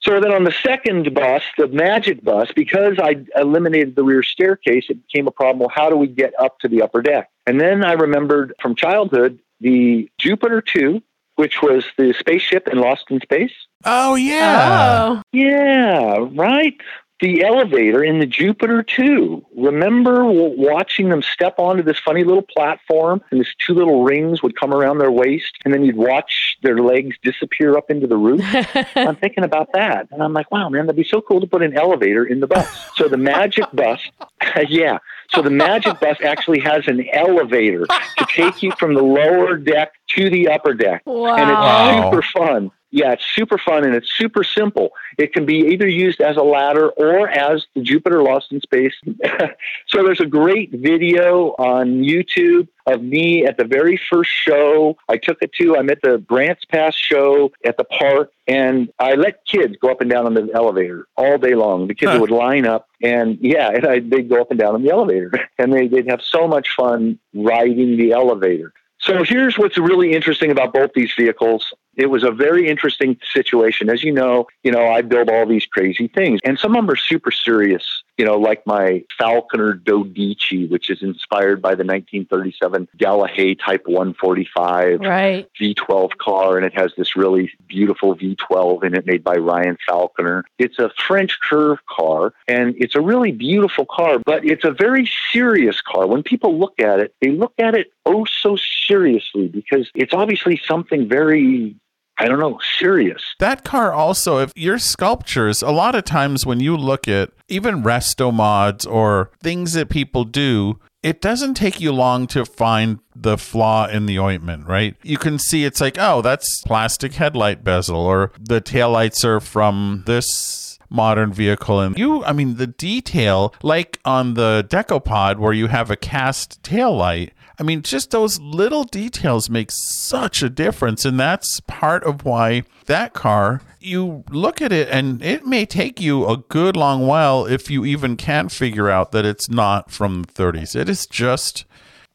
So 0.00 0.20
then 0.20 0.32
on 0.32 0.44
the 0.44 0.54
second 0.62 1.12
bus, 1.12 1.42
the 1.56 1.66
Magic 1.66 2.22
bus, 2.22 2.52
because 2.54 2.98
I 3.02 3.24
eliminated 3.34 3.96
the 3.96 4.04
rear 4.04 4.22
staircase, 4.22 4.86
it 4.88 5.06
became 5.06 5.26
a 5.26 5.32
problem. 5.32 5.58
Well, 5.58 5.72
how 5.74 5.90
do 5.90 5.96
we 5.96 6.06
get 6.06 6.32
up 6.38 6.60
to 6.60 6.68
the 6.68 6.82
upper 6.82 7.02
deck? 7.02 7.30
And 7.46 7.60
then 7.60 7.84
I 7.84 7.92
remembered 7.94 8.54
from 8.60 8.76
childhood 8.76 9.40
the 9.60 10.08
Jupiter 10.18 10.60
2, 10.60 11.02
which 11.34 11.62
was 11.62 11.84
the 11.96 12.14
spaceship 12.18 12.68
in 12.68 12.78
Lost 12.78 13.06
in 13.10 13.20
Space. 13.20 13.52
Oh 13.84 14.14
yeah. 14.14 15.08
Oh. 15.08 15.22
Yeah, 15.32 16.28
right. 16.32 16.80
The 17.20 17.42
elevator 17.44 18.04
in 18.04 18.20
the 18.20 18.26
Jupiter 18.26 18.82
2. 18.84 19.44
Remember 19.56 20.24
watching 20.24 21.08
them 21.08 21.20
step 21.20 21.54
onto 21.58 21.82
this 21.82 21.98
funny 21.98 22.22
little 22.22 22.42
platform 22.44 23.20
and 23.32 23.40
these 23.40 23.52
two 23.58 23.74
little 23.74 24.04
rings 24.04 24.40
would 24.42 24.54
come 24.58 24.72
around 24.72 24.98
their 24.98 25.10
waist 25.10 25.52
and 25.64 25.74
then 25.74 25.82
you'd 25.84 25.96
watch 25.96 26.56
their 26.62 26.78
legs 26.78 27.16
disappear 27.24 27.76
up 27.76 27.90
into 27.90 28.06
the 28.06 28.16
roof? 28.16 28.40
I'm 28.94 29.16
thinking 29.16 29.42
about 29.42 29.72
that. 29.72 30.06
And 30.12 30.22
I'm 30.22 30.32
like, 30.32 30.52
wow, 30.52 30.68
man, 30.68 30.86
that'd 30.86 30.96
be 30.96 31.02
so 31.02 31.20
cool 31.20 31.40
to 31.40 31.46
put 31.48 31.60
an 31.62 31.76
elevator 31.76 32.24
in 32.24 32.38
the 32.38 32.46
bus. 32.46 32.68
So 32.94 33.08
the 33.08 33.16
Magic 33.16 33.64
Bus, 33.72 34.00
yeah. 34.68 34.98
So 35.34 35.42
the 35.42 35.50
Magic 35.50 35.98
Bus 35.98 36.18
actually 36.22 36.60
has 36.60 36.86
an 36.86 37.04
elevator 37.12 37.84
to 37.86 38.26
take 38.28 38.62
you 38.62 38.70
from 38.78 38.94
the 38.94 39.02
lower 39.02 39.56
deck 39.56 39.92
to 40.10 40.30
the 40.30 40.48
upper 40.48 40.72
deck. 40.72 41.02
And 41.06 41.14
Wow. 41.16 41.90
it's 41.90 42.06
super 42.10 42.22
fun. 42.46 42.70
Yeah, 42.90 43.12
it's 43.12 43.24
super 43.34 43.58
fun 43.58 43.84
and 43.84 43.94
it's 43.94 44.10
super 44.16 44.42
simple. 44.42 44.90
It 45.18 45.32
can 45.34 45.44
be 45.44 45.56
either 45.72 45.86
used 45.86 46.20
as 46.22 46.36
a 46.36 46.42
ladder 46.42 46.88
or 46.90 47.28
as 47.28 47.66
the 47.74 47.82
Jupiter 47.82 48.22
Lost 48.22 48.50
in 48.50 48.60
Space. 48.62 48.94
so 49.88 50.02
there's 50.04 50.20
a 50.20 50.26
great 50.26 50.70
video 50.72 51.50
on 51.58 52.02
YouTube 52.02 52.68
of 52.86 53.02
me 53.02 53.44
at 53.44 53.58
the 53.58 53.64
very 53.66 54.00
first 54.10 54.30
show 54.30 54.96
I 55.08 55.18
took 55.18 55.38
it 55.42 55.52
to. 55.60 55.76
I'm 55.76 55.90
at 55.90 56.00
the 56.02 56.16
Grants 56.18 56.64
Pass 56.64 56.94
show 56.94 57.52
at 57.62 57.76
the 57.76 57.84
park, 57.84 58.32
and 58.46 58.90
I 58.98 59.14
let 59.14 59.44
kids 59.44 59.76
go 59.80 59.90
up 59.90 60.00
and 60.00 60.08
down 60.08 60.24
on 60.24 60.32
the 60.32 60.48
elevator 60.54 61.06
all 61.16 61.36
day 61.36 61.54
long. 61.54 61.88
The 61.88 61.94
kids 61.94 62.12
Huh. 62.12 62.18
would 62.20 62.30
line 62.30 62.64
up, 62.66 62.88
and 63.02 63.36
yeah, 63.42 63.68
and 63.68 63.86
I, 63.86 63.98
they'd 64.00 64.30
go 64.30 64.40
up 64.40 64.50
and 64.50 64.58
down 64.58 64.74
on 64.74 64.82
the 64.82 64.90
elevator, 64.90 65.30
and 65.58 65.74
they, 65.74 65.88
they'd 65.88 66.08
have 66.08 66.22
so 66.22 66.48
much 66.48 66.70
fun 66.74 67.18
riding 67.34 67.98
the 67.98 68.12
elevator. 68.12 68.72
So 69.00 69.22
here's 69.22 69.56
what's 69.58 69.78
really 69.78 70.12
interesting 70.12 70.50
about 70.50 70.72
both 70.72 70.90
these 70.94 71.12
vehicles. 71.16 71.72
It 71.98 72.06
was 72.06 72.22
a 72.22 72.30
very 72.30 72.68
interesting 72.68 73.18
situation. 73.32 73.90
As 73.90 74.02
you 74.04 74.12
know, 74.12 74.46
you 74.62 74.70
know, 74.70 74.88
I 74.88 75.02
build 75.02 75.28
all 75.28 75.46
these 75.46 75.66
crazy 75.66 76.08
things 76.08 76.40
and 76.44 76.58
some 76.58 76.74
of 76.74 76.76
them 76.76 76.90
are 76.90 76.96
super 76.96 77.32
serious, 77.32 77.84
you 78.16 78.24
know, 78.24 78.38
like 78.38 78.64
my 78.66 79.04
Falconer 79.18 79.74
Dodici, 79.74 80.70
which 80.70 80.88
is 80.90 81.02
inspired 81.02 81.60
by 81.60 81.70
the 81.70 81.84
1937 81.84 82.88
Delahaye 82.96 83.58
Type 83.58 83.82
145 83.86 85.00
Right. 85.00 85.48
V12 85.60 86.16
car, 86.18 86.56
and 86.56 86.64
it 86.64 86.74
has 86.74 86.92
this 86.96 87.16
really 87.16 87.50
beautiful 87.66 88.16
V12 88.16 88.84
in 88.84 88.94
it 88.94 89.06
made 89.06 89.24
by 89.24 89.34
Ryan 89.34 89.76
Falconer. 89.86 90.44
It's 90.58 90.78
a 90.78 90.90
French 91.06 91.38
curve 91.40 91.78
car, 91.86 92.32
and 92.46 92.74
it's 92.78 92.94
a 92.94 93.00
really 93.00 93.32
beautiful 93.32 93.86
car, 93.86 94.18
but 94.24 94.44
it's 94.44 94.64
a 94.64 94.70
very 94.70 95.10
serious 95.32 95.80
car. 95.80 96.06
When 96.06 96.22
people 96.22 96.58
look 96.58 96.78
at 96.78 97.00
it, 97.00 97.14
they 97.20 97.30
look 97.30 97.54
at 97.58 97.74
it 97.74 97.92
oh 98.06 98.24
so 98.24 98.56
seriously 98.56 99.48
because 99.48 99.90
it's 99.94 100.14
obviously 100.14 100.60
something 100.64 101.08
very 101.08 101.76
I 102.18 102.26
don't 102.26 102.40
know, 102.40 102.58
serious. 102.78 103.22
That 103.38 103.64
car 103.64 103.92
also, 103.92 104.38
if 104.38 104.52
your 104.56 104.78
sculptures, 104.78 105.62
a 105.62 105.70
lot 105.70 105.94
of 105.94 106.04
times 106.04 106.44
when 106.44 106.60
you 106.60 106.76
look 106.76 107.06
at 107.06 107.30
even 107.48 107.82
resto 107.82 108.34
mods 108.34 108.84
or 108.84 109.30
things 109.40 109.74
that 109.74 109.88
people 109.88 110.24
do, 110.24 110.80
it 111.02 111.20
doesn't 111.20 111.54
take 111.54 111.80
you 111.80 111.92
long 111.92 112.26
to 112.26 112.44
find 112.44 112.98
the 113.14 113.38
flaw 113.38 113.86
in 113.86 114.06
the 114.06 114.18
ointment, 114.18 114.66
right? 114.66 114.96
You 115.02 115.16
can 115.16 115.38
see 115.38 115.64
it's 115.64 115.80
like, 115.80 115.96
oh, 115.98 116.22
that's 116.22 116.62
plastic 116.62 117.14
headlight 117.14 117.62
bezel, 117.62 118.00
or 118.00 118.32
the 118.38 118.60
taillights 118.60 119.24
are 119.24 119.38
from 119.38 120.02
this 120.06 120.78
modern 120.90 121.32
vehicle. 121.32 121.80
And 121.80 121.96
you, 121.98 122.24
I 122.24 122.32
mean, 122.32 122.56
the 122.56 122.66
detail, 122.66 123.54
like 123.62 124.00
on 124.04 124.34
the 124.34 124.66
Decopod 124.68 125.38
where 125.38 125.52
you 125.52 125.68
have 125.68 125.90
a 125.90 125.96
cast 125.96 126.62
taillight, 126.62 127.30
I 127.58 127.64
mean, 127.64 127.82
just 127.82 128.12
those 128.12 128.38
little 128.38 128.84
details 128.84 129.50
make 129.50 129.70
such 129.72 130.42
a 130.42 130.48
difference. 130.48 131.04
And 131.04 131.18
that's 131.18 131.60
part 131.60 132.04
of 132.04 132.24
why 132.24 132.62
that 132.86 133.14
car, 133.14 133.60
you 133.80 134.24
look 134.30 134.62
at 134.62 134.72
it 134.72 134.88
and 134.88 135.22
it 135.22 135.44
may 135.44 135.66
take 135.66 136.00
you 136.00 136.26
a 136.26 136.36
good 136.36 136.76
long 136.76 137.06
while 137.06 137.46
if 137.46 137.70
you 137.70 137.84
even 137.84 138.16
can 138.16 138.48
figure 138.48 138.88
out 138.88 139.12
that 139.12 139.24
it's 139.24 139.50
not 139.50 139.90
from 139.90 140.22
the 140.22 140.32
30s. 140.32 140.76
It 140.76 140.88
is 140.88 141.06
just 141.06 141.64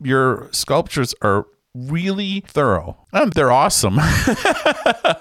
your 0.01 0.49
sculptures 0.51 1.13
are 1.21 1.47
really 1.73 2.41
thorough 2.41 3.02
and 3.13 3.31
they're 3.33 3.51
awesome. 3.51 3.97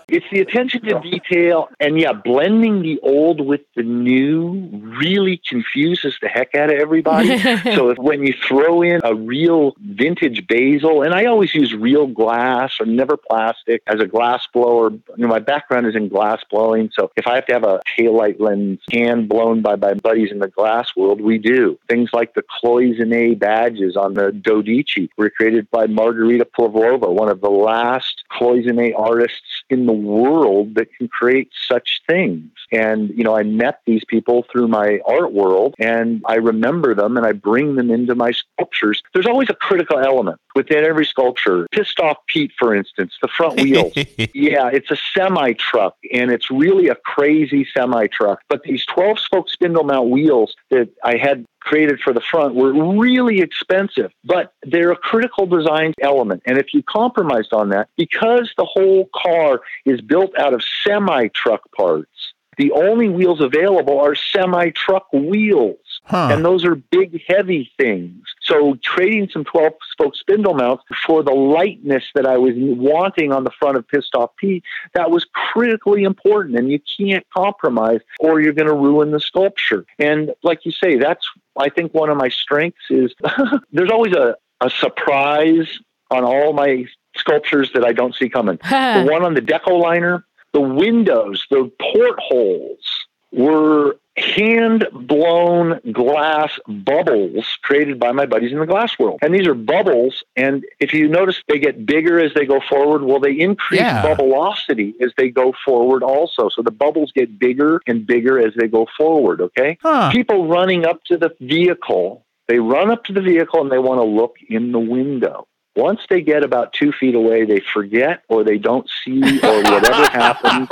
it's 0.09 0.27
the 0.33 0.41
attention 0.41 0.83
to 0.83 0.99
detail 1.01 1.69
and 1.79 2.01
yeah, 2.01 2.13
blending 2.13 2.83
the 2.83 2.99
old 3.01 3.41
with 3.41 3.61
the 3.77 3.83
new 3.83 4.69
really 4.99 5.41
confuses 5.47 6.17
the 6.23 6.29
heck 6.29 6.55
out 6.55 6.73
of 6.73 6.79
everybody. 6.79 7.39
so 7.75 7.91
if 7.91 7.99
when 7.99 8.25
you 8.25 8.33
throw 8.49 8.83
in 8.83 9.01
a 9.05 9.15
real 9.15 9.75
vintage 9.79 10.47
bezel, 10.47 11.03
and 11.03 11.15
I 11.15 11.27
always 11.27 11.55
use 11.55 11.75
real 11.75 12.07
glass 12.07 12.81
or 12.81 12.87
never 12.87 13.17
plastic 13.17 13.83
as 13.87 14.01
a 14.01 14.07
glass 14.07 14.47
blower. 14.53 14.91
You 14.91 15.03
know, 15.19 15.29
my 15.29 15.39
background 15.39 15.87
is 15.87 15.95
in 15.95 16.09
glass 16.09 16.43
blowing, 16.51 16.91
so 16.93 17.11
if 17.17 17.27
I 17.27 17.35
have 17.35 17.47
to 17.47 17.53
have 17.53 17.65
a 17.65 17.81
taillight 17.99 18.41
lens 18.41 18.81
hand 18.91 19.29
blown 19.29 19.61
by 19.61 19.77
my 19.77 19.95
buddies 19.95 20.31
in 20.31 20.39
the 20.39 20.49
glass 20.49 20.97
world, 20.97 21.21
we 21.21 21.37
do. 21.39 21.79
Things 21.89 22.11
like 22.13 22.35
the 22.35 22.43
cloisonne 22.43 23.39
badges 23.39 23.97
on 23.97 24.15
the 24.15 24.31
Dodici 24.31 25.11
were 25.19 25.31
created 25.31 25.71
by 25.71 25.87
Margarita 25.87 26.47
Pavlova, 26.47 27.11
one 27.13 27.29
of 27.29 27.41
the 27.41 27.51
last 27.51 27.82
cloisonne 28.31 28.92
artists 28.97 29.62
in 29.71 29.87
the 29.87 29.92
world 29.92 30.75
that 30.77 30.88
can 30.95 31.09
create 31.09 31.51
such 31.68 32.03
things. 32.09 32.51
And, 32.71 33.11
you 33.11 33.25
know, 33.25 33.37
I 33.37 33.42
met 33.42 33.81
these 33.87 34.05
people 34.05 34.47
through 34.51 34.68
my 34.68 35.01
art 35.07 35.33
world 35.33 35.75
and 35.79 36.23
I 36.27 36.37
remember 36.37 36.95
them 36.95 37.16
and 37.16 37.27
I 37.27 37.33
bring 37.33 37.77
them 37.77 37.90
into 37.90 38.14
my 38.14 38.33
sculptures. 38.33 39.03
There's 39.12 39.27
always 39.27 39.51
a 39.51 39.55
critical 39.55 39.99
element 39.99 40.40
within 40.55 40.85
every 40.85 41.05
sculpture. 41.05 41.66
Pissed 41.73 42.01
off 42.01 42.18
Pete, 42.27 42.53
for 42.59 42.75
instance, 42.75 43.14
the 43.21 43.29
front 43.29 43.61
wheels. 43.61 43.92
yeah, 44.35 44.71
it's 44.73 44.90
a 44.90 44.97
semi 45.14 45.53
truck 45.55 45.97
and 46.12 46.31
it's 46.31 46.51
really 46.51 46.88
a 46.88 46.95
crazy 46.95 47.66
semi 47.75 48.07
truck. 48.07 48.40
But 48.49 48.62
these 48.62 48.85
12 48.87 49.18
spoke 49.18 49.51
spindle 49.51 49.85
mount 49.85 50.09
wheels 50.09 50.55
that 50.73 50.89
I 51.05 51.17
had 51.17 51.45
created 51.61 52.01
for 52.01 52.13
the 52.13 52.21
front 52.21 52.55
were 52.55 52.73
really 52.99 53.41
expensive, 53.41 54.11
but 54.25 54.55
they're 54.63 54.91
a 54.91 54.97
critical 54.97 55.47
design 55.47 55.93
element. 56.01 56.43
And 56.47 56.59
if 56.59 56.75
you 56.75 56.83
compromised 56.83 57.53
on 57.53 57.69
that, 57.69 57.89
because 57.97 58.53
the 58.57 58.65
whole 58.65 59.09
car 59.15 59.61
is 59.85 60.01
built 60.01 60.37
out 60.39 60.55
of 60.55 60.63
semi 60.85 61.29
truck 61.29 61.61
parts, 61.77 62.11
the 62.57 62.73
only 62.73 63.09
wheels 63.09 63.41
available 63.41 64.01
are 64.01 64.15
semi 64.15 64.71
truck 64.71 65.07
wheels. 65.13 65.79
Huh. 66.05 66.31
And 66.33 66.45
those 66.45 66.65
are 66.65 66.75
big, 66.75 67.23
heavy 67.29 67.71
things. 67.79 68.25
So 68.43 68.77
trading 68.83 69.29
some 69.33 69.45
12 69.45 69.73
spoke 69.93 70.17
spindle 70.17 70.55
mounts 70.55 70.85
for 71.07 71.23
the 71.23 71.33
lightness 71.33 72.05
that 72.15 72.27
I 72.27 72.38
was 72.38 72.55
wanting 72.57 73.33
on 73.33 73.45
the 73.45 73.53
front 73.53 73.77
of 73.77 73.87
Pissed 73.87 74.15
Off 74.15 74.31
Pete, 74.37 74.65
that 74.95 75.11
was 75.11 75.25
critically 75.33 76.03
important. 76.03 76.59
And 76.59 76.71
you 76.71 76.81
can't 76.81 77.25
compromise 77.31 78.01
or 78.19 78.41
you're 78.41 78.53
going 78.53 78.69
to 78.69 78.75
ruin 78.75 79.12
the 79.12 79.21
sculpture. 79.21 79.87
And 79.99 80.33
like 80.43 80.67
you 80.67 80.73
say, 80.73 80.97
that's, 80.97 81.25
I 81.57 81.69
think, 81.69 81.95
one 81.95 82.11
of 82.11 82.17
my 82.17 82.29
strengths 82.29 82.91
is 82.91 83.15
there's 83.73 83.91
always 83.91 84.15
a, 84.15 84.37
a 84.61 84.71
surprise 84.71 85.79
on 86.11 86.25
all 86.25 86.53
my 86.53 86.87
sculptures 87.17 87.71
that 87.75 87.85
I 87.85 87.93
don't 87.93 88.15
see 88.15 88.29
coming. 88.29 88.57
the 88.62 89.07
one 89.09 89.25
on 89.25 89.35
the 89.35 89.41
deco 89.41 89.81
liner, 89.81 90.27
the 90.53 90.61
windows, 90.61 91.47
the 91.51 91.71
portholes 91.81 93.07
were 93.31 93.97
hand 94.16 94.87
blown 94.92 95.81
glass 95.90 96.59
bubbles 96.68 97.59
created 97.62 97.98
by 97.98 98.12
my 98.12 98.27
buddies 98.27 98.53
in 98.53 98.59
the 98.59 98.66
glass 98.66 98.98
world. 98.98 99.18
And 99.22 99.35
these 99.35 99.46
are 99.46 99.55
bubbles. 99.55 100.22
And 100.37 100.64
if 100.81 100.92
you 100.92 101.09
notice, 101.09 101.42
they 101.48 101.59
get 101.59 101.87
bigger 101.87 102.20
as 102.20 102.35
they 102.35 102.44
go 102.44 102.61
forward. 102.68 103.03
Well, 103.03 103.20
they 103.20 103.33
increase 103.33 103.81
yeah. 103.81 104.03
bubblosity 104.03 104.94
as 105.01 105.12
they 105.16 105.31
go 105.31 105.55
forward 105.64 106.03
also. 106.03 106.48
So 106.51 106.62
the 106.62 106.70
bubbles 106.70 107.12
get 107.12 107.38
bigger 107.38 107.81
and 107.87 108.07
bigger 108.07 108.38
as 108.38 108.55
they 108.55 108.68
go 108.68 108.87
forward. 108.96 109.40
Okay. 109.40 109.79
Huh. 109.81 110.11
People 110.11 110.46
running 110.46 110.85
up 110.85 111.03
to 111.05 111.16
the 111.16 111.35
vehicle, 111.40 112.25
they 112.48 112.59
run 112.59 112.90
up 112.90 113.05
to 113.05 113.12
the 113.12 113.22
vehicle 113.22 113.62
and 113.62 113.72
they 113.72 113.79
want 113.79 114.01
to 114.01 114.05
look 114.05 114.37
in 114.48 114.72
the 114.72 114.79
window. 114.79 115.46
Once 115.75 116.01
they 116.11 116.20
get 116.20 116.44
about 116.44 116.75
two 116.75 116.92
feet 116.92 117.14
away, 117.14 117.46
they 117.46 117.61
forget 117.72 118.22
or 118.29 118.44
they 118.44 118.59
don't 118.59 118.90
see 119.03 119.22
or 119.40 119.62
whatever 119.62 120.07
happens. 120.11 120.68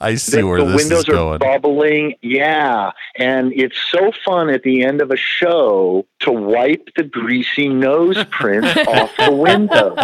I 0.00 0.14
see 0.14 0.38
the, 0.38 0.46
where 0.46 0.58
the 0.58 0.64
windows 0.64 1.00
is 1.00 1.04
going. 1.04 1.34
are 1.34 1.38
bubbling. 1.38 2.14
Yeah, 2.22 2.92
and 3.16 3.52
it's 3.52 3.76
so 3.90 4.12
fun 4.24 4.48
at 4.48 4.62
the 4.62 4.84
end 4.84 5.00
of 5.00 5.10
a 5.10 5.16
show 5.16 6.06
to 6.20 6.32
wipe 6.32 6.88
the 6.96 7.02
greasy 7.02 7.68
nose 7.68 8.22
print 8.30 8.64
off 8.86 9.16
the 9.16 9.32
windows. 9.32 9.98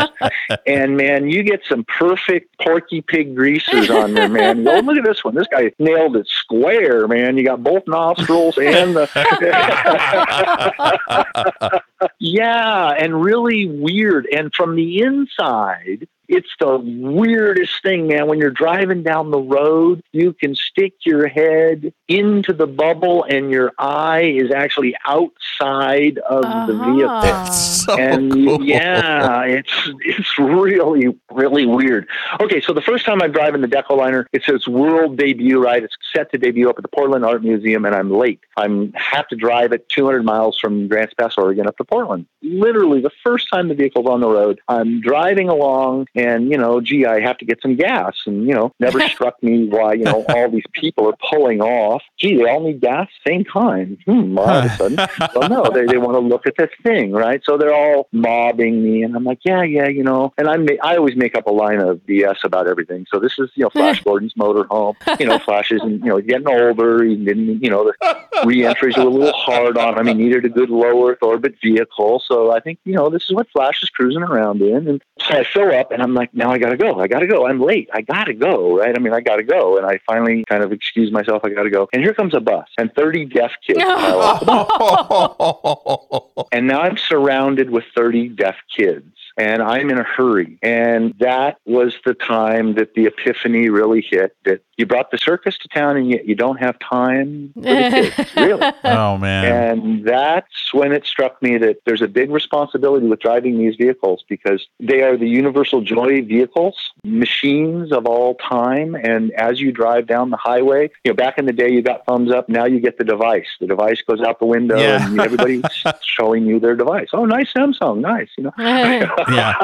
And 0.66 0.96
man, 0.96 1.28
you 1.28 1.42
get 1.42 1.60
some 1.68 1.84
perfect 1.84 2.58
Porky 2.60 3.02
Pig 3.02 3.36
greasers 3.36 3.90
on 3.90 4.14
there, 4.14 4.28
man. 4.28 4.66
Oh, 4.66 4.80
look 4.80 4.96
at 4.96 5.04
this 5.04 5.24
one. 5.24 5.34
This 5.34 5.46
guy 5.50 5.70
nailed 5.78 6.16
it 6.16 6.28
square, 6.28 7.06
man. 7.06 7.36
You 7.36 7.44
got 7.44 7.62
both 7.62 7.86
nostrils 7.86 8.58
and 8.58 8.96
the. 8.96 9.04
yeah, 12.18 12.94
and 12.98 13.22
really 13.22 13.66
weird. 13.66 14.26
And 14.26 14.52
from 14.52 14.76
the 14.76 15.00
inside, 15.00 16.08
it's 16.28 16.50
the 16.58 16.78
weirdest 16.78 17.82
thing, 17.82 18.08
man. 18.08 18.26
When 18.26 18.38
you're 18.38 18.50
driving 18.50 19.02
down 19.02 19.30
the 19.30 19.40
road, 19.40 20.02
you 20.12 20.32
can 20.32 20.54
stick 20.54 20.94
your 21.04 21.28
head 21.28 21.92
into 22.08 22.52
the 22.52 22.66
bubble 22.66 23.24
and 23.24 23.50
your 23.50 23.72
eye 23.78 24.22
is 24.22 24.50
actually 24.50 24.94
outside 25.06 26.18
of 26.18 26.44
uh-huh. 26.44 26.66
the 26.66 26.78
vehicle. 26.92 27.52
So 27.84 27.98
and 27.98 28.32
cool. 28.32 28.64
yeah, 28.64 29.42
it's 29.42 29.90
it's 30.00 30.38
really, 30.38 31.14
really 31.30 31.66
weird. 31.66 32.08
Okay, 32.40 32.60
so 32.60 32.72
the 32.72 32.80
first 32.80 33.04
time 33.04 33.20
I'm 33.20 33.32
driving 33.32 33.60
the 33.60 33.68
Decoliner, 33.68 34.24
it's 34.32 34.48
its 34.48 34.66
world 34.66 35.18
debut, 35.18 35.62
right? 35.62 35.82
It's 35.82 35.94
set 36.14 36.30
to 36.32 36.38
debut 36.38 36.70
up 36.70 36.78
at 36.78 36.82
the 36.82 36.88
Portland 36.88 37.24
Art 37.24 37.42
Museum 37.42 37.84
and 37.84 37.94
I'm 37.94 38.10
late. 38.10 38.40
I 38.56 38.90
have 38.94 39.28
to 39.28 39.36
drive 39.36 39.72
it 39.72 39.88
200 39.90 40.24
miles 40.24 40.58
from 40.58 40.88
Grants 40.88 41.12
Pass, 41.14 41.36
Oregon 41.36 41.66
up 41.66 41.76
to 41.76 41.84
Portland. 41.84 42.26
Literally 42.42 43.00
the 43.00 43.10
first 43.22 43.48
time 43.52 43.68
the 43.68 43.74
vehicle's 43.74 44.06
on 44.06 44.20
the 44.20 44.28
road, 44.28 44.60
I'm 44.68 45.00
driving 45.00 45.48
along 45.48 46.06
and 46.14 46.50
you 46.50 46.58
know, 46.58 46.80
gee, 46.80 47.06
I 47.06 47.20
have 47.20 47.38
to 47.38 47.44
get 47.44 47.60
some 47.60 47.76
gas, 47.76 48.14
and 48.26 48.46
you 48.46 48.54
know, 48.54 48.72
never 48.78 49.00
struck 49.08 49.42
me 49.42 49.66
why 49.68 49.94
you 49.94 50.04
know 50.04 50.24
all 50.28 50.50
these 50.50 50.64
people 50.72 51.08
are 51.08 51.16
pulling 51.30 51.60
off. 51.60 52.02
Gee, 52.18 52.36
they 52.36 52.48
all 52.48 52.62
need 52.64 52.80
gas, 52.80 53.08
same 53.26 53.44
time. 53.44 53.98
Hmm. 54.06 54.38
All 54.38 54.48
of 54.48 54.64
a 54.64 54.76
sudden, 54.76 54.96
well, 55.34 55.48
no, 55.48 55.70
they 55.70 55.86
they 55.86 55.98
want 55.98 56.14
to 56.14 56.20
look 56.20 56.46
at 56.46 56.54
this 56.56 56.70
thing, 56.82 57.12
right? 57.12 57.40
So 57.44 57.58
they're 57.58 57.74
all 57.74 58.08
mobbing 58.12 58.82
me, 58.82 59.02
and 59.02 59.16
I'm 59.16 59.24
like, 59.24 59.40
yeah, 59.44 59.62
yeah, 59.62 59.88
you 59.88 60.04
know, 60.04 60.32
and 60.38 60.48
I 60.48 60.56
ma- 60.56 60.82
I 60.82 60.96
always 60.96 61.16
make 61.16 61.36
up 61.36 61.46
a 61.46 61.52
line 61.52 61.80
of 61.80 61.98
BS 62.06 62.44
about 62.44 62.68
everything. 62.68 63.06
So 63.12 63.18
this 63.18 63.38
is 63.38 63.50
you 63.54 63.64
know 63.64 63.70
Flash 63.70 64.02
Gordon's 64.04 64.34
motorhome. 64.34 64.94
You 65.18 65.26
know, 65.26 65.38
Flash 65.38 65.72
isn't, 65.72 66.04
you 66.04 66.10
know 66.10 66.20
getting 66.20 66.48
older. 66.48 67.04
He 67.04 67.16
didn't 67.16 67.62
you 67.62 67.70
know 67.70 67.84
the 67.84 68.44
reentries 68.44 68.96
are 68.96 69.06
a 69.06 69.10
little 69.10 69.32
hard 69.32 69.76
on 69.78 69.98
him. 69.98 70.06
He 70.06 70.24
needed 70.24 70.44
a 70.44 70.48
good 70.48 70.70
low 70.70 71.08
Earth 71.08 71.18
orbit 71.22 71.56
vehicle. 71.62 72.22
So 72.24 72.52
I 72.52 72.60
think 72.60 72.78
you 72.84 72.94
know 72.94 73.10
this 73.10 73.24
is 73.24 73.32
what 73.32 73.48
Flash 73.50 73.82
is 73.82 73.90
cruising 73.90 74.22
around 74.22 74.62
in, 74.62 74.88
and 74.88 75.02
so 75.20 75.38
I 75.38 75.42
show 75.42 75.70
up, 75.70 75.90
and 75.90 76.03
I'm 76.04 76.14
like, 76.14 76.32
now 76.34 76.52
I 76.52 76.58
got 76.58 76.70
to 76.70 76.76
go. 76.76 77.00
I 77.00 77.08
got 77.08 77.20
to 77.20 77.26
go. 77.26 77.46
I'm 77.46 77.60
late. 77.60 77.88
I 77.92 78.02
got 78.02 78.24
to 78.24 78.34
go, 78.34 78.78
right? 78.78 78.94
I 78.94 78.98
mean, 79.00 79.14
I 79.14 79.20
got 79.20 79.36
to 79.36 79.42
go. 79.42 79.78
And 79.78 79.86
I 79.86 79.98
finally 80.06 80.44
kind 80.48 80.62
of 80.62 80.72
excuse 80.72 81.10
myself. 81.10 81.42
I 81.44 81.48
got 81.48 81.62
to 81.64 81.70
go. 81.70 81.88
And 81.92 82.02
here 82.02 82.14
comes 82.14 82.34
a 82.34 82.40
bus 82.40 82.68
and 82.78 82.94
30 82.94 83.24
deaf 83.26 83.52
kids. 83.66 83.78
and 86.52 86.66
now 86.66 86.82
I'm 86.82 86.98
surrounded 86.98 87.70
with 87.70 87.84
30 87.96 88.28
deaf 88.28 88.56
kids 88.74 89.06
and 89.36 89.62
I'm 89.62 89.90
in 89.90 89.98
a 89.98 90.04
hurry. 90.04 90.58
And 90.62 91.14
that 91.18 91.58
was 91.64 91.94
the 92.04 92.14
time 92.14 92.74
that 92.74 92.94
the 92.94 93.06
epiphany 93.06 93.68
really 93.68 94.06
hit 94.08 94.36
that 94.44 94.62
you 94.76 94.86
brought 94.86 95.10
the 95.10 95.18
circus 95.18 95.56
to 95.58 95.68
town 95.68 95.96
and 95.96 96.10
yet 96.10 96.26
you 96.26 96.34
don't 96.34 96.56
have 96.58 96.78
time 96.78 97.52
for 97.54 97.60
the 97.62 98.12
kids. 98.16 98.30
Really. 98.36 98.72
Oh 98.84 99.16
man. 99.16 99.44
And 99.78 100.04
that's 100.06 100.72
when 100.74 100.92
it 100.92 101.06
struck 101.06 101.40
me 101.42 101.56
that 101.58 101.78
there's 101.86 102.02
a 102.02 102.08
big 102.08 102.30
responsibility 102.30 103.06
with 103.06 103.20
driving 103.20 103.58
these 103.58 103.76
vehicles 103.76 104.24
because 104.28 104.66
they 104.80 105.02
are 105.02 105.16
the 105.16 105.28
universal 105.28 105.80
joy 105.80 106.22
vehicles, 106.22 106.76
machines 107.04 107.92
of 107.92 108.06
all 108.06 108.34
time. 108.36 108.94
And 108.94 109.32
as 109.32 109.60
you 109.60 109.72
drive 109.72 110.06
down 110.06 110.30
the 110.30 110.36
highway, 110.36 110.90
you 111.04 111.12
know, 111.12 111.14
back 111.16 111.38
in 111.38 111.46
the 111.46 111.52
day, 111.52 111.70
you 111.70 111.80
got 111.82 112.04
thumbs 112.06 112.30
up. 112.32 112.48
Now 112.48 112.64
you 112.66 112.80
get 112.80 112.98
the 112.98 113.04
device. 113.04 113.46
The 113.60 113.66
device 113.66 114.02
goes 114.02 114.20
out 114.20 114.40
the 114.40 114.46
window 114.46 114.76
Yeah. 114.78 115.06
and 115.06 115.20
everybody's 115.20 115.62
showing 116.02 116.44
you 116.46 116.58
their 116.60 116.76
device. 116.76 117.08
Oh, 117.12 117.24
nice 117.24 117.52
Samsung. 117.52 118.00
Nice. 118.00 118.28
You 118.36 118.44
know, 118.44 118.52
Yeah. 118.58 119.54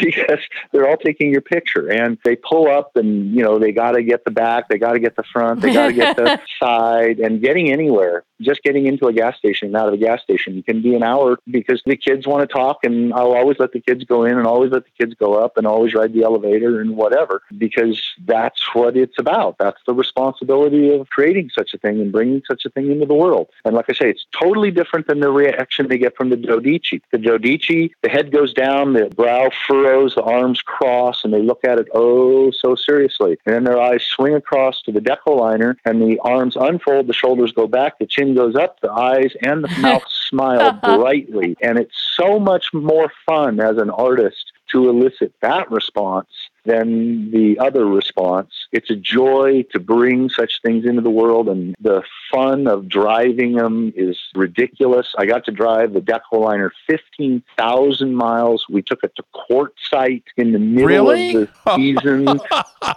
because 0.00 0.40
they're 0.72 0.88
all 0.88 0.96
taking 0.96 1.30
your 1.30 1.40
picture 1.40 1.88
and 1.90 2.18
they 2.24 2.36
pull 2.36 2.68
up 2.68 2.96
and, 2.96 3.32
you 3.34 3.42
know, 3.42 3.58
they 3.58 3.72
got 3.72 3.92
to 3.92 4.02
get 4.02 4.24
the 4.24 4.30
back, 4.32 4.68
they 4.68 4.78
got 4.78 4.92
to 4.92 4.98
get 4.98 5.16
the 5.16 5.22
front, 5.32 5.60
they 5.60 5.72
got 5.72 5.88
to 5.88 5.92
get 5.92 6.16
the 6.16 6.40
side 6.60 7.18
and 7.18 7.40
getting 7.40 7.70
anywhere, 7.70 8.24
just 8.40 8.62
getting 8.62 8.86
into 8.86 9.06
a 9.06 9.12
gas 9.12 9.36
station 9.36 9.68
and 9.68 9.76
out 9.76 9.88
of 9.88 9.94
a 9.94 9.98
gas 9.98 10.22
station. 10.22 10.62
Can 10.62 10.82
be 10.82 10.94
an 10.94 11.02
hour 11.02 11.38
because 11.50 11.82
the 11.86 11.96
kids 11.96 12.26
want 12.26 12.48
to 12.48 12.52
talk 12.52 12.78
and 12.84 13.12
I'll 13.12 13.34
always 13.34 13.58
let 13.58 13.72
the 13.72 13.80
kids 13.80 14.04
go 14.04 14.24
in 14.24 14.38
and 14.38 14.46
always 14.46 14.72
let 14.72 14.84
the 14.84 14.90
kids 14.98 15.14
go 15.18 15.34
up 15.34 15.56
and 15.56 15.66
always 15.66 15.94
ride 15.94 16.12
the 16.12 16.22
elevator 16.22 16.80
and 16.80 16.96
whatever 16.96 17.42
because 17.58 18.02
that's 18.24 18.74
what 18.74 18.96
it's 18.96 19.18
about. 19.18 19.56
That's 19.58 19.80
the 19.86 19.94
responsibility 19.94 20.94
of 20.94 21.08
creating 21.10 21.50
such 21.54 21.74
a 21.74 21.78
thing 21.78 22.00
and 22.00 22.12
bringing 22.12 22.42
such 22.46 22.64
a 22.64 22.70
thing 22.70 22.90
into 22.90 23.06
the 23.06 23.14
world. 23.14 23.48
And 23.64 23.74
like 23.74 23.86
I 23.88 23.92
say, 23.92 24.10
it's 24.10 24.26
totally 24.38 24.70
different 24.70 25.06
than 25.06 25.20
the 25.20 25.30
reaction 25.30 25.88
they 25.88 25.98
get 25.98 26.16
from 26.16 26.30
the 26.30 26.36
Dodici. 26.36 27.00
The 27.10 27.18
Dodici, 27.18 27.92
the 28.02 28.08
head 28.08 28.32
goes 28.32 28.52
down, 28.52 28.92
the 28.94 29.06
brow 29.06 29.50
furrows, 29.66 30.14
the 30.14 30.22
arms 30.22 30.62
cross, 30.62 31.24
and 31.24 31.32
they 31.32 31.42
look 31.42 31.64
at 31.64 31.78
it 31.78 31.88
oh 31.94 32.50
so 32.50 32.74
seriously. 32.74 33.36
And 33.46 33.54
then 33.54 33.64
their 33.64 33.80
eyes 33.80 34.02
swing 34.22 34.34
across 34.34 34.80
to 34.82 34.92
the 34.92 35.00
Decoliner, 35.00 35.76
and 35.84 36.00
the 36.00 36.18
arms 36.20 36.56
unfold, 36.56 37.08
the 37.08 37.12
shoulders 37.12 37.52
go 37.52 37.66
back, 37.66 37.98
the 37.98 38.06
chin 38.06 38.34
goes 38.34 38.54
up, 38.54 38.80
the 38.80 38.90
eyes 38.90 39.32
and 39.42 39.64
the 39.64 39.68
mouth 39.80 40.04
smile 40.08 40.72
brightly. 40.82 41.56
And 41.60 41.78
it's 41.78 41.96
so 42.16 42.38
much 42.38 42.66
more 42.72 43.12
fun 43.26 43.58
as 43.60 43.78
an 43.78 43.90
artist 43.90 44.52
to 44.70 44.88
elicit 44.88 45.34
that 45.42 45.70
response 45.70 46.28
than 46.64 47.30
the 47.30 47.58
other 47.58 47.84
response. 47.86 48.50
It's 48.72 48.90
a 48.90 48.96
joy 48.96 49.64
to 49.72 49.80
bring 49.80 50.28
such 50.28 50.60
things 50.62 50.84
into 50.84 51.02
the 51.02 51.10
world, 51.10 51.48
and 51.48 51.74
the 51.80 52.02
fun 52.30 52.66
of 52.66 52.88
driving 52.88 53.54
them 53.54 53.92
is 53.96 54.18
ridiculous. 54.34 55.12
I 55.18 55.26
got 55.26 55.44
to 55.46 55.52
drive 55.52 55.92
the 55.92 56.00
Decoliner 56.00 56.70
15,000 56.86 58.14
miles. 58.14 58.64
We 58.68 58.82
took 58.82 59.00
it 59.02 59.12
to 59.16 59.24
Quartzsite 59.34 60.24
in 60.36 60.52
the 60.52 60.58
middle 60.58 60.86
Really? 60.86 61.34
of 61.34 61.48
the 61.64 61.76
season. 61.76 62.40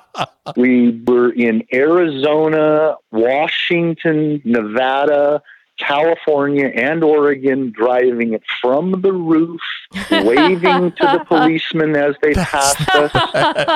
we 0.55 1.01
were 1.05 1.31
in 1.31 1.63
Arizona, 1.73 2.95
Washington, 3.11 4.41
Nevada, 4.45 5.41
California, 5.77 6.67
and 6.67 7.03
Oregon, 7.03 7.71
driving 7.71 8.33
it 8.33 8.43
from 8.61 9.01
the 9.01 9.11
roof, 9.11 9.61
waving 10.11 10.91
to 10.91 11.03
the 11.03 11.25
policemen 11.27 11.95
as 11.95 12.15
they 12.21 12.33
passed 12.33 12.89
us. 12.89 13.11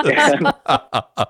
And 0.06 0.54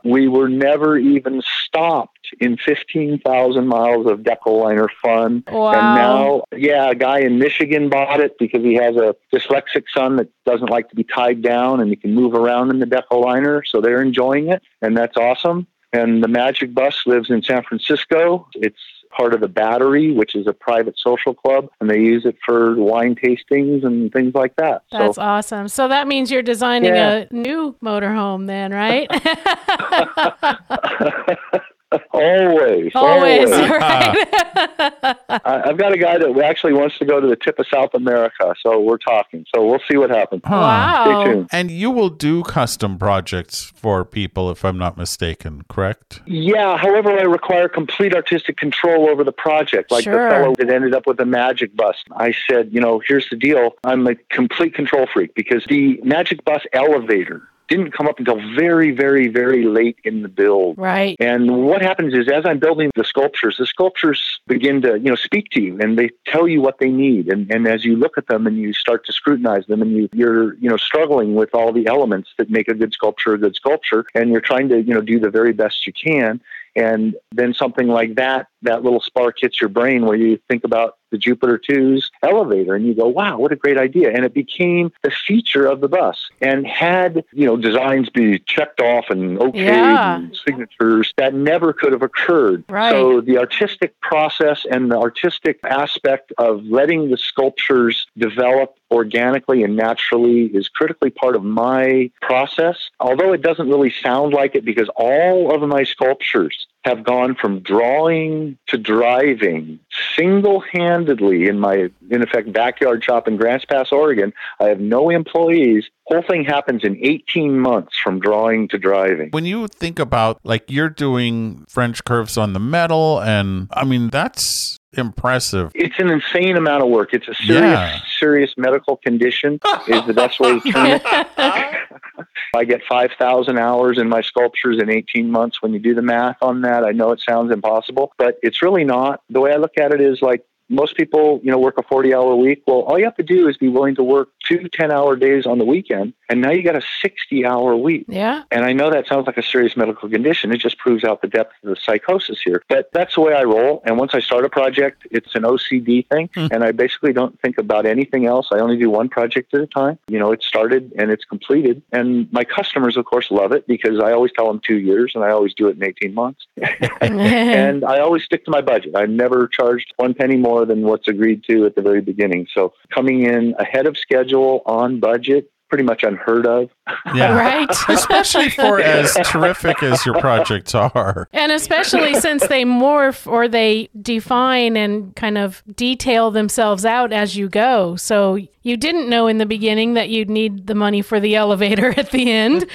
we 0.03 0.27
were 0.27 0.49
never 0.49 0.97
even 0.97 1.41
stopped 1.65 2.19
in 2.39 2.57
15,000 2.57 3.67
miles 3.67 4.07
of 4.07 4.19
Decoliner 4.19 4.87
fun. 5.01 5.43
Wow. 5.47 5.71
And 5.71 5.95
now, 5.95 6.43
yeah, 6.55 6.89
a 6.89 6.95
guy 6.95 7.19
in 7.19 7.39
Michigan 7.39 7.89
bought 7.89 8.19
it 8.19 8.37
because 8.37 8.63
he 8.63 8.75
has 8.75 8.95
a 8.95 9.15
dyslexic 9.33 9.85
son 9.93 10.17
that 10.17 10.29
doesn't 10.45 10.69
like 10.69 10.89
to 10.89 10.95
be 10.95 11.03
tied 11.03 11.41
down 11.41 11.79
and 11.79 11.89
he 11.89 11.95
can 11.95 12.13
move 12.13 12.33
around 12.33 12.69
in 12.69 12.79
the 12.79 12.85
Decoliner. 12.85 13.61
So 13.65 13.81
they're 13.81 14.01
enjoying 14.01 14.49
it, 14.49 14.61
and 14.81 14.95
that's 14.95 15.17
awesome. 15.17 15.67
And 15.91 16.23
the 16.23 16.27
Magic 16.27 16.73
Bus 16.73 17.01
lives 17.07 17.31
in 17.31 17.41
San 17.41 17.63
Francisco. 17.63 18.47
It's 18.53 18.77
part 19.09 19.33
of 19.33 19.41
the 19.41 19.47
Battery, 19.47 20.11
which 20.11 20.35
is 20.35 20.47
a 20.47 20.53
private 20.53 20.95
social 20.97 21.33
club, 21.33 21.69
and 21.79 21.89
they 21.89 21.99
use 21.99 22.25
it 22.25 22.37
for 22.45 22.75
wine 22.75 23.15
tastings 23.15 23.85
and 23.85 24.11
things 24.11 24.33
like 24.33 24.55
that. 24.57 24.83
That's 24.91 25.15
so 25.15 25.21
awesome. 25.21 25.67
So 25.67 25.87
that 25.87 26.07
means 26.07 26.31
you're 26.31 26.41
designing 26.41 26.95
Yeah. 26.95 27.25
a 27.29 27.33
new 27.33 27.75
motorhome 27.83 28.47
then, 28.47 28.71
right? 28.71 29.07
always, 32.11 32.91
Always, 32.93 33.51
always. 33.51 33.69
right? 33.69 33.79
Ah. 33.81 35.15
I- 35.29 35.61
I've 35.69 35.77
got 35.77 35.91
a 35.93 35.97
guy 35.97 36.17
that 36.17 36.37
actually 36.43 36.73
wants 36.73 36.97
to 36.99 37.05
go 37.05 37.19
to 37.19 37.27
the 37.27 37.35
tip 37.35 37.57
of 37.59 37.65
South 37.67 37.93
America, 37.93 38.53
so 38.61 38.79
we're 38.79 38.97
talking. 38.97 39.45
So 39.53 39.65
we'll 39.65 39.81
see 39.89 39.97
what 39.97 40.09
happens. 40.09 40.41
Huh. 40.45 40.55
wow. 40.55 41.21
Stay 41.23 41.31
tuned. 41.33 41.49
And 41.51 41.71
you 41.71 41.89
will 41.91 42.09
do 42.09 42.43
custom 42.43 42.97
projects 42.97 43.71
for 43.75 44.05
people, 44.05 44.51
if 44.51 44.63
I'm 44.63 44.77
not 44.77 44.97
mistaken, 44.97 45.63
correct? 45.69 46.21
Yeah, 46.25 46.77
however, 46.77 47.11
I 47.11 47.23
require 47.23 47.67
complete 47.69 48.13
artistic 48.15 48.57
control 48.57 49.09
over 49.09 49.23
the 49.23 49.31
project. 49.31 49.91
Like 49.91 50.03
Sure. 50.03 50.29
the 50.29 50.35
fellow 50.35 50.55
that 50.59 50.69
ended 50.69 50.93
up 50.93 51.07
with 51.07 51.19
a 51.19 51.25
magic 51.25 51.75
bus. 51.75 51.95
I 52.15 52.33
said, 52.49 52.69
you 52.71 52.81
know, 52.81 53.01
here's 53.07 53.27
the 53.29 53.35
deal. 53.35 53.71
I'm 53.83 54.05
a 54.07 54.15
complete 54.29 54.73
control 54.75 55.07
freak 55.11 55.33
because 55.35 55.65
the 55.67 55.99
magic 56.03 56.43
bus 56.45 56.61
elevator 56.73 57.41
didn't 57.69 57.91
come 57.91 58.07
up 58.07 58.19
until 58.19 58.39
very, 58.55 58.91
very, 58.91 59.27
very 59.27 59.63
late 59.63 59.97
in 60.03 60.23
the 60.23 60.27
build. 60.27 60.77
Right. 60.77 61.15
And 61.19 61.65
what 61.65 61.81
happens 61.81 62.13
is, 62.13 62.27
as 62.27 62.45
I'm 62.45 62.59
building 62.59 62.89
the 62.95 63.03
sculptures, 63.03 63.57
the 63.57 63.65
sculptures 63.65 64.39
begin 64.47 64.81
to, 64.81 64.99
you 64.99 65.09
know, 65.09 65.15
speak 65.15 65.49
to 65.51 65.61
you, 65.61 65.79
and 65.79 65.97
they 65.97 66.09
tell 66.25 66.47
you 66.47 66.61
what 66.61 66.79
they 66.79 66.89
need. 66.89 67.31
And, 67.31 67.49
and 67.51 67.67
as 67.67 67.85
you 67.85 67.95
look 67.95 68.17
at 68.17 68.27
them 68.27 68.47
and 68.47 68.57
you 68.57 68.73
start 68.73 69.05
to 69.05 69.13
scrutinize 69.13 69.65
them, 69.67 69.81
and 69.81 69.91
you, 69.91 70.09
you're, 70.13 70.55
you 70.55 70.69
know, 70.69 70.77
struggling 70.77 71.35
with 71.35 71.53
all 71.53 71.71
the 71.71 71.87
elements 71.87 72.31
that 72.37 72.49
make 72.49 72.67
a 72.67 72.73
good 72.73 72.93
sculpture 72.93 73.33
a 73.33 73.37
good 73.37 73.55
sculpture, 73.55 74.05
and 74.15 74.31
you're 74.31 74.41
trying 74.41 74.69
to, 74.69 74.81
you 74.81 74.93
know, 74.93 75.01
do 75.01 75.19
the 75.19 75.29
very 75.29 75.53
best 75.53 75.85
you 75.85 75.93
can. 75.93 76.41
And 76.75 77.15
then 77.31 77.53
something 77.53 77.87
like 77.87 78.15
that, 78.15 78.47
that 78.61 78.83
little 78.83 79.01
spark 79.01 79.37
hits 79.39 79.59
your 79.59 79.69
brain 79.69 80.05
where 80.05 80.15
you 80.15 80.39
think 80.49 80.63
about 80.63 80.98
the 81.11 81.17
Jupiter 81.17 81.59
2's 81.59 82.11
elevator 82.23 82.75
and 82.75 82.85
you 82.85 82.93
go, 82.93 83.07
wow, 83.07 83.37
what 83.37 83.51
a 83.51 83.55
great 83.55 83.77
idea. 83.77 84.11
And 84.11 84.25
it 84.25 84.33
became 84.33 84.91
the 85.03 85.11
feature 85.11 85.65
of 85.65 85.81
the 85.81 85.87
bus. 85.87 86.29
And 86.41 86.65
had, 86.67 87.23
you 87.31 87.45
know, 87.45 87.57
designs 87.57 88.09
be 88.09 88.39
checked 88.39 88.81
off 88.81 89.05
and 89.09 89.37
okayed 89.37 89.55
Yeah. 89.65 90.15
and 90.17 90.35
signatures, 90.45 91.13
that 91.17 91.33
never 91.33 91.73
could 91.73 91.93
have 91.93 92.01
occurred. 92.03 92.63
Right. 92.69 92.91
So 92.91 93.21
the 93.21 93.37
artistic 93.37 93.99
process 94.01 94.65
and 94.69 94.91
the 94.91 94.97
artistic 94.97 95.59
aspect 95.63 96.31
of 96.37 96.63
letting 96.65 97.09
the 97.09 97.17
sculptures 97.17 98.07
develop 98.17 98.75
organically 98.91 99.63
and 99.63 99.75
naturally 99.75 100.45
is 100.47 100.67
critically 100.67 101.11
part 101.11 101.35
of 101.35 101.43
my 101.43 102.09
process. 102.21 102.89
Although 102.99 103.33
it 103.33 103.41
doesn't 103.41 103.67
really 103.69 103.91
sound 103.91 104.33
like 104.33 104.55
it 104.55 104.65
because 104.65 104.89
all 104.95 105.53
of 105.53 105.67
my 105.69 105.83
sculptures 105.83 106.67
have 106.85 107.03
gone 107.03 107.35
from 107.35 107.59
drawing 107.59 108.57
to 108.67 108.77
driving 108.77 109.79
single-handedly 110.15 111.47
in 111.47 111.59
my 111.59 111.89
in 112.09 112.21
effect 112.21 112.51
backyard 112.53 113.03
shop 113.03 113.27
in 113.27 113.37
Grants 113.37 113.65
Pass, 113.65 113.91
Oregon. 113.91 114.33
I 114.59 114.65
have 114.65 114.79
no 114.79 115.09
employees. 115.09 115.89
Whole 116.09 116.23
thing 116.23 116.43
happens 116.43 116.83
in 116.83 116.97
18 117.05 117.59
months 117.59 117.95
from 118.03 118.19
drawing 118.19 118.67
to 118.69 118.79
driving. 118.79 119.29
When 119.29 119.45
you 119.45 119.67
think 119.67 119.99
about 119.99 120.39
like 120.43 120.63
you're 120.67 120.89
doing 120.89 121.65
French 121.69 122.03
curves 122.03 122.35
on 122.35 122.53
the 122.53 122.59
metal, 122.59 123.21
and 123.21 123.67
I 123.71 123.85
mean, 123.85 124.09
that's 124.09 124.79
impressive. 124.93 125.71
It's 125.75 125.99
an 125.99 126.09
insane 126.09 126.57
amount 126.57 126.81
of 126.81 126.89
work. 126.89 127.13
It's 127.13 127.27
a 127.27 127.35
serious, 127.35 127.61
Yeah. 127.61 127.99
serious 128.19 128.51
medical 128.57 128.97
condition 128.97 129.59
is 129.87 130.03
the 130.07 130.13
best 130.15 130.39
way 130.39 130.59
to 130.59 130.71
term 130.71 130.85
it. 130.87 131.03
I 132.55 132.63
get 132.65 132.81
5,000 132.89 133.59
hours 133.59 133.99
in 133.99 134.09
my 134.09 134.21
sculptures 134.21 134.79
in 134.81 134.89
18 134.89 135.29
months. 135.29 135.61
When 135.61 135.73
you 135.73 135.79
do 135.79 135.93
the 135.93 136.01
math 136.01 136.37
on 136.41 136.61
that, 136.63 136.83
I 136.83 136.91
know 136.91 137.11
it 137.11 137.21
sounds 137.21 137.51
impossible, 137.53 138.11
but 138.17 138.37
it's 138.41 138.63
really 138.63 138.83
not. 138.83 139.21
The 139.29 139.39
way 139.39 139.53
I 139.53 139.57
look 139.57 139.77
at 139.79 139.93
it 139.93 140.01
is 140.01 140.23
like 140.23 140.43
most 140.69 140.95
people, 140.95 141.39
you 141.43 141.51
know, 141.51 141.59
work 141.59 141.77
a 141.77 141.83
40 141.83 142.13
hour 142.13 142.35
week. 142.35 142.63
Well, 142.65 142.81
all 142.81 142.97
you 142.97 143.05
have 143.05 143.17
to 143.17 143.23
do 143.23 143.47
is 143.49 143.57
be 143.57 143.67
willing 143.67 143.95
to 143.95 144.03
work 144.03 144.29
two 144.47 144.69
10 144.71 144.91
hour 144.91 145.15
days 145.15 145.45
on 145.45 145.57
the 145.57 145.65
weekend. 145.65 146.13
And 146.29 146.41
now 146.41 146.51
you 146.51 146.63
got 146.63 146.75
a 146.75 146.81
60 147.01 147.45
hour 147.45 147.75
week. 147.75 148.05
Yeah. 148.07 148.43
And 148.51 148.63
I 148.63 148.71
know 148.73 148.91
that 148.91 149.07
sounds 149.07 149.25
like 149.25 149.37
a 149.37 149.43
serious 149.43 149.75
medical 149.75 150.07
condition. 150.07 150.53
It 150.53 150.59
just 150.59 150.77
proves 150.77 151.03
out 151.03 151.21
the 151.21 151.27
depth 151.27 151.53
of 151.63 151.69
the 151.69 151.75
psychosis 151.75 152.39
here. 152.43 152.63
But 152.69 152.89
that's 152.93 153.15
the 153.15 153.21
way 153.21 153.33
I 153.33 153.43
roll. 153.43 153.81
And 153.85 153.97
once 153.97 154.13
I 154.13 154.19
start 154.19 154.45
a 154.45 154.49
project, 154.49 155.07
it's 155.11 155.33
an 155.33 155.43
OCD 155.43 156.07
thing. 156.07 156.29
Hmm. 156.35 156.47
And 156.51 156.63
I 156.63 156.71
basically 156.71 157.13
don't 157.13 157.39
think 157.41 157.57
about 157.57 157.85
anything 157.85 158.27
else. 158.27 158.49
I 158.51 158.59
only 158.59 158.77
do 158.77 158.89
one 158.89 159.09
project 159.09 159.53
at 159.53 159.61
a 159.61 159.67
time. 159.67 159.97
You 160.07 160.19
know, 160.19 160.31
it 160.31 160.43
started 160.43 160.93
and 160.97 161.11
it's 161.11 161.25
completed. 161.25 161.81
And 161.91 162.31
my 162.31 162.43
customers, 162.43 162.95
of 162.95 163.05
course, 163.05 163.31
love 163.31 163.51
it 163.51 163.67
because 163.67 163.99
I 163.99 164.11
always 164.11 164.31
tell 164.31 164.47
them 164.47 164.61
two 164.65 164.77
years 164.77 165.13
and 165.15 165.23
I 165.23 165.31
always 165.31 165.53
do 165.55 165.67
it 165.67 165.77
in 165.77 165.83
18 165.83 166.13
months. 166.13 166.45
and 167.01 167.83
I 167.83 167.99
always 167.99 168.23
stick 168.23 168.45
to 168.45 168.51
my 168.51 168.61
budget. 168.61 168.95
I've 168.95 169.09
never 169.09 169.47
charged 169.47 169.93
one 169.97 170.13
penny 170.13 170.37
more 170.37 170.65
than 170.65 170.83
what's 170.83 171.07
agreed 171.07 171.43
to 171.49 171.65
at 171.65 171.75
the 171.75 171.81
very 171.81 172.01
beginning. 172.01 172.47
So 172.53 172.73
coming 172.93 173.23
in 173.23 173.55
ahead 173.57 173.87
of 173.87 173.97
schedule 173.97 174.61
on 174.65 174.99
budget 174.99 175.51
pretty 175.69 175.83
much 175.83 176.03
unheard 176.03 176.45
of. 176.45 176.69
Yeah. 177.15 177.29
Right. 177.39 177.69
Especially 177.89 178.49
for 178.49 178.79
as 178.81 179.13
terrific 179.23 179.81
as 179.83 180.05
your 180.05 180.19
projects 180.19 180.75
are. 180.75 181.27
And 181.31 181.51
especially 181.51 182.15
since 182.15 182.45
they 182.47 182.63
morph 182.65 183.27
or 183.27 183.47
they 183.47 183.89
define 184.01 184.75
and 184.75 185.15
kind 185.15 185.37
of 185.37 185.63
detail 185.75 186.31
themselves 186.31 186.85
out 186.85 187.13
as 187.13 187.37
you 187.37 187.47
go. 187.47 187.95
So 187.95 188.39
you 188.63 188.77
didn't 188.77 189.09
know 189.09 189.27
in 189.27 189.37
the 189.37 189.45
beginning 189.45 189.93
that 189.93 190.09
you'd 190.09 190.29
need 190.29 190.67
the 190.67 190.75
money 190.75 191.01
for 191.01 191.19
the 191.19 191.35
elevator 191.35 191.93
at 191.97 192.11
the 192.11 192.31
end. 192.31 192.65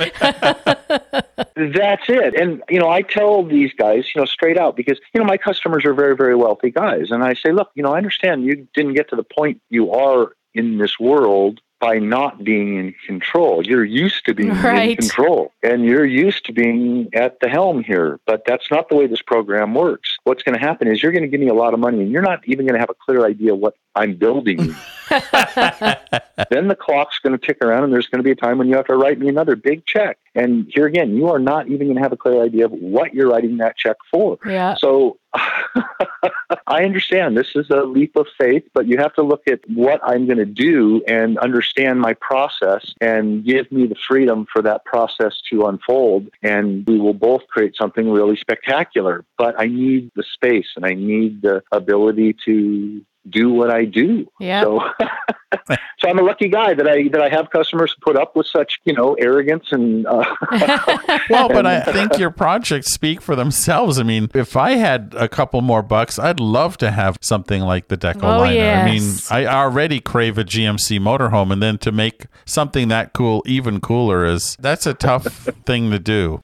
That's 1.57 2.09
it. 2.09 2.41
And, 2.41 2.63
you 2.69 2.79
know, 2.79 2.89
I 2.89 3.03
tell 3.03 3.45
these 3.45 3.73
guys, 3.77 4.07
you 4.15 4.21
know, 4.21 4.25
straight 4.25 4.59
out 4.59 4.77
because, 4.77 4.99
you 5.13 5.21
know, 5.21 5.27
my 5.27 5.37
customers 5.37 5.85
are 5.85 5.95
very, 5.95 6.17
very 6.17 6.37
wealthy 6.37 6.71
guys. 6.71 7.11
And 7.11 7.23
I 7.23 7.35
say, 7.35 7.53
look, 7.53 7.71
you 7.75 7.83
know, 7.83 7.93
I 7.93 7.99
understand 7.99 8.45
you 8.45 8.67
didn't 8.75 8.95
get 8.95 9.11
to 9.11 9.17
the 9.17 9.25
point 9.25 9.61
you 9.69 9.93
are 9.93 10.33
in 10.55 10.79
this 10.79 10.99
world 10.99 11.61
by 11.85 11.99
not 11.99 12.43
being 12.43 12.79
in 12.79 12.95
control. 13.07 13.63
You're 13.67 13.85
used 13.85 14.25
to 14.25 14.33
being 14.35 14.55
Right. 14.63 14.93
in 14.93 14.97
control 14.97 15.53
and 15.63 15.85
you're 15.85 16.07
used 16.07 16.47
to 16.47 16.53
being 16.53 17.09
at 17.13 17.41
the 17.41 17.49
helm 17.51 17.85
here. 17.85 18.19
But 18.25 18.45
that's 18.47 18.71
not 18.71 18.89
the 18.89 18.95
way 18.95 19.07
this 19.07 19.21
program 19.21 19.75
works. 19.75 20.17
What's 20.25 20.43
going 20.43 20.59
to 20.59 20.65
happen 20.65 20.89
is 20.89 21.03
you're 21.03 21.13
going 21.13 21.25
to 21.25 21.29
give 21.29 21.41
me 21.41 21.49
a 21.49 21.55
lot 21.55 21.75
of 21.75 21.81
money 21.81 22.01
and 22.01 22.11
you're 22.11 22.23
not 22.23 22.41
even 22.47 22.65
going 22.67 22.73
to 22.75 22.81
have 22.81 22.89
a 22.89 22.95
clear 22.95 23.27
idea 23.27 23.55
what 23.55 23.75
I'm 23.95 24.15
building. 24.15 24.75
then 26.51 26.69
the 26.69 26.77
clock's 26.79 27.19
going 27.19 27.39
to 27.39 27.47
tick 27.47 27.59
around 27.63 27.85
and 27.85 27.93
there's 27.93 28.07
going 28.07 28.19
to 28.19 28.25
be 28.25 28.31
a 28.31 28.37
time 28.37 28.59
when 28.59 28.69
you 28.69 28.77
have 28.77 28.87
to 28.87 28.97
write 28.97 29.19
me 29.19 29.29
another 29.29 29.57
big 29.57 29.85
check. 29.87 30.19
And 30.35 30.67
here 30.75 30.87
again, 30.87 31.15
you 31.15 31.29
are 31.29 31.39
not 31.39 31.69
even 31.69 31.87
going 31.87 31.97
to 31.97 32.03
have 32.03 32.13
a 32.13 32.17
clear 32.17 32.43
idea 32.43 32.67
of 32.67 32.73
what 32.73 33.15
you're 33.15 33.29
writing 33.29 33.59
that 33.59 33.77
check 33.77 33.97
for. 34.11 34.39
yeah. 34.45 34.75
So 34.79 35.19
I 36.67 36.85
understand 36.85 37.37
this 37.37 37.55
is 37.55 37.71
a 37.71 37.83
leap 37.83 38.17
of 38.17 38.27
faith, 38.39 38.65
but 38.73 38.87
you 38.87 38.99
have 38.99 39.15
to 39.15 39.23
look 39.23 39.43
at 39.49 39.61
what 39.69 40.01
I'm 40.03 40.27
going 40.27 40.39
to 40.39 40.45
do 40.45 41.03
and 41.07 41.39
understand 41.39 42.01
my 42.01 42.15
process 42.15 42.95
and 43.01 43.45
give 43.45 43.71
me 43.71 43.87
the 43.87 43.97
freedom 44.09 44.47
for 44.53 44.63
that 44.63 44.85
process 44.85 45.41
to 45.51 45.67
unfold. 45.67 46.29
And 46.43 46.87
we 46.87 46.99
will 46.99 47.15
both 47.15 47.47
create 47.49 47.77
something 47.77 48.11
really 48.11 48.37
spectacular. 48.37 49.25
But 49.39 49.55
I 49.59 49.67
need 49.67 50.11
the 50.15 50.23
space 50.23 50.69
and 50.77 50.85
I 50.85 50.95
need 50.95 51.43
the 51.43 51.63
ability 51.73 52.37
to 52.45 53.05
do 53.29 53.51
what 53.53 53.71
I 53.71 53.85
do. 53.85 54.27
Yeah. 54.39 54.63
So, 54.63 54.81
so 55.99 56.09
I'm 56.09 56.19
a 56.19 56.23
lucky 56.23 56.49
guy 56.49 56.75
that 56.75 56.89
I 56.89 57.09
that 57.09 57.21
I 57.21 57.29
have 57.29 57.51
customers 57.51 57.95
put 58.03 58.17
up 58.17 58.37
with 58.37 58.47
such 58.47 58.79
you 58.85 58.93
know 58.93 59.15
arrogance 59.15 59.67
and 59.71 60.07
uh, 60.07 60.25
Well, 61.31 61.49
but 61.49 61.67
I 61.67 61.81
think 61.81 62.19
your 62.19 62.31
projects 62.31 62.93
speak 62.93 63.21
for 63.23 63.35
themselves. 63.37 63.99
I 63.99 64.03
mean, 64.03 64.31
if 64.35 64.57
I 64.57 64.73
had 64.73 65.15
a 65.17 65.29
couple 65.29 65.61
more 65.63 65.83
bucks, 65.83 66.19
I'd 66.19 66.41
love 66.41 66.77
to 66.79 66.91
have 66.91 67.17
something 67.23 67.63
like 67.63 67.89
the 67.89 67.97
Deco 67.97 68.23
Oh, 68.25 68.39
liner. 68.39 68.61
I 68.61 68.85
mean. 68.85 69.03
I 69.31 69.47
already 69.47 70.01
crave 70.01 70.39
a 70.39 70.45
GMC 70.45 70.99
motorhome, 71.01 71.53
and 71.53 71.63
then 71.63 71.79
to 71.79 71.93
make 71.93 72.27
something 72.45 72.89
that 72.89 73.13
cool 73.13 73.43
even 73.47 73.81
cooler 73.81 74.25
is 74.25 74.57
that's 74.61 74.87
a 74.87 74.95
tough 74.95 75.25
thing 75.67 75.91
to 75.91 75.99
do. 75.99 76.41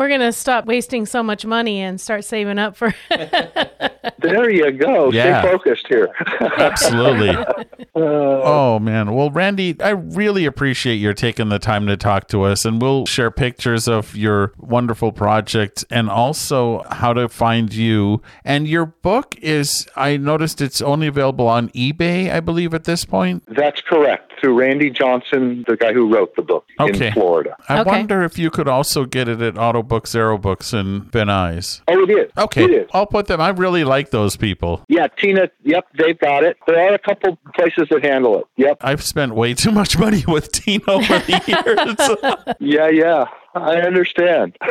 We're 0.00 0.08
going 0.08 0.20
to 0.20 0.32
stop 0.32 0.64
wasting 0.64 1.04
so 1.04 1.22
much 1.22 1.44
money 1.44 1.82
and 1.82 2.00
start 2.00 2.24
saving 2.24 2.58
up 2.58 2.74
for. 2.74 2.94
there 3.10 4.48
you 4.48 4.72
go. 4.72 5.12
Yeah. 5.12 5.42
Stay 5.42 5.50
focused 5.50 5.86
here. 5.88 6.08
Absolutely. 6.40 7.36
Uh, 7.92 8.40
oh 8.44 8.78
man. 8.78 9.12
Well, 9.12 9.30
Randy, 9.30 9.76
I 9.80 9.90
really 9.90 10.44
appreciate 10.44 10.94
your 10.96 11.12
taking 11.12 11.48
the 11.48 11.58
time 11.58 11.88
to 11.88 11.96
talk 11.96 12.28
to 12.28 12.42
us 12.42 12.64
and 12.64 12.80
we'll 12.80 13.04
share 13.04 13.32
pictures 13.32 13.88
of 13.88 14.14
your 14.14 14.52
wonderful 14.58 15.10
project 15.10 15.84
and 15.90 16.08
also 16.08 16.84
how 16.88 17.12
to 17.12 17.28
find 17.28 17.74
you. 17.74 18.22
And 18.44 18.68
your 18.68 18.86
book 18.86 19.34
is 19.42 19.88
I 19.96 20.16
noticed 20.16 20.60
it's 20.60 20.80
only 20.80 21.08
available 21.08 21.48
on 21.48 21.70
eBay, 21.70 22.32
I 22.32 22.38
believe 22.38 22.72
at 22.74 22.84
this 22.84 23.04
point. 23.04 23.42
That's 23.48 23.80
correct. 23.80 24.29
Through 24.40 24.58
Randy 24.58 24.90
Johnson, 24.90 25.64
the 25.68 25.76
guy 25.76 25.92
who 25.92 26.12
wrote 26.12 26.34
the 26.34 26.42
book 26.42 26.64
Okay. 26.80 27.08
in 27.08 27.12
Florida. 27.12 27.56
I 27.68 27.80
Okay. 27.80 27.90
wonder 27.90 28.22
if 28.22 28.38
you 28.38 28.50
could 28.50 28.68
also 28.68 29.04
get 29.04 29.28
it 29.28 29.42
at 29.42 29.58
Auto 29.58 29.82
Books, 29.82 30.14
Aero 30.14 30.38
Books 30.38 30.72
in 30.72 31.02
Van 31.12 31.26
Nuys. 31.26 31.82
Oh, 31.88 32.02
it 32.02 32.10
is. 32.10 32.30
Okay. 32.38 32.64
It 32.64 32.70
is. 32.70 32.88
I'll 32.94 33.06
put 33.06 33.26
them. 33.26 33.40
I 33.40 33.50
really 33.50 33.84
like 33.84 34.10
those 34.10 34.36
people. 34.36 34.82
Yeah, 34.88 35.08
Tina. 35.18 35.48
Yep, 35.64 35.86
they've 35.98 36.18
got 36.18 36.42
it. 36.44 36.56
There 36.66 36.78
are 36.80 36.94
a 36.94 36.98
couple 36.98 37.38
places 37.54 37.88
that 37.90 38.02
handle 38.04 38.38
it. 38.38 38.44
Yep. 38.56 38.78
I've 38.80 39.02
spent 39.02 39.34
way 39.34 39.52
too 39.54 39.70
much 39.72 39.98
money 39.98 40.24
with 40.26 40.50
Tina 40.52 40.84
over 40.88 41.18
the 41.18 42.46
years. 42.48 42.56
Yeah, 42.60 42.88
yeah. 42.88 43.24
I 43.54 43.76
understand. 43.82 44.56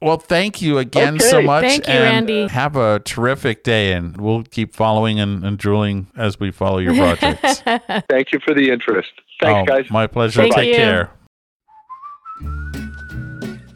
Well, 0.00 0.16
thank 0.16 0.60
you 0.60 0.78
again 0.78 1.20
so 1.20 1.40
much. 1.42 1.62
Thank 1.62 1.86
you, 1.86 1.92
and 1.94 2.02
Randy. 2.28 2.48
Have 2.48 2.74
a 2.76 2.98
terrific 3.04 3.62
day, 3.62 3.92
and 3.92 4.16
we'll 4.20 4.42
keep 4.42 4.74
following 4.74 5.20
and, 5.20 5.44
and 5.44 5.56
drooling 5.56 6.08
as 6.16 6.40
we 6.40 6.50
follow 6.50 6.78
your 6.78 6.94
projects. 6.94 7.60
Thank 8.08 8.32
you 8.32 8.40
for 8.44 8.52
the 8.52 8.70
interest. 8.70 9.10
Thanks, 9.40 9.70
Oh, 9.70 9.76
guys. 9.76 9.90
My 9.90 10.08
pleasure. 10.08 10.40
Thank 10.42 10.54
Take 10.54 10.68
you. 10.70 10.74
care. 10.74 11.10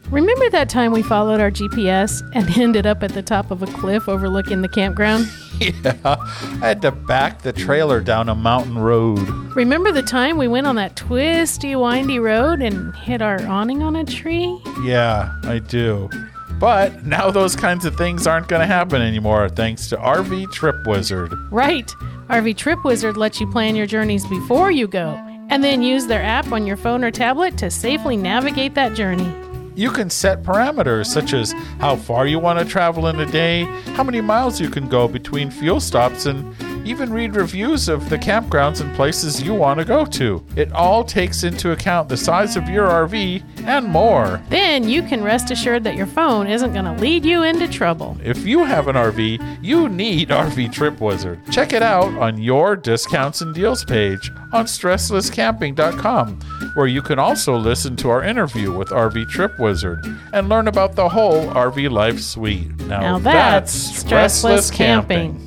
Remember 0.09 0.49
that 0.51 0.69
time 0.69 0.93
we 0.93 1.03
followed 1.03 1.41
our 1.41 1.51
GPS 1.51 2.21
and 2.33 2.49
ended 2.57 2.85
up 2.85 3.03
at 3.03 3.13
the 3.13 3.21
top 3.21 3.51
of 3.51 3.61
a 3.61 3.67
cliff 3.67 4.07
overlooking 4.07 4.61
the 4.61 4.69
campground? 4.69 5.27
Yeah, 5.59 5.95
I 6.03 6.67
had 6.67 6.83
to 6.83 6.91
back 6.91 7.41
the 7.41 7.51
trailer 7.51 7.99
down 7.99 8.29
a 8.29 8.35
mountain 8.35 8.77
road. 8.77 9.27
Remember 9.55 9.91
the 9.91 10.03
time 10.03 10.37
we 10.37 10.47
went 10.47 10.67
on 10.67 10.75
that 10.75 10.95
twisty, 10.95 11.75
windy 11.75 12.19
road 12.19 12.61
and 12.61 12.95
hit 12.97 13.23
our 13.23 13.41
awning 13.47 13.81
on 13.81 13.95
a 13.95 14.05
tree? 14.05 14.55
Yeah, 14.83 15.33
I 15.45 15.57
do. 15.57 16.11
But 16.59 17.07
now 17.07 17.31
those 17.31 17.55
kinds 17.55 17.85
of 17.85 17.95
things 17.95 18.27
aren't 18.27 18.49
going 18.49 18.61
to 18.61 18.67
happen 18.67 19.01
anymore 19.01 19.49
thanks 19.49 19.87
to 19.87 19.97
RV 19.97 20.51
Trip 20.51 20.75
Wizard. 20.85 21.33
Right. 21.49 21.87
RV 22.29 22.55
Trip 22.57 22.83
Wizard 22.85 23.17
lets 23.17 23.39
you 23.41 23.49
plan 23.49 23.75
your 23.75 23.87
journeys 23.87 24.27
before 24.27 24.69
you 24.69 24.87
go, 24.87 25.15
and 25.49 25.63
then 25.63 25.81
use 25.81 26.05
their 26.05 26.21
app 26.21 26.51
on 26.51 26.67
your 26.67 26.77
phone 26.77 27.03
or 27.03 27.09
tablet 27.09 27.57
to 27.57 27.71
safely 27.71 28.15
navigate 28.15 28.75
that 28.75 28.93
journey. 28.93 29.33
You 29.77 29.91
can 29.91 30.09
set 30.09 30.41
parameters 30.41 31.05
such 31.05 31.33
as 31.33 31.51
how 31.79 31.97
far 31.97 32.25
you 32.25 32.39
want 32.39 32.57
to 32.57 32.65
travel 32.65 33.05
in 33.07 33.19
a 33.19 33.27
day, 33.27 33.65
how 33.93 34.03
many 34.03 34.21
miles 34.21 34.59
you 34.59 34.71
can 34.71 34.89
go 34.89 35.07
between 35.07 35.51
fuel 35.51 35.79
stops, 35.79 36.25
and 36.25 36.55
even 36.87 37.13
read 37.13 37.35
reviews 37.35 37.87
of 37.87 38.09
the 38.09 38.17
campgrounds 38.17 38.81
and 38.81 38.95
places 38.95 39.41
you 39.41 39.53
want 39.53 39.79
to 39.79 39.85
go 39.85 40.03
to. 40.05 40.43
It 40.55 40.71
all 40.71 41.03
takes 41.03 41.43
into 41.43 41.73
account 41.73 42.09
the 42.09 42.17
size 42.17 42.55
of 42.55 42.67
your 42.69 42.87
RV 42.87 43.43
and 43.65 43.85
more. 43.85 44.41
Then 44.49 44.87
you 44.87 45.03
can 45.03 45.23
rest 45.23 45.51
assured 45.51 45.83
that 45.83 45.95
your 45.95 46.07
phone 46.07 46.47
isn't 46.47 46.73
going 46.73 46.85
to 46.85 46.93
lead 46.93 47.23
you 47.23 47.43
into 47.43 47.67
trouble. 47.67 48.17
If 48.23 48.47
you 48.47 48.63
have 48.63 48.87
an 48.87 48.95
RV, 48.95 49.59
you 49.63 49.89
need 49.89 50.29
RV 50.47 50.71
Trip 50.71 50.99
Wizard. 50.99 51.39
Check 51.51 51.73
it 51.73 51.83
out 51.83 52.11
on 52.15 52.41
your 52.41 52.75
discounts 52.75 53.41
and 53.41 53.53
deals 53.53 53.85
page 53.85 54.31
on 54.53 54.65
stresslesscamping.com, 54.65 56.39
where 56.77 56.85
you 56.85 57.01
can 57.01 57.17
also 57.17 57.57
listen 57.57 57.95
to 57.95 58.07
our 58.07 58.23
interview 58.23 58.71
with 58.71 58.89
RV 58.89 59.27
Trip 59.29 59.57
Wizard 59.57 60.05
and 60.31 60.47
learn 60.47 60.67
about 60.67 60.95
the 60.95 61.09
whole 61.09 61.47
RV 61.47 61.89
life 61.89 62.19
suite. 62.19 62.69
Now, 62.81 62.99
Now 62.99 63.17
that's 63.17 64.03
stressless 64.03 64.71
camping. 64.71 65.43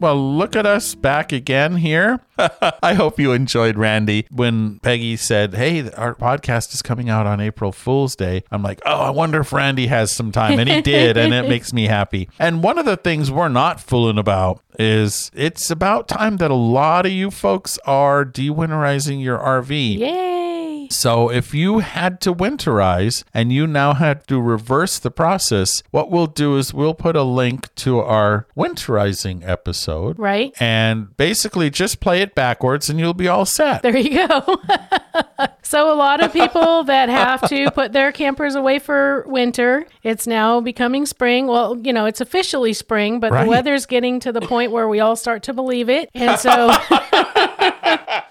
Well, 0.00 0.16
look 0.16 0.56
at 0.56 0.64
us 0.64 0.94
back 0.94 1.30
again 1.30 1.76
here. 1.76 2.20
I 2.82 2.94
hope 2.94 3.18
you 3.18 3.32
enjoyed 3.32 3.76
Randy. 3.76 4.26
When 4.30 4.78
Peggy 4.80 5.16
said, 5.16 5.54
Hey, 5.54 5.90
our 5.92 6.14
podcast 6.14 6.74
is 6.74 6.82
coming 6.82 7.08
out 7.08 7.26
on 7.26 7.40
April 7.40 7.72
Fool's 7.72 8.16
Day, 8.16 8.44
I'm 8.50 8.62
like, 8.62 8.80
Oh, 8.84 9.00
I 9.00 9.10
wonder 9.10 9.40
if 9.40 9.52
Randy 9.52 9.86
has 9.88 10.12
some 10.12 10.32
time. 10.32 10.58
And 10.58 10.68
he 10.68 10.82
did, 10.82 11.16
and 11.16 11.32
it 11.32 11.48
makes 11.48 11.72
me 11.72 11.86
happy. 11.86 12.28
And 12.38 12.62
one 12.62 12.78
of 12.78 12.84
the 12.84 12.96
things 12.96 13.30
we're 13.30 13.48
not 13.48 13.80
fooling 13.80 14.18
about 14.18 14.62
is 14.78 15.30
it's 15.34 15.70
about 15.70 16.08
time 16.08 16.38
that 16.38 16.50
a 16.50 16.54
lot 16.54 17.06
of 17.06 17.12
you 17.12 17.30
folks 17.30 17.78
are 17.86 18.24
dewinterizing 18.24 19.22
your 19.22 19.38
RV. 19.38 19.98
Yay! 19.98 20.88
So, 20.90 21.30
if 21.30 21.54
you 21.54 21.78
had 21.78 22.20
to 22.22 22.34
winterize 22.34 23.24
and 23.32 23.52
you 23.52 23.66
now 23.66 23.94
had 23.94 24.26
to 24.28 24.40
reverse 24.40 24.98
the 24.98 25.10
process, 25.10 25.82
what 25.90 26.10
we'll 26.10 26.26
do 26.26 26.56
is 26.56 26.74
we'll 26.74 26.94
put 26.94 27.16
a 27.16 27.22
link 27.22 27.74
to 27.76 28.00
our 28.00 28.46
winterizing 28.56 29.46
episode. 29.48 30.18
Right? 30.18 30.52
And 30.60 31.16
basically 31.16 31.70
just 31.70 32.00
play 32.00 32.20
it 32.24 32.34
backwards 32.34 32.90
and 32.90 32.98
you'll 32.98 33.14
be 33.14 33.28
all 33.28 33.44
set. 33.46 33.82
There 33.82 33.96
you 33.96 34.26
go. 34.26 34.60
so, 35.62 35.92
a 35.92 35.96
lot 35.96 36.22
of 36.22 36.32
people 36.32 36.82
that 36.84 37.08
have 37.08 37.48
to 37.48 37.70
put 37.70 37.92
their 37.92 38.10
campers 38.10 38.54
away 38.56 38.78
for 38.80 39.24
winter, 39.28 39.86
it's 40.02 40.26
now 40.26 40.60
becoming 40.60 41.06
spring. 41.06 41.46
Well, 41.46 41.78
you 41.78 41.92
know, 41.92 42.06
it's 42.06 42.20
officially 42.20 42.72
spring, 42.72 43.20
but 43.20 43.30
Right. 43.30 43.44
the 43.44 43.50
weather's 43.50 43.86
getting 43.86 44.18
to 44.20 44.32
the 44.32 44.40
point 44.40 44.72
where 44.72 44.88
we 44.88 45.00
all 45.00 45.14
start 45.16 45.42
to 45.44 45.52
believe 45.52 45.88
it. 45.88 46.10
And 46.14 46.38
so, 46.40 46.70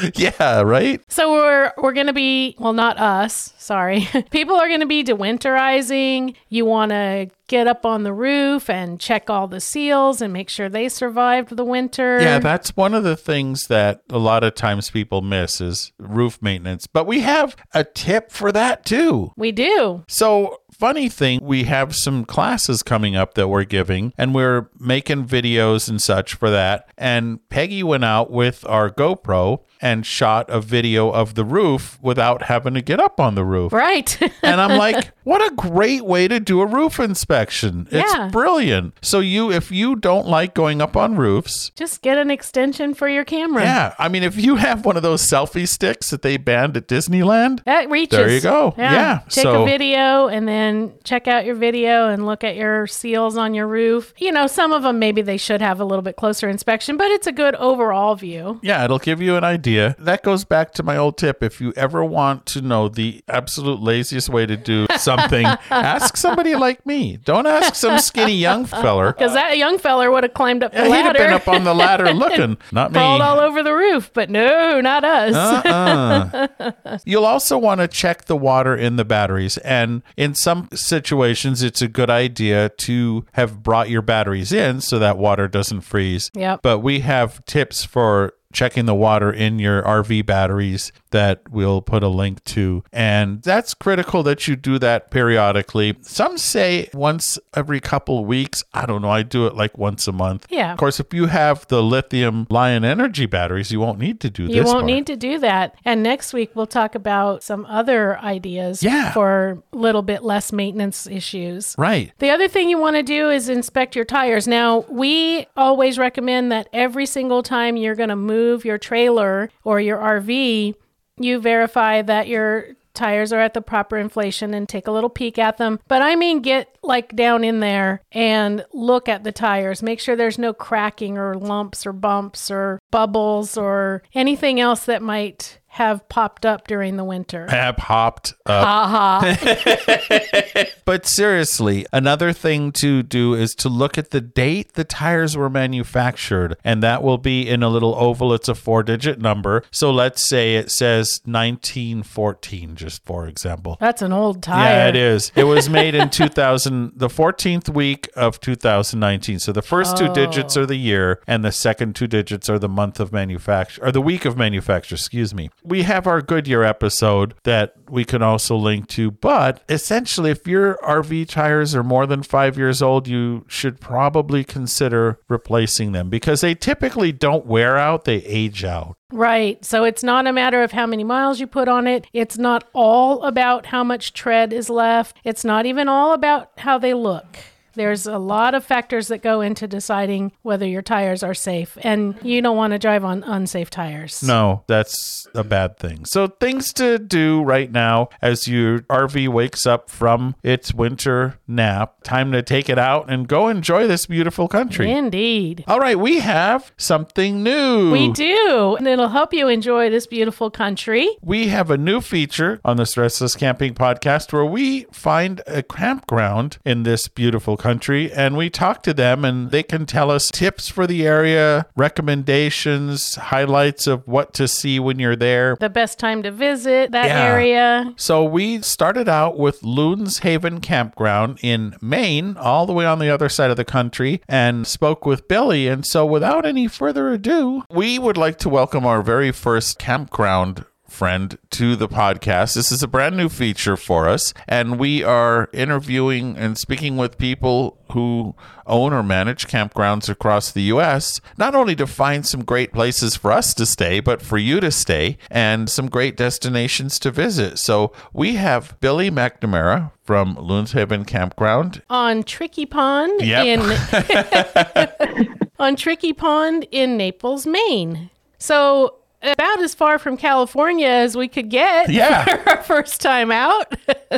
yeah, 0.14 0.62
right? 0.62 1.00
so 1.08 1.32
we're 1.32 1.72
we're 1.78 1.92
going 1.92 2.06
to 2.06 2.12
be, 2.12 2.56
well, 2.58 2.72
not 2.72 2.98
us, 2.98 3.52
sorry. 3.58 4.08
People 4.30 4.56
are 4.56 4.68
going 4.68 4.80
to 4.80 4.86
be 4.86 5.04
dewinterizing. 5.04 6.34
You 6.48 6.64
want 6.64 6.90
to 6.90 7.30
get 7.48 7.66
up 7.66 7.86
on 7.86 8.02
the 8.02 8.12
roof 8.12 8.68
and 8.68 8.98
check 8.98 9.30
all 9.30 9.46
the 9.46 9.60
seals 9.60 10.20
and 10.20 10.32
make 10.32 10.48
sure 10.48 10.68
they 10.68 10.88
survived 10.88 11.56
the 11.56 11.64
winter. 11.64 12.20
Yeah, 12.20 12.38
that's 12.38 12.76
one 12.76 12.92
of 12.94 13.04
the 13.04 13.16
things 13.16 13.64
that 13.68 14.02
a 14.10 14.18
lot 14.18 14.42
of 14.42 14.54
times 14.54 14.90
people 14.90 15.22
miss 15.22 15.60
is 15.60 15.92
roof 15.98 16.42
maintenance. 16.42 16.86
But 16.86 17.06
we 17.06 17.20
have 17.20 17.56
a 17.72 17.84
tip 17.84 18.30
for 18.32 18.50
that 18.52 18.84
too. 18.84 19.32
we 19.36 19.52
do. 19.52 20.04
So, 20.08 20.60
funny 20.78 21.08
thing, 21.08 21.40
we 21.42 21.64
have 21.64 21.94
some 21.94 22.24
classes 22.24 22.82
coming 22.82 23.16
up 23.16 23.34
that 23.34 23.48
we're 23.48 23.64
giving, 23.64 24.12
and 24.18 24.34
we're 24.34 24.68
making 24.78 25.26
videos 25.26 25.88
and 25.88 26.00
such 26.00 26.34
for 26.34 26.50
that. 26.50 26.88
And 26.98 27.46
Peggy 27.48 27.82
went 27.82 28.04
out 28.04 28.30
with 28.30 28.64
our 28.68 28.90
GoPro 28.90 29.62
and 29.80 30.06
shot 30.06 30.48
a 30.48 30.60
video 30.60 31.10
of 31.10 31.34
the 31.34 31.44
roof 31.44 31.98
without 32.02 32.42
having 32.44 32.74
to 32.74 32.82
get 32.82 32.98
up 33.00 33.20
on 33.20 33.34
the 33.34 33.44
roof. 33.44 33.72
Right. 33.72 34.18
And 34.46 34.60
I'm 34.60 34.78
like, 34.78 35.10
what 35.24 35.40
a 35.44 35.54
great 35.56 36.04
way 36.04 36.28
to 36.28 36.38
do 36.38 36.60
a 36.60 36.66
roof 36.66 37.00
inspection. 37.00 37.88
It's 37.90 38.14
Yeah. 38.14 38.28
brilliant. 38.30 38.94
So 39.02 39.18
you 39.18 39.50
if 39.50 39.72
you 39.72 39.96
don't 39.96 40.26
like 40.28 40.54
going 40.54 40.80
up 40.80 40.96
on 40.96 41.16
roofs, 41.16 41.70
Just 41.74 42.00
get 42.00 42.16
an 42.16 42.30
extension 42.30 42.94
for 42.94 43.08
your 43.08 43.24
camera. 43.24 43.62
yeah, 43.64 43.94
I 43.98 44.08
mean 44.08 44.22
if 44.22 44.36
you 44.36 44.56
have 44.56 44.84
one 44.86 44.96
of 44.96 45.02
those 45.02 45.26
selfie 45.28 45.66
sticks 45.66 46.10
that 46.10 46.22
they 46.22 46.36
banned 46.36 46.76
at 46.76 46.86
Disneyland, 46.86 47.64
That 47.64 47.90
reaches. 47.90 48.16
There 48.18 48.30
you 48.30 48.40
go. 48.40 48.72
Yeah, 48.78 49.20
Take 49.28 49.42
so- 49.42 49.62
a 49.62 49.66
video 49.66 50.28
and 50.28 50.46
then 50.46 50.92
check 51.02 51.26
out 51.26 51.44
your 51.44 51.56
video 51.56 52.08
and 52.08 52.24
look 52.24 52.44
at 52.44 52.54
your 52.54 52.86
seals 52.86 53.36
on 53.36 53.52
your 53.54 53.66
roof. 53.66 54.14
You 54.18 54.30
know, 54.32 54.46
some 54.46 54.72
of 54.72 54.82
them 54.84 54.98
maybe 55.00 55.22
they 55.22 55.36
should 55.38 55.60
have 55.60 55.80
a 55.80 55.84
little 55.84 56.02
bit 56.02 56.14
closer 56.16 56.48
inspection, 56.48 56.96
but 56.96 57.08
it's 57.10 57.26
a 57.26 57.32
good 57.32 57.56
overall 57.56 58.14
view. 58.14 58.60
Yeah, 58.62 58.84
it'll 58.84 58.98
give 59.00 59.20
you 59.20 59.36
an 59.36 59.42
idea. 59.44 59.65
That 59.74 60.22
goes 60.22 60.44
back 60.44 60.72
to 60.74 60.82
my 60.82 60.96
old 60.96 61.18
tip. 61.18 61.42
If 61.42 61.60
you 61.60 61.72
ever 61.76 62.04
want 62.04 62.46
to 62.46 62.60
know 62.60 62.88
the 62.88 63.22
absolute 63.28 63.80
laziest 63.80 64.28
way 64.28 64.46
to 64.46 64.56
do 64.56 64.86
something, 64.96 65.44
ask 65.70 66.16
somebody 66.16 66.54
like 66.54 66.84
me. 66.86 67.16
Don't 67.24 67.46
ask 67.46 67.74
some 67.74 67.98
skinny 67.98 68.34
young 68.36 68.64
feller. 68.64 69.12
Because 69.16 69.32
that 69.34 69.56
young 69.56 69.78
feller 69.78 70.10
would 70.10 70.24
have 70.24 70.34
climbed 70.34 70.62
up 70.62 70.72
the 70.72 70.78
Yeah, 70.78 70.84
he'd 70.96 71.04
have 71.06 71.14
been 71.14 71.32
up 71.32 71.48
on 71.48 71.64
the 71.64 71.74
ladder 71.74 72.12
looking, 72.14 72.58
not 72.70 72.92
me. 72.92 72.98
crawled 72.98 73.22
all 73.22 73.40
over 73.40 73.62
the 73.62 73.72
roof, 73.74 74.10
but 74.12 74.28
no, 74.30 74.80
not 74.80 75.04
us. 75.04 75.34
Uh-uh. 75.34 76.98
You'll 77.04 77.24
also 77.24 77.56
want 77.58 77.80
to 77.80 77.88
check 77.88 78.26
the 78.26 78.36
water 78.36 78.74
in 78.76 78.96
the 78.96 79.04
batteries. 79.04 79.58
And 79.58 80.02
in 80.16 80.34
some 80.34 80.68
situations, 80.74 81.62
it's 81.62 81.80
a 81.82 81.88
good 81.88 82.10
idea 82.10 82.68
to 82.68 83.24
have 83.32 83.62
brought 83.62 83.88
your 83.90 84.02
batteries 84.02 84.52
in 84.52 84.80
so 84.80 84.98
that 84.98 85.18
water 85.18 85.48
doesn't 85.48 85.82
freeze. 85.82 86.30
Yep. 86.34 86.60
But 86.62 86.80
we 86.80 87.00
have 87.00 87.44
tips 87.46 87.84
for 87.84 88.34
checking 88.56 88.86
the 88.86 88.94
water 88.94 89.30
in 89.30 89.58
your 89.58 89.82
RV 89.82 90.24
batteries 90.24 90.90
that 91.16 91.40
we'll 91.50 91.80
put 91.80 92.02
a 92.02 92.08
link 92.08 92.44
to. 92.44 92.84
And 92.92 93.42
that's 93.42 93.72
critical 93.74 94.22
that 94.24 94.46
you 94.46 94.54
do 94.54 94.78
that 94.80 95.10
periodically. 95.10 95.96
Some 96.02 96.36
say 96.36 96.90
once 96.92 97.38
every 97.54 97.80
couple 97.80 98.24
weeks. 98.26 98.62
I 98.74 98.84
don't 98.86 99.00
know. 99.02 99.10
I 99.10 99.22
do 99.22 99.46
it 99.46 99.54
like 99.54 99.78
once 99.78 100.06
a 100.06 100.12
month. 100.12 100.46
Yeah. 100.50 100.72
Of 100.72 100.78
course, 100.78 101.00
if 101.00 101.14
you 101.14 101.26
have 101.26 101.66
the 101.68 101.82
lithium 101.82 102.46
lion 102.50 102.84
energy 102.84 103.26
batteries, 103.26 103.72
you 103.72 103.80
won't 103.80 103.98
need 103.98 104.20
to 104.20 104.30
do 104.30 104.44
You 104.44 104.62
won't 104.64 104.68
part. 104.80 104.84
need 104.84 105.06
to 105.06 105.16
do 105.16 105.38
that. 105.38 105.74
And 105.84 106.02
next 106.02 106.32
week 106.34 106.50
we'll 106.54 106.66
talk 106.66 106.94
about 106.94 107.42
some 107.42 107.64
other 107.66 108.18
ideas 108.18 108.82
Yeah. 108.82 109.12
for 109.12 109.62
a 109.72 109.76
little 109.76 110.02
bit 110.02 110.22
less 110.22 110.52
maintenance 110.52 111.06
issues. 111.06 111.74
Right. 111.78 112.12
The 112.18 112.30
other 112.30 112.48
thing 112.48 112.68
you 112.68 112.78
want 112.78 112.96
to 112.96 113.02
do 113.02 113.30
is 113.30 113.48
inspect 113.48 113.96
your 113.96 114.04
tires. 114.04 114.46
Now, 114.46 114.84
we 114.90 115.46
always 115.56 115.98
recommend 115.98 116.52
that 116.52 116.68
every 116.72 117.06
single 117.06 117.42
time 117.42 117.76
you're 117.76 117.94
going 117.94 118.10
to 118.10 118.16
move 118.16 118.64
your 118.64 118.78
trailer 118.78 119.48
or 119.64 119.80
your 119.80 119.98
RV, 119.98 120.74
you 121.18 121.40
verify 121.40 122.02
that 122.02 122.28
your 122.28 122.76
tires 122.96 123.32
are 123.32 123.40
at 123.40 123.54
the 123.54 123.60
proper 123.60 123.96
inflation 123.96 124.54
and 124.54 124.68
take 124.68 124.86
a 124.86 124.90
little 124.90 125.10
peek 125.10 125.38
at 125.38 125.58
them. 125.58 125.78
But 125.86 126.02
I 126.02 126.16
mean, 126.16 126.40
get 126.40 126.76
like 126.82 127.14
down 127.14 127.44
in 127.44 127.60
there 127.60 128.00
and 128.10 128.64
look 128.72 129.08
at 129.08 129.22
the 129.22 129.32
tires. 129.32 129.82
Make 129.82 130.00
sure 130.00 130.16
there's 130.16 130.38
no 130.38 130.52
cracking 130.52 131.18
or 131.18 131.36
lumps 131.36 131.86
or 131.86 131.92
bumps 131.92 132.50
or 132.50 132.80
bubbles 132.90 133.56
or 133.56 134.02
anything 134.14 134.58
else 134.58 134.86
that 134.86 135.02
might 135.02 135.60
have 135.76 136.08
popped 136.08 136.46
up 136.46 136.66
during 136.66 136.96
the 136.96 137.04
winter. 137.04 137.46
have 137.50 137.76
hopped 137.76 138.32
up. 138.46 138.66
Uh-huh. 138.66 140.64
but 140.86 141.04
seriously, 141.04 141.84
another 141.92 142.32
thing 142.32 142.72
to 142.72 143.02
do 143.02 143.34
is 143.34 143.54
to 143.56 143.68
look 143.68 143.98
at 143.98 144.08
the 144.08 144.22
date 144.22 144.72
the 144.72 144.84
tires 144.84 145.36
were 145.36 145.50
manufactured, 145.50 146.56
and 146.64 146.82
that 146.82 147.02
will 147.02 147.18
be 147.18 147.46
in 147.46 147.62
a 147.62 147.68
little 147.68 147.94
oval. 147.94 148.32
It's 148.32 148.48
a 148.48 148.54
four 148.54 148.82
digit 148.82 149.20
number. 149.20 149.64
So 149.70 149.90
let's 149.90 150.26
say 150.26 150.56
it 150.56 150.70
says 150.70 151.20
1914, 151.26 152.74
just 152.74 153.04
for 153.04 153.26
example. 153.26 153.76
That's 153.78 154.00
an 154.00 154.14
old 154.14 154.42
tire. 154.42 154.64
Yeah, 154.64 154.88
it 154.88 154.96
is. 154.96 155.30
It 155.36 155.44
was 155.44 155.68
made 155.82 155.94
in 155.94 156.08
2000, 156.08 156.92
the 156.96 157.08
14th 157.08 157.68
week 157.68 158.08
of 158.16 158.40
2019. 158.40 159.40
So 159.40 159.52
the 159.52 159.60
first 159.60 159.98
two 159.98 160.06
oh. 160.06 160.14
digits 160.14 160.56
are 160.56 160.64
the 160.64 160.76
year, 160.76 161.20
and 161.26 161.44
the 161.44 161.52
second 161.52 161.96
two 161.96 162.06
digits 162.06 162.48
are 162.48 162.58
the 162.58 162.66
month 162.66 162.98
of 162.98 163.12
manufacture, 163.12 163.84
or 163.84 163.92
the 163.92 164.00
week 164.00 164.24
of 164.24 164.38
manufacture, 164.38 164.94
excuse 164.94 165.34
me. 165.34 165.50
We 165.66 165.82
have 165.82 166.06
our 166.06 166.22
Goodyear 166.22 166.62
episode 166.62 167.34
that 167.42 167.74
we 167.88 168.04
can 168.04 168.22
also 168.22 168.56
link 168.56 168.88
to, 168.90 169.10
but 169.10 169.62
essentially, 169.68 170.30
if 170.30 170.46
your 170.46 170.78
RV 170.82 171.28
tires 171.28 171.74
are 171.74 171.82
more 171.82 172.06
than 172.06 172.22
five 172.22 172.56
years 172.56 172.80
old, 172.80 173.08
you 173.08 173.44
should 173.48 173.80
probably 173.80 174.44
consider 174.44 175.18
replacing 175.28 175.92
them 175.92 176.08
because 176.08 176.40
they 176.40 176.54
typically 176.54 177.12
don't 177.12 177.46
wear 177.46 177.76
out, 177.76 178.04
they 178.04 178.16
age 178.24 178.64
out. 178.64 178.96
Right. 179.12 179.64
So 179.64 179.84
it's 179.84 180.02
not 180.02 180.26
a 180.26 180.32
matter 180.32 180.62
of 180.62 180.72
how 180.72 180.86
many 180.86 181.04
miles 181.04 181.38
you 181.40 181.46
put 181.46 181.68
on 181.68 181.86
it. 181.86 182.06
It's 182.12 182.38
not 182.38 182.64
all 182.72 183.22
about 183.22 183.66
how 183.66 183.84
much 183.84 184.12
tread 184.12 184.52
is 184.52 184.68
left. 184.68 185.16
It's 185.24 185.44
not 185.44 185.66
even 185.66 185.88
all 185.88 186.12
about 186.12 186.50
how 186.58 186.78
they 186.78 186.94
look. 186.94 187.38
There's 187.76 188.06
a 188.06 188.18
lot 188.18 188.54
of 188.54 188.64
factors 188.64 189.08
that 189.08 189.22
go 189.22 189.42
into 189.42 189.68
deciding 189.68 190.32
whether 190.40 190.66
your 190.66 190.80
tires 190.80 191.22
are 191.22 191.34
safe, 191.34 191.76
and 191.82 192.16
you 192.22 192.40
don't 192.40 192.56
want 192.56 192.72
to 192.72 192.78
drive 192.78 193.04
on 193.04 193.22
unsafe 193.22 193.68
tires. 193.68 194.22
No, 194.22 194.64
that's 194.66 195.26
a 195.34 195.44
bad 195.44 195.78
thing. 195.78 196.06
So, 196.06 196.28
things 196.28 196.72
to 196.74 196.98
do 196.98 197.42
right 197.42 197.70
now 197.70 198.08
as 198.22 198.48
your 198.48 198.80
RV 198.80 199.28
wakes 199.28 199.66
up 199.66 199.90
from 199.90 200.36
its 200.42 200.72
winter 200.72 201.38
nap. 201.46 202.02
Time 202.02 202.32
to 202.32 202.42
take 202.42 202.70
it 202.70 202.78
out 202.78 203.10
and 203.10 203.28
go 203.28 203.48
enjoy 203.48 203.86
this 203.86 204.06
beautiful 204.06 204.48
country. 204.48 204.90
Indeed. 204.90 205.64
All 205.66 205.78
right, 205.78 205.98
we 205.98 206.20
have 206.20 206.72
something 206.78 207.42
new. 207.42 207.92
We 207.92 208.10
do. 208.12 208.76
And 208.78 208.88
it'll 208.88 209.08
help 209.08 209.34
you 209.34 209.48
enjoy 209.48 209.90
this 209.90 210.06
beautiful 210.06 210.50
country. 210.50 211.14
We 211.20 211.48
have 211.48 211.70
a 211.70 211.76
new 211.76 212.00
feature 212.00 212.58
on 212.64 212.78
the 212.78 212.84
Stressless 212.84 213.36
Camping 213.36 213.74
podcast 213.74 214.32
where 214.32 214.46
we 214.46 214.84
find 214.92 215.42
a 215.46 215.62
campground 215.62 216.56
in 216.64 216.84
this 216.84 217.08
beautiful 217.08 217.58
country 217.58 217.65
and 217.66 218.36
we 218.36 218.48
talk 218.50 218.82
to 218.84 218.94
them 218.94 219.24
and 219.24 219.50
they 219.50 219.62
can 219.62 219.86
tell 219.86 220.10
us 220.10 220.30
tips 220.30 220.68
for 220.68 220.86
the 220.86 221.06
area, 221.06 221.66
recommendations, 221.76 223.14
highlights 223.16 223.86
of 223.86 224.06
what 224.06 224.32
to 224.34 224.48
see 224.48 224.78
when 224.78 224.98
you're 224.98 225.16
there. 225.16 225.56
The 225.58 225.68
best 225.70 225.98
time 225.98 226.22
to 226.22 226.30
visit 226.30 226.92
that 226.92 227.06
Yeah. 227.06 227.22
area. 227.24 227.92
So 227.96 228.24
we 228.24 228.60
started 228.62 229.08
out 229.08 229.38
with 229.38 229.62
Loons 229.62 230.18
Haven 230.18 230.60
Campground 230.60 231.38
in 231.42 231.74
Maine, 231.80 232.36
all 232.38 232.66
the 232.66 232.72
way 232.72 232.86
on 232.86 232.98
the 232.98 233.10
other 233.10 233.28
side 233.28 233.50
of 233.50 233.56
the 233.56 233.64
country, 233.64 234.20
and 234.28 234.66
spoke 234.66 235.04
with 235.06 235.28
Billy. 235.28 235.68
And 235.68 235.84
so 235.86 236.04
without 236.06 236.46
any 236.46 236.68
further 236.68 237.12
ado, 237.12 237.62
we 237.70 237.98
would 237.98 238.16
like 238.16 238.38
to 238.38 238.48
welcome 238.48 238.86
our 238.86 239.02
very 239.02 239.32
first 239.32 239.78
campground 239.78 240.64
friend 240.88 241.38
to 241.50 241.76
the 241.76 241.88
podcast. 241.88 242.54
This 242.54 242.70
is 242.72 242.82
a 242.82 242.88
brand 242.88 243.16
new 243.16 243.28
feature 243.28 243.76
for 243.76 244.08
us, 244.08 244.32
and 244.48 244.78
we 244.78 245.02
are 245.02 245.48
interviewing 245.52 246.36
and 246.36 246.56
speaking 246.56 246.96
with 246.96 247.18
people 247.18 247.78
who 247.92 248.34
own 248.66 248.92
or 248.92 249.02
manage 249.02 249.46
campgrounds 249.46 250.08
across 250.08 250.50
the 250.50 250.62
US, 250.62 251.20
not 251.38 251.54
only 251.54 251.76
to 251.76 251.86
find 251.86 252.26
some 252.26 252.44
great 252.44 252.72
places 252.72 253.14
for 253.16 253.30
us 253.32 253.54
to 253.54 253.64
stay, 253.66 254.00
but 254.00 254.20
for 254.22 254.38
you 254.38 254.58
to 254.60 254.70
stay 254.70 255.18
and 255.30 255.70
some 255.70 255.88
great 255.88 256.16
destinations 256.16 256.98
to 257.00 257.10
visit. 257.10 257.58
So 257.58 257.92
we 258.12 258.34
have 258.36 258.76
Billy 258.80 259.10
McNamara 259.10 259.92
from 260.02 260.34
Loons 260.36 260.72
Haven 260.72 261.04
Campground. 261.04 261.82
on 261.90 262.22
Tricky 262.24 262.66
Pond 262.66 263.20
Yep. 263.20 263.46
in 263.46 265.38
on 265.58 265.76
Tricky 265.76 266.12
Pond 266.12 266.66
in 266.70 266.96
Naples, 266.96 267.46
Maine. 267.46 268.10
So 268.38 268.96
about 269.28 269.60
as 269.60 269.74
far 269.74 269.98
from 269.98 270.16
California 270.16 270.88
as 270.88 271.16
we 271.16 271.28
could 271.28 271.48
get 271.48 271.90
Yeah. 271.96 272.24
for 272.42 272.50
our 272.50 272.62
first 272.62 273.00
time 273.00 273.30
out. 273.30 273.74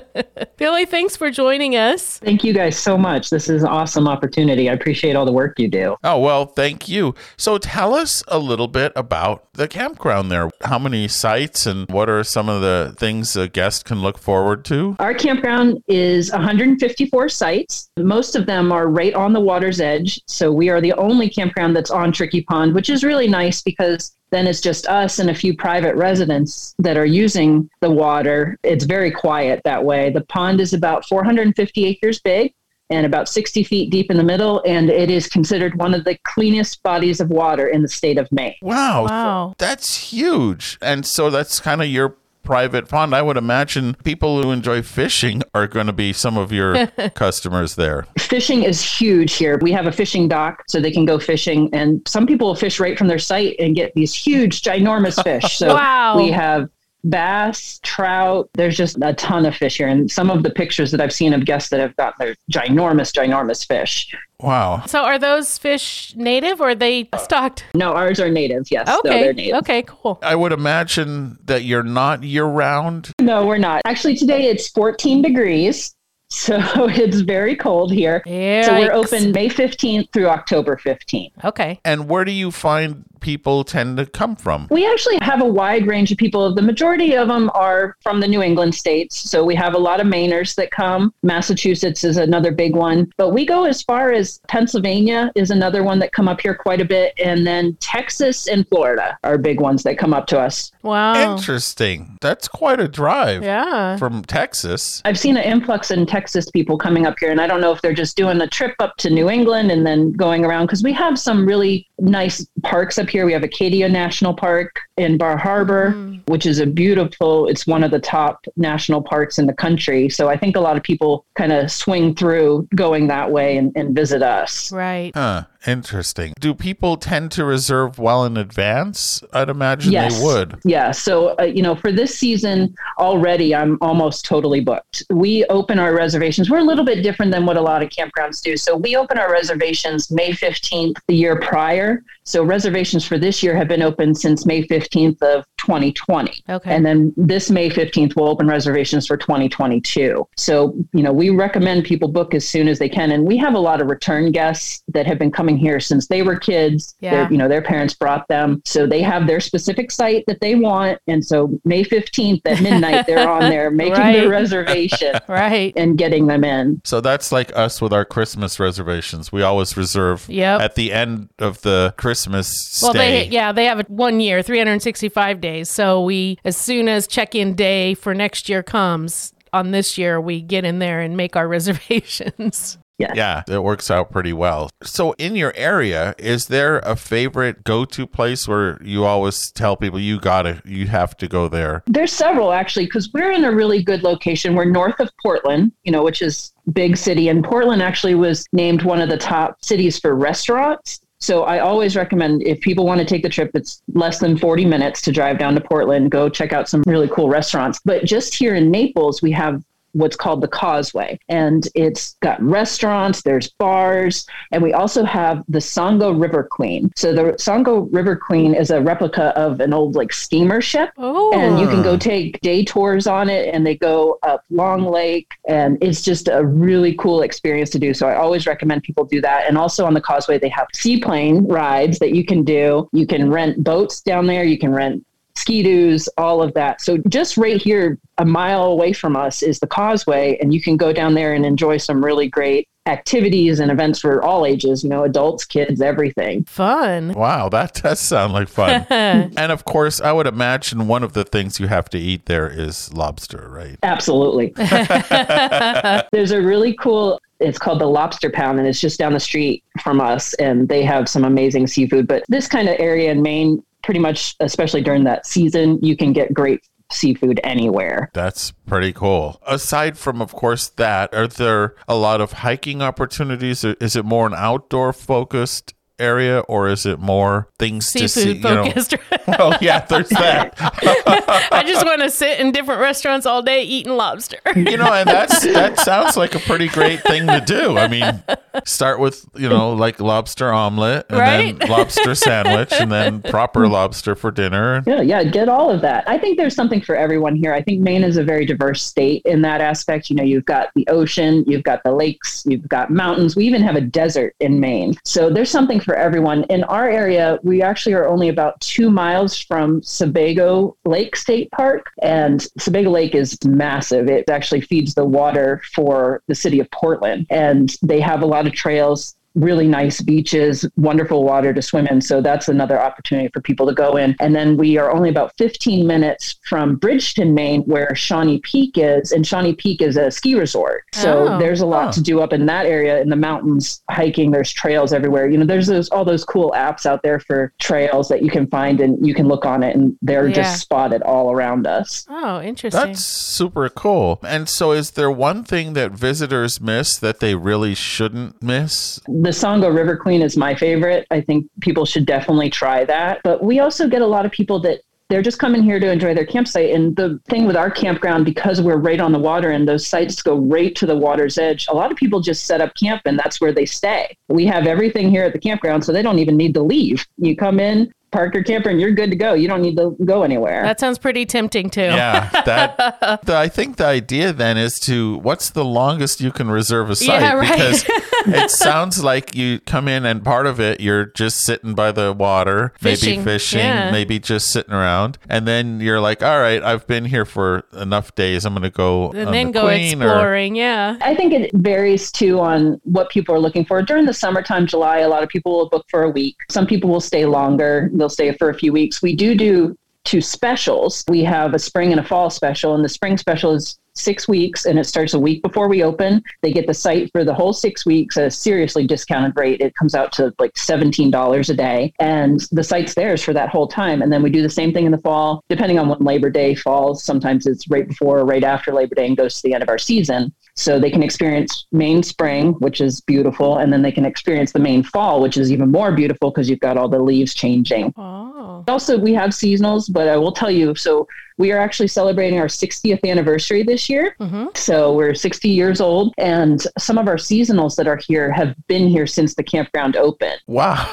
Billy, 0.56 0.84
thanks 0.86 1.16
for 1.16 1.30
joining 1.30 1.76
us. 1.76 2.18
Thank 2.18 2.44
you 2.44 2.52
guys 2.52 2.76
so 2.78 2.98
much. 2.98 3.30
This 3.30 3.48
is 3.48 3.62
an 3.62 3.68
awesome 3.68 4.08
opportunity. 4.08 4.68
I 4.68 4.72
appreciate 4.72 5.16
all 5.16 5.24
the 5.24 5.32
work 5.32 5.58
you 5.58 5.68
do. 5.68 5.96
Oh, 6.02 6.18
well, 6.18 6.46
thank 6.46 6.88
you. 6.88 7.14
So 7.36 7.58
tell 7.58 7.94
us 7.94 8.22
a 8.28 8.38
little 8.38 8.68
bit 8.68 8.92
about 8.96 9.52
the 9.54 9.68
campground 9.68 10.30
there. 10.30 10.50
How 10.62 10.78
many 10.78 11.08
sites 11.08 11.66
and 11.66 11.88
what 11.90 12.08
are 12.08 12.22
some 12.24 12.48
of 12.48 12.60
the 12.62 12.94
things 12.96 13.36
a 13.36 13.48
guest 13.48 13.84
can 13.84 14.00
look 14.02 14.18
forward 14.18 14.64
to? 14.66 14.96
Our 14.98 15.14
campground 15.14 15.82
is 15.88 16.30
154 16.32 17.28
sites. 17.28 17.90
Most 17.98 18.34
of 18.36 18.46
them 18.46 18.72
are 18.72 18.88
right 18.88 19.14
on 19.14 19.32
the 19.32 19.40
water's 19.40 19.80
edge. 19.80 20.20
So 20.26 20.52
we 20.52 20.68
are 20.68 20.80
the 20.80 20.92
only 20.94 21.28
campground 21.30 21.76
that's 21.76 21.90
on 21.90 22.12
Tricky 22.12 22.42
Pond, 22.42 22.74
which 22.74 22.90
is 22.90 23.04
really 23.04 23.28
nice 23.28 23.62
because 23.62 24.16
then 24.30 24.46
it's 24.46 24.60
just 24.60 24.86
us 24.86 25.18
and 25.18 25.30
a 25.30 25.34
few 25.34 25.56
private 25.56 25.96
residents 25.96 26.74
that 26.78 26.96
are 26.96 27.06
using 27.06 27.68
the 27.80 27.90
water. 27.90 28.58
It's 28.62 28.84
very 28.84 29.10
quiet 29.10 29.62
that 29.64 29.84
way. 29.84 30.10
The 30.10 30.24
pond 30.24 30.60
is 30.60 30.72
about 30.72 31.06
450 31.06 31.84
acres 31.86 32.20
big 32.20 32.52
and 32.90 33.04
about 33.04 33.28
60 33.28 33.64
feet 33.64 33.90
deep 33.90 34.10
in 34.10 34.16
the 34.16 34.22
middle, 34.24 34.62
and 34.66 34.88
it 34.88 35.10
is 35.10 35.28
considered 35.28 35.74
one 35.74 35.94
of 35.94 36.04
the 36.04 36.16
cleanest 36.24 36.82
bodies 36.82 37.20
of 37.20 37.28
water 37.28 37.66
in 37.66 37.82
the 37.82 37.88
state 37.88 38.16
of 38.16 38.30
Maine. 38.32 38.54
Wow. 38.62 39.04
Wow. 39.04 39.54
That's 39.58 39.96
huge. 40.10 40.78
And 40.80 41.04
so 41.04 41.28
that's 41.28 41.60
kind 41.60 41.82
of 41.82 41.88
your 41.88 42.16
private 42.48 42.88
pond. 42.88 43.14
I 43.14 43.20
would 43.20 43.36
imagine 43.36 43.94
people 44.04 44.42
who 44.42 44.50
enjoy 44.50 44.80
fishing 44.82 45.42
are 45.54 45.66
going 45.66 45.86
to 45.86 45.92
be 45.92 46.14
some 46.14 46.38
of 46.38 46.50
your 46.50 46.86
customers 47.14 47.74
there. 47.74 48.06
Fishing 48.18 48.62
is 48.62 48.82
huge 48.82 49.34
here. 49.34 49.58
We 49.60 49.70
have 49.72 49.86
a 49.86 49.92
fishing 49.92 50.28
dock 50.28 50.62
so 50.66 50.80
they 50.80 50.90
can 50.90 51.04
go 51.04 51.18
fishing, 51.18 51.68
and 51.74 52.00
some 52.08 52.26
people 52.26 52.46
will 52.48 52.54
fish 52.54 52.80
right 52.80 52.96
from 52.96 53.06
their 53.08 53.18
site 53.18 53.54
and 53.58 53.76
get 53.76 53.92
these 53.94 54.14
huge, 54.14 54.62
ginormous 54.62 55.22
fish. 55.22 55.58
So 55.58 55.68
Wow. 55.74 56.16
we 56.16 56.30
have 56.30 56.68
bass, 57.08 57.80
trout. 57.82 58.48
There's 58.54 58.76
just 58.76 58.98
a 59.02 59.14
ton 59.14 59.46
of 59.46 59.56
fish 59.56 59.78
here. 59.78 59.88
And 59.88 60.10
some 60.10 60.30
of 60.30 60.42
the 60.42 60.50
pictures 60.50 60.90
that 60.92 61.00
I've 61.00 61.12
seen 61.12 61.32
of 61.32 61.44
guests 61.44 61.70
that 61.70 61.80
have 61.80 61.96
gotten 61.96 62.26
their 62.26 62.36
ginormous, 62.50 63.12
ginormous 63.12 63.66
fish. 63.66 64.14
Wow. 64.40 64.84
So 64.86 65.00
are 65.00 65.18
those 65.18 65.58
fish 65.58 66.14
native 66.16 66.60
or 66.60 66.70
are 66.70 66.74
they 66.74 67.08
uh, 67.12 67.18
stocked? 67.18 67.64
No, 67.74 67.92
ours 67.92 68.20
are 68.20 68.30
native. 68.30 68.70
Yes. 68.70 68.88
Okay. 68.88 69.22
they're 69.22 69.32
native. 69.32 69.58
Okay, 69.58 69.82
cool. 69.86 70.18
I 70.22 70.36
would 70.36 70.52
imagine 70.52 71.38
that 71.44 71.64
you're 71.64 71.82
not 71.82 72.22
year 72.22 72.44
round. 72.44 73.12
No, 73.20 73.46
we're 73.46 73.58
not. 73.58 73.82
Actually, 73.84 74.16
today 74.16 74.46
it's 74.46 74.68
14 74.68 75.22
degrees. 75.22 75.94
So 76.30 76.58
it's 76.88 77.20
very 77.20 77.56
cold 77.56 77.92
here. 77.92 78.22
So 78.26 78.78
we're 78.78 78.92
open 78.92 79.32
May 79.32 79.48
15th 79.48 80.12
through 80.12 80.28
October 80.28 80.76
15th. 80.76 81.32
Okay. 81.44 81.80
And 81.84 82.08
where 82.08 82.24
do 82.24 82.32
you 82.32 82.50
find 82.50 83.04
people 83.20 83.64
tend 83.64 83.96
to 83.98 84.06
come 84.06 84.36
from? 84.36 84.66
We 84.70 84.86
actually 84.90 85.18
have 85.22 85.40
a 85.40 85.46
wide 85.46 85.86
range 85.86 86.10
of 86.12 86.18
people. 86.18 86.54
The 86.54 86.62
majority 86.62 87.14
of 87.14 87.28
them 87.28 87.50
are 87.54 87.96
from 88.02 88.20
the 88.20 88.28
New 88.28 88.42
England 88.42 88.74
states. 88.74 89.30
So 89.30 89.44
we 89.44 89.54
have 89.54 89.74
a 89.74 89.78
lot 89.78 90.00
of 90.00 90.06
Mainers 90.06 90.54
that 90.56 90.70
come. 90.70 91.12
Massachusetts 91.22 92.04
is 92.04 92.16
another 92.16 92.52
big 92.52 92.74
one. 92.74 93.10
But 93.16 93.30
we 93.30 93.44
go 93.46 93.64
as 93.64 93.82
far 93.82 94.12
as 94.12 94.40
Pennsylvania 94.48 95.30
is 95.34 95.50
another 95.50 95.82
one 95.82 95.98
that 96.00 96.12
come 96.12 96.28
up 96.28 96.40
here 96.40 96.54
quite 96.54 96.80
a 96.80 96.84
bit. 96.84 97.14
And 97.22 97.46
then 97.46 97.76
Texas 97.80 98.48
and 98.48 98.66
Florida 98.68 99.18
are 99.24 99.38
big 99.38 99.60
ones 99.60 99.82
that 99.84 99.98
come 99.98 100.12
up 100.14 100.26
to 100.28 100.38
us. 100.40 100.70
Wow. 100.82 101.36
Interesting. 101.36 102.16
That's 102.20 102.48
quite 102.48 102.80
a 102.80 102.88
drive 102.88 103.42
Yeah. 103.42 103.96
from 103.96 104.22
Texas. 104.22 105.02
I've 105.04 105.18
seen 105.18 105.36
an 105.36 105.44
influx 105.44 105.90
in 105.90 106.06
Texas 106.06 106.50
people 106.50 106.78
coming 106.78 107.06
up 107.06 107.16
here, 107.20 107.30
and 107.30 107.40
I 107.40 107.46
don't 107.46 107.60
know 107.60 107.72
if 107.72 107.80
they're 107.82 107.92
just 107.92 108.16
doing 108.16 108.40
a 108.40 108.46
trip 108.46 108.74
up 108.78 108.96
to 108.98 109.10
New 109.10 109.28
England 109.30 109.70
and 109.70 109.86
then 109.86 110.12
going 110.12 110.44
around 110.44 110.66
because 110.66 110.82
we 110.82 110.92
have 110.92 111.18
some 111.18 111.46
really 111.46 111.86
nice 111.98 112.46
parks 112.62 112.98
up 112.98 113.07
here. 113.08 113.26
We 113.26 113.32
have 113.32 113.42
Acadia 113.42 113.88
National 113.88 114.34
Park 114.34 114.80
in 114.96 115.16
Bar 115.18 115.36
Harbor, 115.36 115.92
mm. 115.92 116.20
which 116.28 116.46
is 116.46 116.58
a 116.58 116.66
beautiful, 116.66 117.48
it's 117.48 117.66
one 117.66 117.84
of 117.84 117.90
the 117.90 118.00
top 118.00 118.44
national 118.56 119.02
parks 119.02 119.38
in 119.38 119.46
the 119.46 119.52
country. 119.52 120.08
So 120.08 120.28
I 120.28 120.36
think 120.36 120.56
a 120.56 120.60
lot 120.60 120.76
of 120.76 120.82
people 120.82 121.24
kind 121.36 121.52
of 121.52 121.70
swing 121.70 122.14
through 122.14 122.68
going 122.74 123.06
that 123.08 123.30
way 123.30 123.56
and, 123.56 123.72
and 123.76 123.94
visit 123.94 124.22
us. 124.22 124.72
Right. 124.72 125.12
Huh. 125.14 125.44
Interesting. 125.68 126.32
Do 126.40 126.54
people 126.54 126.96
tend 126.96 127.30
to 127.32 127.44
reserve 127.44 127.98
well 127.98 128.24
in 128.24 128.36
advance? 128.38 129.22
I'd 129.32 129.50
imagine 129.50 129.92
Yes. 129.92 130.18
they 130.18 130.24
would. 130.24 130.56
Yeah. 130.64 130.92
So, 130.92 131.34
uh, 131.38 131.42
you 131.44 131.62
know, 131.62 131.74
for 131.74 131.92
this 131.92 132.18
season 132.18 132.74
already, 132.98 133.54
I'm 133.54 133.76
almost 133.82 134.24
totally 134.24 134.60
booked. 134.60 135.02
We 135.10 135.44
open 135.46 135.78
our 135.78 135.94
reservations. 135.94 136.48
We're 136.48 136.58
a 136.58 136.64
little 136.64 136.84
bit 136.84 137.02
different 137.02 137.32
than 137.32 137.44
what 137.44 137.56
a 137.58 137.60
lot 137.60 137.82
of 137.82 137.90
campgrounds 137.90 138.40
do. 138.42 138.56
So, 138.56 138.76
we 138.76 138.96
open 138.96 139.18
our 139.18 139.30
reservations 139.30 140.10
May 140.10 140.32
15th 140.32 140.96
the 141.06 141.14
year 141.14 141.38
prior. 141.38 142.02
So, 142.24 142.42
reservations 142.42 143.04
for 143.04 143.18
this 143.18 143.42
year 143.42 143.54
have 143.54 143.68
been 143.68 143.82
open 143.82 144.14
since 144.14 144.46
May 144.46 144.66
15th 144.66 145.20
of 145.22 145.44
2020. 145.58 146.42
Okay. 146.48 146.74
And 146.74 146.86
then 146.86 147.12
this 147.16 147.50
May 147.50 147.68
15th, 147.68 148.16
we'll 148.16 148.28
open 148.28 148.46
reservations 148.46 149.06
for 149.06 149.16
2022. 149.16 150.26
So, 150.36 150.74
you 150.94 151.02
know, 151.02 151.12
we 151.12 151.30
recommend 151.30 151.84
people 151.84 152.08
book 152.08 152.32
as 152.34 152.48
soon 152.48 152.68
as 152.68 152.78
they 152.78 152.88
can. 152.88 153.12
And 153.12 153.26
we 153.26 153.36
have 153.36 153.54
a 153.54 153.58
lot 153.58 153.82
of 153.82 153.88
return 153.88 154.32
guests 154.32 154.82
that 154.88 155.06
have 155.06 155.18
been 155.18 155.30
coming 155.30 155.57
here 155.58 155.80
since 155.80 156.06
they 156.08 156.22
were 156.22 156.36
kids. 156.38 156.94
Yeah. 157.00 157.10
Their- 157.24 157.32
you 157.32 157.38
know, 157.38 157.48
their 157.48 157.62
parents 157.62 157.94
brought 157.94 158.26
them. 158.28 158.62
So 158.64 158.86
they 158.86 159.02
have 159.02 159.26
their 159.26 159.40
specific 159.40 159.90
site 159.90 160.24
that 160.26 160.40
they 160.40 160.54
want. 160.54 160.98
And 161.06 161.24
so 161.24 161.58
May 161.64 161.84
15th 161.84 162.40
at 162.46 162.62
midnight, 162.62 163.06
they're 163.06 163.28
on 163.28 163.40
there 163.40 163.70
making 163.72 163.94
Right. 163.94 164.12
their 164.12 164.28
reservation 164.28 165.14
Right. 165.28 165.72
and 165.76 165.98
getting 165.98 166.26
them 166.26 166.44
in. 166.44 166.80
So 166.84 167.00
that's 167.00 167.32
like 167.32 167.54
us 167.56 167.80
with 167.80 167.92
our 167.92 168.04
Christmas 168.04 168.58
reservations. 168.60 169.30
We 169.32 169.42
always 169.42 169.76
reserve 169.76 170.26
Yep. 170.28 170.60
at 170.60 170.74
the 170.74 170.92
end 170.92 171.28
of 171.38 171.60
the 171.62 171.94
Christmas 171.98 172.52
Well, 172.82 172.92
stay. 172.92 173.24
they 173.24 173.28
yeah 173.30 173.52
they 173.52 173.64
have 173.66 173.80
it 173.80 173.90
one 173.90 174.20
year, 174.20 174.42
365 174.42 175.40
days. 175.40 175.70
So 175.70 176.02
we 176.02 176.38
as 176.44 176.56
soon 176.56 176.88
as 176.88 177.06
check-in 177.06 177.54
day 177.54 177.94
for 177.94 178.14
next 178.14 178.48
year 178.48 178.62
comes 178.62 179.32
on 179.52 179.70
this 179.70 179.96
year, 179.96 180.20
we 180.20 180.42
get 180.42 180.64
in 180.64 180.78
there 180.78 181.00
and 181.00 181.16
make 181.16 181.34
our 181.36 181.48
reservations. 182.02 182.78
Yes. 182.98 183.12
Yeah, 183.14 183.42
it 183.48 183.62
works 183.62 183.90
out 183.90 184.10
pretty 184.10 184.32
well. 184.32 184.70
So, 184.82 185.12
in 185.12 185.36
your 185.36 185.52
area, 185.54 186.16
is 186.18 186.48
there 186.48 186.80
a 186.80 186.96
favorite 186.96 187.62
go-to 187.62 188.08
place 188.08 188.48
where 188.48 188.82
you 188.82 189.04
always 189.04 189.52
tell 189.52 189.76
people 189.76 190.00
you 190.00 190.18
gotta, 190.18 190.60
you 190.64 190.88
have 190.88 191.16
to 191.18 191.28
go 191.28 191.48
there? 191.48 191.84
There's 191.86 192.12
several 192.12 192.52
actually, 192.52 192.86
because 192.86 193.08
we're 193.12 193.30
in 193.30 193.44
a 193.44 193.52
really 193.52 193.82
good 193.82 194.02
location. 194.02 194.56
We're 194.56 194.64
north 194.64 194.98
of 194.98 195.10
Portland, 195.22 195.72
you 195.84 195.92
know, 195.92 196.02
which 196.02 196.20
is 196.22 196.52
big 196.72 196.96
city, 196.96 197.28
and 197.28 197.44
Portland 197.44 197.82
actually 197.82 198.16
was 198.16 198.44
named 198.52 198.82
one 198.82 199.00
of 199.00 199.08
the 199.08 199.16
top 199.16 199.64
cities 199.64 199.98
for 199.98 200.16
restaurants. 200.16 201.00
So 201.20 201.42
I 201.42 201.58
always 201.58 201.96
recommend 201.96 202.42
if 202.46 202.60
people 202.60 202.86
want 202.86 203.00
to 203.00 203.04
take 203.04 203.22
the 203.22 203.28
trip, 203.28 203.50
it's 203.54 203.82
less 203.94 204.20
than 204.20 204.38
40 204.38 204.64
minutes 204.64 205.00
to 205.02 205.12
drive 205.12 205.38
down 205.38 205.54
to 205.54 205.60
Portland, 205.60 206.10
go 206.10 206.28
check 206.28 206.52
out 206.52 206.68
some 206.68 206.82
really 206.86 207.08
cool 207.08 207.28
restaurants. 207.28 207.80
But 207.84 208.04
just 208.04 208.34
here 208.34 208.54
in 208.54 208.70
Naples, 208.70 209.20
we 209.20 209.32
have 209.32 209.62
what's 209.92 210.16
called 210.16 210.40
the 210.40 210.48
Causeway. 210.48 211.18
And 211.28 211.68
it's 211.74 212.16
got 212.20 212.42
restaurants, 212.42 213.22
there's 213.22 213.48
bars, 213.50 214.26
and 214.52 214.62
we 214.62 214.72
also 214.72 215.04
have 215.04 215.44
the 215.48 215.58
Songo 215.58 216.18
River 216.18 216.44
Queen. 216.44 216.92
So 216.96 217.12
the 217.12 217.22
Songo 217.34 217.88
River 217.92 218.16
Queen 218.16 218.54
is 218.54 218.70
a 218.70 218.80
replica 218.80 219.36
of 219.38 219.60
an 219.60 219.72
old 219.72 219.94
like 219.94 220.12
steamer 220.12 220.60
ship. 220.60 220.90
Oh. 220.98 221.32
And 221.32 221.58
you 221.58 221.66
can 221.66 221.82
go 221.82 221.92
oh. 221.92 221.98
take 221.98 222.40
day 222.40 222.64
tours 222.64 223.06
on 223.06 223.28
it 223.28 223.54
and 223.54 223.66
they 223.66 223.76
go 223.76 224.18
up 224.22 224.44
Long 224.50 224.84
Lake 224.84 225.34
and 225.46 225.78
it's 225.80 226.02
just 226.02 226.28
a 226.28 226.44
really 226.44 226.94
cool 226.94 227.22
experience 227.22 227.70
to 227.70 227.78
do. 227.78 227.94
So 227.94 228.08
I 228.08 228.16
always 228.16 228.46
recommend 228.46 228.82
people 228.82 229.04
do 229.04 229.20
that. 229.20 229.48
And 229.48 229.56
also 229.58 229.86
on 229.86 229.94
the 229.94 230.00
causeway 230.00 230.38
they 230.38 230.48
have 230.50 230.66
seaplane 230.74 231.46
rides 231.46 231.98
that 231.98 232.14
you 232.14 232.24
can 232.24 232.44
do. 232.44 232.88
You 232.92 233.06
can 233.06 233.30
rent 233.30 233.62
boats 233.62 234.00
down 234.00 234.26
there, 234.26 234.44
you 234.44 234.58
can 234.58 234.72
rent 234.72 235.04
ski-doos, 235.38 236.08
all 236.18 236.42
of 236.42 236.54
that. 236.54 236.80
So 236.80 236.98
just 237.08 237.36
right 237.36 237.60
here, 237.60 237.98
a 238.18 238.24
mile 238.24 238.64
away 238.64 238.92
from 238.92 239.16
us 239.16 239.42
is 239.42 239.60
the 239.60 239.66
causeway, 239.66 240.36
and 240.40 240.52
you 240.52 240.60
can 240.60 240.76
go 240.76 240.92
down 240.92 241.14
there 241.14 241.34
and 241.34 241.46
enjoy 241.46 241.76
some 241.78 242.04
really 242.04 242.28
great 242.28 242.68
activities 242.88 243.60
and 243.60 243.70
events 243.70 244.00
for 244.00 244.22
all 244.22 244.46
ages, 244.46 244.82
you 244.82 244.88
know, 244.88 245.04
adults, 245.04 245.44
kids, 245.44 245.80
everything. 245.80 246.44
Fun. 246.44 247.12
Wow, 247.12 247.48
that 247.50 247.74
does 247.74 248.00
sound 248.00 248.32
like 248.32 248.48
fun. 248.48 248.86
and 248.90 249.52
of 249.52 249.64
course, 249.64 250.00
I 250.00 250.12
would 250.12 250.26
imagine 250.26 250.88
one 250.88 251.04
of 251.04 251.12
the 251.12 251.24
things 251.24 251.60
you 251.60 251.68
have 251.68 251.88
to 251.90 251.98
eat 251.98 252.26
there 252.26 252.48
is 252.48 252.92
lobster, 252.92 253.48
right? 253.48 253.78
Absolutely. 253.82 254.48
There's 256.12 256.32
a 256.32 256.40
really 256.40 256.74
cool 256.74 257.20
it's 257.40 257.58
called 257.58 257.80
the 257.80 257.86
Lobster 257.86 258.30
Pound 258.30 258.58
and 258.58 258.66
it's 258.66 258.80
just 258.80 258.98
down 258.98 259.12
the 259.12 259.20
street 259.20 259.62
from 259.80 260.00
us 260.00 260.34
and 260.34 260.68
they 260.68 260.82
have 260.82 261.08
some 261.08 261.24
amazing 261.24 261.68
seafood, 261.68 262.08
but 262.08 262.24
this 262.28 262.48
kind 262.48 262.68
of 262.68 262.74
area 262.80 263.12
in 263.12 263.22
Maine 263.22 263.62
pretty 263.82 264.00
much 264.00 264.34
especially 264.40 264.82
during 264.82 265.04
that 265.04 265.26
season, 265.26 265.78
you 265.82 265.96
can 265.96 266.12
get 266.12 266.32
great 266.34 266.60
seafood 266.90 267.40
anywhere. 267.44 268.10
That's 268.14 268.52
pretty 268.66 268.92
cool. 268.92 269.40
Aside 269.46 269.98
from, 269.98 270.22
of 270.22 270.32
course, 270.32 270.68
that, 270.70 271.12
are 271.14 271.26
there 271.28 271.74
a 271.86 271.94
lot 271.94 272.20
of 272.20 272.32
hiking 272.32 272.80
opportunities? 272.80 273.62
Is 273.64 273.94
it 273.94 274.04
more 274.04 274.26
an 274.26 274.34
outdoor 274.34 274.92
focused 274.92 275.74
area 275.98 276.40
or 276.40 276.68
is 276.68 276.86
it 276.86 276.98
more 276.98 277.48
things 277.58 277.92
to 277.92 278.08
see? 278.08 278.34
Seafood 278.40 278.44
you 278.44 278.96
know? 278.96 278.98
Well, 279.38 279.58
yeah, 279.60 279.84
there's 279.84 280.08
that. 280.08 280.54
I 281.52 281.62
just 281.66 281.84
want 281.84 282.00
to 282.00 282.08
sit 282.10 282.40
in 282.40 282.50
different 282.50 282.80
restaurants 282.80 283.26
all 283.26 283.42
day 283.42 283.62
eating 283.62 283.92
lobster. 283.94 284.38
you 284.56 284.76
know, 284.78 284.90
and 284.92 285.06
that's 285.08 285.42
that 285.44 285.78
sounds 285.78 286.16
like 286.16 286.34
a 286.34 286.38
pretty 286.38 286.68
great 286.68 287.02
thing 287.02 287.26
to 287.26 287.40
do. 287.44 287.76
I 287.76 287.88
mean, 287.88 288.22
start 288.64 288.98
with 289.00 289.26
you 289.36 289.48
know 289.48 289.72
like 289.72 290.00
lobster 290.00 290.50
omelet, 290.52 291.06
and 291.10 291.18
Right? 291.18 291.58
then 291.58 291.68
lobster 291.70 292.14
sandwich, 292.14 292.72
and 292.72 292.90
then 292.90 293.20
proper 293.22 293.68
lobster 293.68 294.14
for 294.14 294.30
dinner. 294.30 294.82
Yeah, 294.86 295.02
yeah, 295.02 295.24
get 295.24 295.48
all 295.50 295.70
of 295.70 295.82
that. 295.82 296.08
I 296.08 296.16
think 296.18 296.38
there's 296.38 296.54
something 296.54 296.80
for 296.80 296.96
everyone 296.96 297.36
here. 297.36 297.52
I 297.52 297.60
think 297.62 297.80
Maine 297.80 298.04
is 298.04 298.16
a 298.16 298.24
very 298.24 298.46
diverse 298.46 298.82
state 298.82 299.20
in 299.26 299.42
that 299.42 299.60
aspect. 299.60 300.08
You 300.08 300.16
know, 300.16 300.24
you've 300.24 300.46
got 300.46 300.70
the 300.74 300.86
ocean, 300.88 301.44
you've 301.46 301.64
got 301.64 301.82
the 301.84 301.92
lakes, 301.92 302.44
you've 302.46 302.66
got 302.68 302.90
mountains. 302.90 303.36
We 303.36 303.44
even 303.44 303.60
have 303.62 303.76
a 303.76 303.80
desert 303.82 304.34
in 304.40 304.58
Maine. 304.58 304.94
So 305.04 305.28
there's 305.30 305.50
something 305.50 305.80
for 305.88 305.94
everyone. 305.94 306.44
In 306.50 306.64
our 306.64 306.86
area, 306.86 307.38
we 307.42 307.62
actually 307.62 307.94
are 307.94 308.06
only 308.06 308.28
about 308.28 308.60
two 308.60 308.90
miles 308.90 309.38
from 309.38 309.82
Sebago 309.82 310.76
Lake 310.84 311.16
State 311.16 311.50
Park. 311.50 311.90
And 312.02 312.46
Sebago 312.58 312.90
Lake 312.90 313.14
is 313.14 313.42
massive. 313.42 314.06
It 314.10 314.28
actually 314.28 314.60
feeds 314.60 314.92
the 314.92 315.06
water 315.06 315.62
for 315.72 316.22
the 316.26 316.34
city 316.34 316.60
of 316.60 316.70
Portland. 316.72 317.26
And 317.30 317.74
they 317.80 318.00
have 318.00 318.20
a 318.20 318.26
lot 318.26 318.46
of 318.46 318.52
trails 318.52 319.16
really 319.38 319.66
nice 319.68 320.00
beaches, 320.00 320.66
wonderful 320.76 321.24
water 321.24 321.52
to 321.54 321.62
swim 321.62 321.86
in. 321.86 322.00
So 322.00 322.20
that's 322.20 322.48
another 322.48 322.80
opportunity 322.80 323.28
for 323.32 323.40
people 323.40 323.66
to 323.66 323.72
go 323.74 323.96
in. 323.96 324.16
And 324.20 324.34
then 324.34 324.56
we 324.56 324.76
are 324.78 324.90
only 324.90 325.08
about 325.08 325.32
15 325.38 325.86
minutes 325.86 326.36
from 326.48 326.76
Bridgeton, 326.76 327.34
Maine, 327.34 327.62
where 327.62 327.94
Shawnee 327.94 328.40
Peak 328.40 328.72
is. 328.76 329.12
And 329.12 329.26
Shawnee 329.26 329.54
Peak 329.54 329.80
is 329.82 329.96
a 329.96 330.10
ski 330.10 330.34
resort. 330.34 330.82
So 330.92 331.28
Oh. 331.28 331.38
there's 331.38 331.60
a 331.60 331.66
lot 331.66 331.88
Oh. 331.88 331.92
to 331.92 332.02
do 332.02 332.20
up 332.20 332.32
in 332.32 332.46
that 332.46 332.66
area 332.66 333.00
in 333.00 333.08
the 333.08 333.16
mountains, 333.16 333.80
hiking. 333.90 334.30
There's 334.30 334.52
trails 334.52 334.92
everywhere. 334.92 335.28
You 335.28 335.38
know, 335.38 335.46
there's 335.46 335.66
those, 335.66 335.88
all 335.90 336.04
those 336.04 336.24
cool 336.24 336.52
apps 336.56 336.86
out 336.86 337.02
there 337.02 337.20
for 337.20 337.52
trails 337.60 338.08
that 338.08 338.22
you 338.22 338.30
can 338.30 338.46
find 338.48 338.80
and 338.80 339.04
you 339.06 339.14
can 339.14 339.28
look 339.28 339.44
on 339.46 339.62
it 339.62 339.76
and 339.76 339.96
they're 340.02 340.26
Yeah. 340.28 340.34
just 340.34 340.60
spotted 340.60 341.02
all 341.02 341.30
around 341.32 341.66
us. 341.66 342.04
Oh, 342.10 342.40
interesting. 342.40 342.80
That's 342.86 343.04
super 343.04 343.68
cool. 343.68 344.18
And 344.26 344.48
so, 344.48 344.72
is 344.72 344.92
there 344.92 345.10
one 345.10 345.44
thing 345.44 345.74
that 345.74 345.92
visitors 345.92 346.60
miss 346.60 346.96
that 346.98 347.20
they 347.20 347.34
really 347.34 347.74
shouldn't 347.74 348.42
miss? 348.42 349.00
The 349.06 349.27
Songo 349.30 349.74
River 349.74 349.96
Queen 349.96 350.22
is 350.22 350.36
my 350.36 350.54
favorite. 350.54 351.06
I 351.10 351.20
think 351.20 351.46
people 351.60 351.84
should 351.84 352.06
definitely 352.06 352.50
try 352.50 352.84
that. 352.84 353.20
But 353.24 353.42
we 353.42 353.60
also 353.60 353.88
get 353.88 354.02
a 354.02 354.06
lot 354.06 354.26
of 354.26 354.32
people 354.32 354.60
that 354.60 354.80
they're 355.08 355.22
just 355.22 355.38
coming 355.38 355.62
here 355.62 355.80
to 355.80 355.90
enjoy 355.90 356.14
their 356.14 356.26
campsite. 356.26 356.74
And 356.74 356.94
the 356.94 357.18
thing 357.28 357.46
with 357.46 357.56
our 357.56 357.70
campground, 357.70 358.26
because 358.26 358.60
we're 358.60 358.76
right 358.76 359.00
on 359.00 359.12
the 359.12 359.18
water 359.18 359.50
and 359.50 359.66
those 359.66 359.86
sites 359.86 360.20
go 360.20 360.36
right 360.36 360.74
to 360.76 360.84
the 360.84 360.96
water's 360.96 361.38
edge, 361.38 361.66
a 361.70 361.74
lot 361.74 361.90
of 361.90 361.96
people 361.96 362.20
just 362.20 362.44
set 362.44 362.60
up 362.60 362.74
camp 362.74 363.02
and 363.06 363.18
that's 363.18 363.40
where 363.40 363.52
they 363.52 363.64
stay. 363.64 364.14
We 364.28 364.44
have 364.46 364.66
everything 364.66 365.08
here 365.08 365.24
at 365.24 365.32
the 365.32 365.38
campground, 365.38 365.84
so 365.84 365.92
they 365.92 366.02
don't 366.02 366.18
even 366.18 366.36
need 366.36 366.52
to 366.54 366.62
leave. 366.62 367.06
You 367.16 367.36
come 367.36 367.58
in, 367.58 367.90
park 368.18 368.34
your 368.34 368.42
camper, 368.42 368.68
and 368.68 368.80
you're 368.80 368.90
good 368.90 369.10
to 369.10 369.16
go. 369.16 369.34
You 369.34 369.46
don't 369.46 369.62
need 369.62 369.76
to 369.76 369.96
go 370.04 370.22
anywhere. 370.24 370.62
that 370.64 370.80
sounds 370.80 370.98
pretty 370.98 371.24
tempting 371.24 371.70
too. 371.70 371.82
Yeah, 371.82 372.28
that. 372.46 373.20
the, 373.24 373.36
I 373.36 373.48
think 373.48 373.76
the 373.76 373.86
idea 373.86 374.32
then 374.32 374.56
is 374.56 374.74
to 374.80 375.18
what's 375.18 375.50
the 375.50 375.64
longest 375.64 376.20
you 376.20 376.32
can 376.32 376.50
reserve 376.50 376.90
a 376.90 376.96
site 376.96 377.20
Yeah, 377.20 377.34
right. 377.34 377.48
because 377.52 377.84
it 378.26 378.50
sounds 378.50 379.04
like 379.04 379.36
you 379.36 379.60
come 379.60 379.86
in 379.86 380.04
and 380.04 380.24
part 380.24 380.46
of 380.46 380.58
it 380.58 380.80
you're 380.80 381.06
just 381.06 381.44
sitting 381.44 381.74
by 381.74 381.92
the 381.92 382.12
water, 382.12 382.72
Fishing, 382.80 383.18
maybe 383.20 383.24
fishing, 383.24 383.60
yeah. 383.60 383.90
maybe 383.92 384.18
just 384.18 384.50
sitting 384.50 384.74
around, 384.74 385.16
and 385.28 385.46
then 385.46 385.78
you're 385.80 386.00
like, 386.00 386.20
all 386.22 386.40
right, 386.40 386.60
I've 386.62 386.86
been 386.88 387.04
here 387.04 387.24
for 387.24 387.64
enough 387.72 388.14
days. 388.16 388.44
I'm 388.44 388.52
going 388.52 388.62
to 388.64 388.70
go 388.70 389.10
And 389.12 389.32
then 389.32 389.46
the 389.48 389.52
go 389.52 389.62
Queen 389.66 390.02
or- 390.02 390.06
exploring. 390.06 390.56
Yeah. 390.56 390.96
I 391.00 391.14
think 391.14 391.32
it 391.32 391.50
varies 391.54 392.10
too 392.10 392.40
on 392.40 392.80
what 392.84 393.10
people 393.10 393.32
are 393.34 393.38
looking 393.38 393.64
for. 393.64 393.80
During 393.82 394.06
the 394.06 394.14
summertime, 394.14 394.66
July, 394.66 394.98
a 394.98 395.08
lot 395.08 395.22
of 395.22 395.28
people 395.28 395.52
will 395.56 395.68
book 395.68 395.86
for 395.88 396.02
a 396.02 396.10
week. 396.10 396.34
Some 396.50 396.66
people 396.66 396.90
will 396.90 397.00
stay 397.00 397.24
longer. 397.26 397.90
They'll 397.92 398.07
stay 398.08 398.32
for 398.32 398.50
a 398.50 398.54
few 398.54 398.72
weeks. 398.72 399.02
We 399.02 399.14
do 399.14 399.34
do 399.34 399.76
two 400.04 400.20
specials. 400.20 401.04
We 401.08 401.22
have 401.24 401.54
a 401.54 401.58
spring 401.58 401.92
and 401.92 402.00
a 402.00 402.04
fall 402.04 402.30
special, 402.30 402.74
and 402.74 402.84
the 402.84 402.88
spring 402.88 403.18
special 403.18 403.52
is 403.52 403.78
six 403.98 404.28
weeks 404.28 404.64
and 404.64 404.78
it 404.78 404.84
starts 404.84 405.14
a 405.14 405.18
week 405.18 405.42
before 405.42 405.68
we 405.68 405.82
open. 405.82 406.22
They 406.42 406.52
get 406.52 406.66
the 406.66 406.74
site 406.74 407.10
for 407.12 407.24
the 407.24 407.34
whole 407.34 407.52
six 407.52 407.84
weeks 407.84 408.16
at 408.16 408.26
a 408.26 408.30
seriously 408.30 408.86
discounted 408.86 409.36
rate. 409.36 409.60
It 409.60 409.74
comes 409.74 409.94
out 409.94 410.12
to 410.12 410.32
like 410.38 410.54
$17 410.54 411.48
a 411.48 411.54
day. 411.54 411.92
And 411.98 412.40
the 412.52 412.64
site's 412.64 412.94
theirs 412.94 413.22
for 413.22 413.32
that 413.32 413.48
whole 413.48 413.66
time. 413.66 414.02
And 414.02 414.12
then 414.12 414.22
we 414.22 414.30
do 414.30 414.42
the 414.42 414.50
same 414.50 414.72
thing 414.72 414.86
in 414.86 414.92
the 414.92 414.98
fall, 414.98 415.42
depending 415.48 415.78
on 415.78 415.88
when 415.88 415.98
Labor 416.00 416.30
Day 416.30 416.54
falls. 416.54 417.02
Sometimes 417.02 417.46
it's 417.46 417.68
right 417.68 417.86
before 417.86 418.18
or 418.20 418.24
right 418.24 418.44
after 418.44 418.72
Labor 418.72 418.94
Day 418.94 419.06
and 419.06 419.16
goes 419.16 419.36
to 419.36 419.42
the 419.42 419.54
end 419.54 419.62
of 419.62 419.68
our 419.68 419.78
season. 419.78 420.32
So 420.56 420.80
they 420.80 420.90
can 420.90 421.02
experience 421.04 421.66
Maine 421.70 422.02
spring, 422.02 422.52
which 422.54 422.80
is 422.80 423.00
beautiful, 423.00 423.58
and 423.58 423.72
then 423.72 423.82
they 423.82 423.92
can 423.92 424.04
experience 424.04 424.50
the 424.50 424.58
Maine 424.58 424.82
fall, 424.82 425.20
which 425.20 425.36
is 425.36 425.52
even 425.52 425.70
more 425.70 425.92
beautiful 425.92 426.30
because 426.30 426.50
you've 426.50 426.58
got 426.58 426.76
all 426.76 426.88
the 426.88 426.98
leaves 426.98 427.32
changing. 427.32 427.92
Oh. 428.40 428.64
Also, 428.68 428.96
we 428.98 429.14
have 429.14 429.30
seasonals, 429.30 429.92
but 429.92 430.06
I 430.08 430.16
will 430.16 430.32
tell 430.32 430.50
you 430.50 430.74
so 430.74 431.08
we 431.38 431.52
are 431.52 431.58
actually 431.58 431.86
celebrating 431.86 432.40
our 432.40 432.46
60th 432.48 433.04
anniversary 433.08 433.62
this 433.62 433.88
year. 433.88 434.16
Mhm. 434.20 434.56
So 434.56 434.92
we're 434.92 435.14
60 435.14 435.48
years 435.48 435.80
old, 435.80 436.12
and 436.18 436.60
some 436.78 436.98
of 436.98 437.06
our 437.06 437.14
seasonals 437.16 437.76
that 437.76 437.86
are 437.86 437.96
here 438.08 438.30
have 438.32 438.54
been 438.66 438.88
here 438.88 439.06
since 439.06 439.34
the 439.36 439.44
campground 439.44 439.96
opened. 439.96 440.38
Wow. 440.48 440.86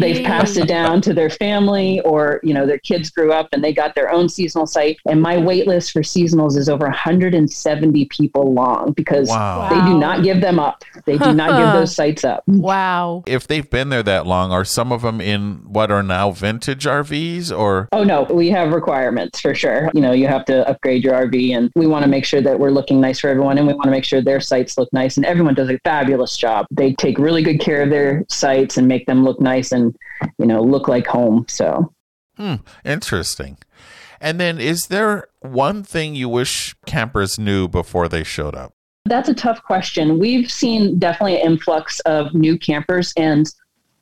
They've 0.00 0.24
passed 0.24 0.56
it 0.56 0.66
down 0.68 1.00
to 1.02 1.12
their 1.14 1.30
family, 1.30 2.00
or 2.00 2.40
you 2.42 2.52
know, 2.54 2.66
their 2.66 2.78
kids 2.78 3.10
grew 3.10 3.32
up 3.32 3.48
and 3.52 3.62
they 3.62 3.72
got 3.72 3.94
their 3.94 4.10
own 4.10 4.28
seasonal 4.28 4.66
site. 4.66 4.96
And 5.08 5.20
my 5.22 5.38
wait 5.38 5.66
list 5.68 5.92
for 5.92 6.02
seasonals 6.02 6.56
is 6.56 6.68
over 6.68 6.86
170 6.86 8.04
people 8.06 8.52
long 8.52 8.92
because 8.92 9.28
Wow. 9.28 9.68
they 9.70 9.80
do 9.90 9.96
not 9.98 10.22
give 10.24 10.40
them 10.40 10.58
up. 10.58 10.84
They 11.04 11.18
do 11.18 11.32
not 11.32 11.50
give 11.58 11.72
those 11.80 11.94
sites 11.94 12.24
up. 12.24 12.42
Wow. 12.48 13.22
If 13.26 13.46
they've 13.46 13.68
been 13.68 13.88
there 13.90 14.02
that 14.04 14.26
long, 14.26 14.50
are 14.52 14.64
some 14.64 14.92
of 14.92 15.02
them 15.02 15.20
in 15.20 15.60
what 15.66 15.90
are 15.90 16.02
now 16.02 16.30
vintage 16.30 16.63
RVs 16.66 17.56
or? 17.56 17.88
Oh 17.92 18.04
no, 18.04 18.22
we 18.24 18.50
have 18.50 18.72
requirements 18.72 19.40
for 19.40 19.54
sure. 19.54 19.90
You 19.94 20.00
know, 20.00 20.12
you 20.12 20.26
have 20.26 20.44
to 20.46 20.68
upgrade 20.68 21.04
your 21.04 21.14
RV 21.14 21.56
and 21.56 21.70
we 21.74 21.86
want 21.86 22.04
to 22.04 22.08
make 22.08 22.24
sure 22.24 22.40
that 22.40 22.58
we're 22.58 22.70
looking 22.70 23.00
nice 23.00 23.20
for 23.20 23.28
everyone 23.28 23.58
and 23.58 23.66
we 23.66 23.72
want 23.74 23.84
to 23.84 23.90
make 23.90 24.04
sure 24.04 24.22
their 24.22 24.40
sites 24.40 24.78
look 24.78 24.92
nice 24.92 25.16
and 25.16 25.26
everyone 25.26 25.54
does 25.54 25.70
a 25.70 25.78
fabulous 25.84 26.36
job. 26.36 26.66
They 26.70 26.94
take 26.94 27.18
really 27.18 27.42
good 27.42 27.60
care 27.60 27.82
of 27.82 27.90
their 27.90 28.24
sites 28.28 28.76
and 28.76 28.88
make 28.88 29.06
them 29.06 29.24
look 29.24 29.40
nice 29.40 29.72
and, 29.72 29.94
you 30.38 30.46
know, 30.46 30.62
look 30.62 30.88
like 30.88 31.06
home. 31.06 31.46
So 31.48 31.92
Hmm, 32.36 32.56
interesting. 32.84 33.58
And 34.20 34.40
then, 34.40 34.58
is 34.58 34.86
there 34.88 35.28
one 35.40 35.82
thing 35.82 36.14
you 36.14 36.28
wish 36.28 36.74
campers 36.86 37.38
knew 37.38 37.68
before 37.68 38.08
they 38.08 38.24
showed 38.24 38.54
up? 38.54 38.72
That's 39.04 39.28
a 39.28 39.34
tough 39.34 39.62
question. 39.62 40.18
We've 40.18 40.50
seen 40.50 40.98
definitely 40.98 41.40
an 41.40 41.46
influx 41.46 42.00
of 42.00 42.32
new 42.32 42.58
campers, 42.58 43.12
and 43.16 43.46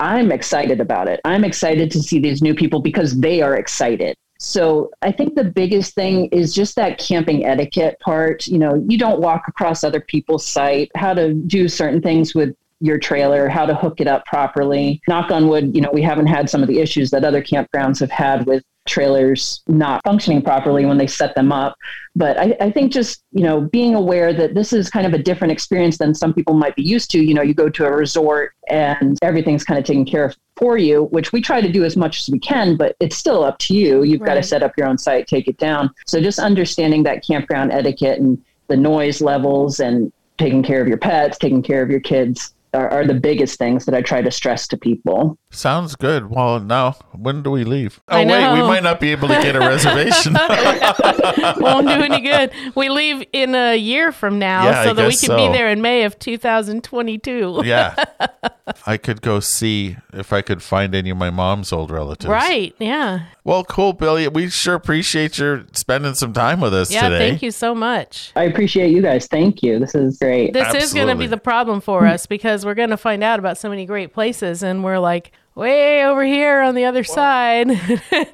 I'm 0.02 0.32
excited 0.32 0.80
about 0.80 1.06
it. 1.06 1.20
I'm 1.24 1.44
excited 1.44 1.92
to 1.92 2.02
see 2.02 2.18
these 2.18 2.42
new 2.42 2.56
people 2.56 2.80
because 2.80 3.20
they 3.20 3.40
are 3.40 3.54
excited. 3.54 4.16
So 4.40 4.90
I 5.00 5.12
think 5.12 5.36
the 5.36 5.44
biggest 5.44 5.94
thing 5.94 6.26
is 6.32 6.52
just 6.52 6.74
that 6.74 6.98
camping 6.98 7.46
etiquette 7.46 8.00
part. 8.00 8.48
You 8.48 8.58
know, 8.58 8.84
you 8.88 8.98
don't 8.98 9.20
walk 9.20 9.46
across 9.46 9.84
other 9.84 10.00
people's 10.00 10.44
site, 10.44 10.90
how 10.96 11.14
to 11.14 11.32
do 11.32 11.68
certain 11.68 12.02
things 12.02 12.34
with 12.34 12.52
your 12.80 12.98
trailer, 12.98 13.48
how 13.48 13.64
to 13.64 13.76
hook 13.76 14.00
it 14.00 14.08
up 14.08 14.26
properly. 14.26 15.00
Knock 15.06 15.30
on 15.30 15.46
wood, 15.46 15.72
you 15.72 15.80
know, 15.80 15.90
we 15.92 16.02
haven't 16.02 16.26
had 16.26 16.50
some 16.50 16.62
of 16.62 16.68
the 16.68 16.80
issues 16.80 17.12
that 17.12 17.24
other 17.24 17.40
campgrounds 17.40 18.00
have 18.00 18.10
had 18.10 18.44
with 18.44 18.64
trailers 18.86 19.62
not 19.68 20.02
functioning 20.04 20.42
properly 20.42 20.84
when 20.84 20.98
they 20.98 21.06
set 21.06 21.34
them 21.34 21.52
up. 21.52 21.76
But 22.16 22.38
I, 22.38 22.56
I 22.60 22.70
think 22.70 22.92
just, 22.92 23.22
you 23.32 23.42
know, 23.42 23.60
being 23.60 23.94
aware 23.94 24.32
that 24.32 24.54
this 24.54 24.72
is 24.72 24.90
kind 24.90 25.06
of 25.06 25.14
a 25.14 25.18
different 25.18 25.52
experience 25.52 25.98
than 25.98 26.14
some 26.14 26.34
people 26.34 26.54
might 26.54 26.76
be 26.76 26.82
used 26.82 27.10
to. 27.12 27.22
You 27.22 27.34
know, 27.34 27.42
you 27.42 27.54
go 27.54 27.68
to 27.68 27.86
a 27.86 27.92
resort 27.92 28.54
and 28.68 29.18
everything's 29.22 29.64
kind 29.64 29.78
of 29.78 29.84
taken 29.84 30.04
care 30.04 30.24
of 30.24 30.36
for 30.56 30.76
you, 30.76 31.04
which 31.04 31.32
we 31.32 31.40
try 31.40 31.60
to 31.60 31.70
do 31.70 31.84
as 31.84 31.96
much 31.96 32.20
as 32.20 32.28
we 32.28 32.38
can, 32.38 32.76
but 32.76 32.96
it's 33.00 33.16
still 33.16 33.42
up 33.42 33.58
to 33.58 33.74
you. 33.74 34.02
You've 34.02 34.20
got 34.20 34.34
to 34.34 34.42
set 34.42 34.62
up 34.62 34.72
your 34.76 34.86
own 34.86 34.98
site, 34.98 35.26
take 35.26 35.48
it 35.48 35.56
down. 35.58 35.90
So 36.06 36.20
just 36.20 36.38
understanding 36.38 37.02
that 37.04 37.24
campground 37.24 37.72
etiquette 37.72 38.20
and 38.20 38.42
the 38.68 38.76
noise 38.76 39.20
levels 39.20 39.80
and 39.80 40.12
taking 40.38 40.62
care 40.62 40.80
of 40.80 40.88
your 40.88 40.98
pets, 40.98 41.38
taking 41.38 41.62
care 41.62 41.82
of 41.82 41.90
your 41.90 42.00
kids 42.00 42.54
are, 42.74 42.88
are 42.90 43.06
the 43.06 43.14
biggest 43.14 43.58
things 43.58 43.84
that 43.86 43.94
I 43.94 44.02
try 44.02 44.22
to 44.22 44.30
stress 44.30 44.66
to 44.68 44.76
people. 44.76 45.38
Sounds 45.54 45.96
good. 45.96 46.30
Well, 46.30 46.60
now, 46.60 46.92
when 47.12 47.42
do 47.42 47.50
we 47.50 47.64
leave? 47.64 48.00
Oh, 48.08 48.16
I 48.16 48.24
wait, 48.24 48.52
we 48.62 48.66
might 48.66 48.82
not 48.82 48.98
be 49.00 49.12
able 49.12 49.28
to 49.28 49.34
get 49.34 49.54
a 49.54 49.58
reservation. 49.60 50.32
Won't 51.62 51.86
do 51.86 51.92
any 51.92 52.20
good. 52.20 52.50
We 52.74 52.88
leave 52.88 53.22
in 53.32 53.54
a 53.54 53.76
year 53.76 54.12
from 54.12 54.38
now 54.38 54.64
Yeah, 54.64 54.80
I 54.80 54.84
so 54.86 54.94
that 54.94 55.02
we 55.06 55.10
can 55.16 55.26
so. 55.28 55.36
be 55.36 55.52
there 55.52 55.68
in 55.68 55.82
May 55.82 56.04
of 56.04 56.18
2022. 56.18 57.62
yeah. 57.64 57.94
I 58.86 58.96
could 58.96 59.20
go 59.22 59.40
see 59.40 59.96
if 60.12 60.32
I 60.32 60.40
could 60.40 60.62
find 60.62 60.94
any 60.94 61.10
of 61.10 61.16
my 61.18 61.30
mom's 61.30 61.72
old 61.72 61.90
relatives. 61.90 62.28
Right. 62.30 62.74
Yeah. 62.78 63.26
Well, 63.44 63.64
cool, 63.64 63.92
Billy. 63.92 64.26
We 64.28 64.48
sure 64.48 64.74
appreciate 64.74 65.36
your 65.36 65.64
spending 65.72 66.14
some 66.14 66.32
time 66.32 66.60
with 66.60 66.72
us 66.72 66.90
Yeah. 66.90 67.08
today. 67.08 67.28
Thank 67.30 67.42
you 67.42 67.50
so 67.50 67.74
much. 67.74 68.32
I 68.36 68.44
appreciate 68.44 68.90
you 68.90 69.02
guys. 69.02 69.26
Thank 69.26 69.62
you. 69.62 69.78
This 69.78 69.94
is 69.94 70.16
great. 70.18 70.52
This 70.54 70.74
is 70.74 70.94
going 70.94 71.08
to 71.08 71.16
be 71.16 71.26
the 71.26 71.36
problem 71.36 71.80
for 71.80 72.06
us 72.06 72.24
because 72.26 72.64
we're 72.64 72.74
going 72.74 72.90
to 72.90 72.96
find 72.96 73.22
out 73.22 73.38
about 73.38 73.58
so 73.58 73.68
many 73.68 73.84
great 73.84 74.12
places 74.14 74.62
and 74.62 74.82
we're 74.82 74.98
like 74.98 75.32
way 75.54 76.04
over 76.04 76.24
here 76.24 76.60
on 76.62 76.74
the 76.74 76.84
other 76.84 77.04
side. 77.04 77.68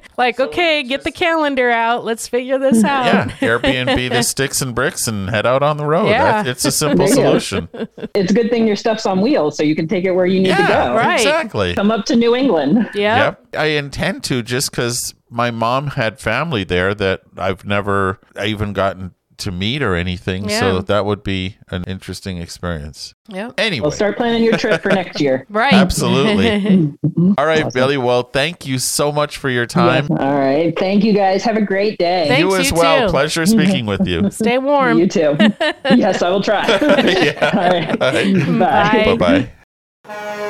like, 0.17 0.39
okay, 0.39 0.83
get 0.83 1.03
the 1.03 1.11
calendar 1.11 1.69
out. 1.69 2.05
Let's 2.05 2.27
figure 2.27 2.57
this 2.57 2.83
out. 2.83 3.05
Yeah, 3.05 3.25
Airbnb 3.39 4.09
the 4.09 4.23
sticks 4.23 4.61
and 4.61 4.73
bricks 4.73 5.07
and 5.07 5.29
head 5.29 5.45
out 5.45 5.63
on 5.63 5.77
the 5.77 5.85
road. 5.85 6.07
Yeah. 6.09 6.43
That- 6.43 6.47
it's 6.47 6.65
a 6.65 6.71
simple 6.71 7.05
There 7.07 7.15
you 7.15 7.21
go. 7.21 7.39
solution. 7.39 7.69
It's 8.15 8.31
a 8.31 8.33
good 8.33 8.49
thing 8.49 8.67
your 8.67 8.75
stuff's 8.75 9.05
on 9.05 9.21
wheels 9.21 9.57
so 9.57 9.63
you 9.63 9.75
can 9.75 9.87
take 9.87 10.05
it 10.05 10.11
where 10.11 10.25
you 10.25 10.39
need 10.39 10.55
to 10.55 10.61
Yeah, 10.61 10.87
go. 10.89 10.95
right. 10.95 11.15
exactly. 11.19 11.75
Come 11.75 11.91
up 11.91 12.05
to 12.05 12.15
New 12.15 12.35
England. 12.35 12.89
Yeah. 12.95 13.17
Yep. 13.25 13.45
I 13.57 13.65
intend 13.65 14.23
to 14.25 14.41
just 14.41 14.71
because 14.71 15.13
my 15.29 15.51
mom 15.51 15.87
had 15.87 16.19
family 16.19 16.63
there 16.63 16.95
that 16.95 17.21
I've 17.37 17.65
never 17.65 18.19
even 18.43 18.73
gotten 18.73 19.13
to 19.39 19.51
meet 19.51 19.81
or 19.81 19.95
anything. 19.95 20.49
So 20.49 20.81
that 20.81 21.05
would 21.05 21.23
be 21.23 21.57
an 21.69 21.83
interesting 21.85 22.37
experience. 22.37 23.13
Yeah. 23.27 23.51
Anyway. 23.57 23.83
Well, 23.83 23.91
start 23.91 24.17
planning 24.17 24.43
your 24.43 24.57
trip 24.57 24.81
for 24.81 24.89
next 24.89 25.19
year. 25.21 25.45
Right. 25.59 25.73
Absolutely. 25.73 26.93
All 27.37 27.45
right, 27.45 27.71
Billy. 27.73 27.97
Well, 27.97 28.23
thank 28.23 28.65
you 28.65 28.77
so 28.79 29.11
much 29.11 29.37
for 29.37 29.49
your 29.49 29.65
time. 29.65 30.07
All 30.09 30.35
right. 30.39 30.77
Thank 30.77 31.03
you 31.03 31.13
guys. 31.13 31.43
Have 31.43 31.57
a 31.57 31.61
great 31.61 31.97
day. 31.97 32.27
Thank- 32.27 32.39
you 32.39 32.55
as 32.55 32.71
you 32.71 32.77
well. 32.77 33.07
too. 33.07 33.11
Pleasure 33.11 33.45
speaking 33.45 33.85
with 33.85 34.07
you. 34.07 34.29
Stay 34.31 34.57
warm. 34.57 34.97
You 34.99 35.07
too. 35.07 35.35
yes, 35.95 36.21
I 36.21 36.29
will 36.29 36.41
try. 36.41 36.65
Yeah. 36.67 37.55
right. 37.57 37.99
Bye. 37.99 38.33
Bye. 38.59 39.15
Bye 39.17 39.49
bye. 40.05 40.45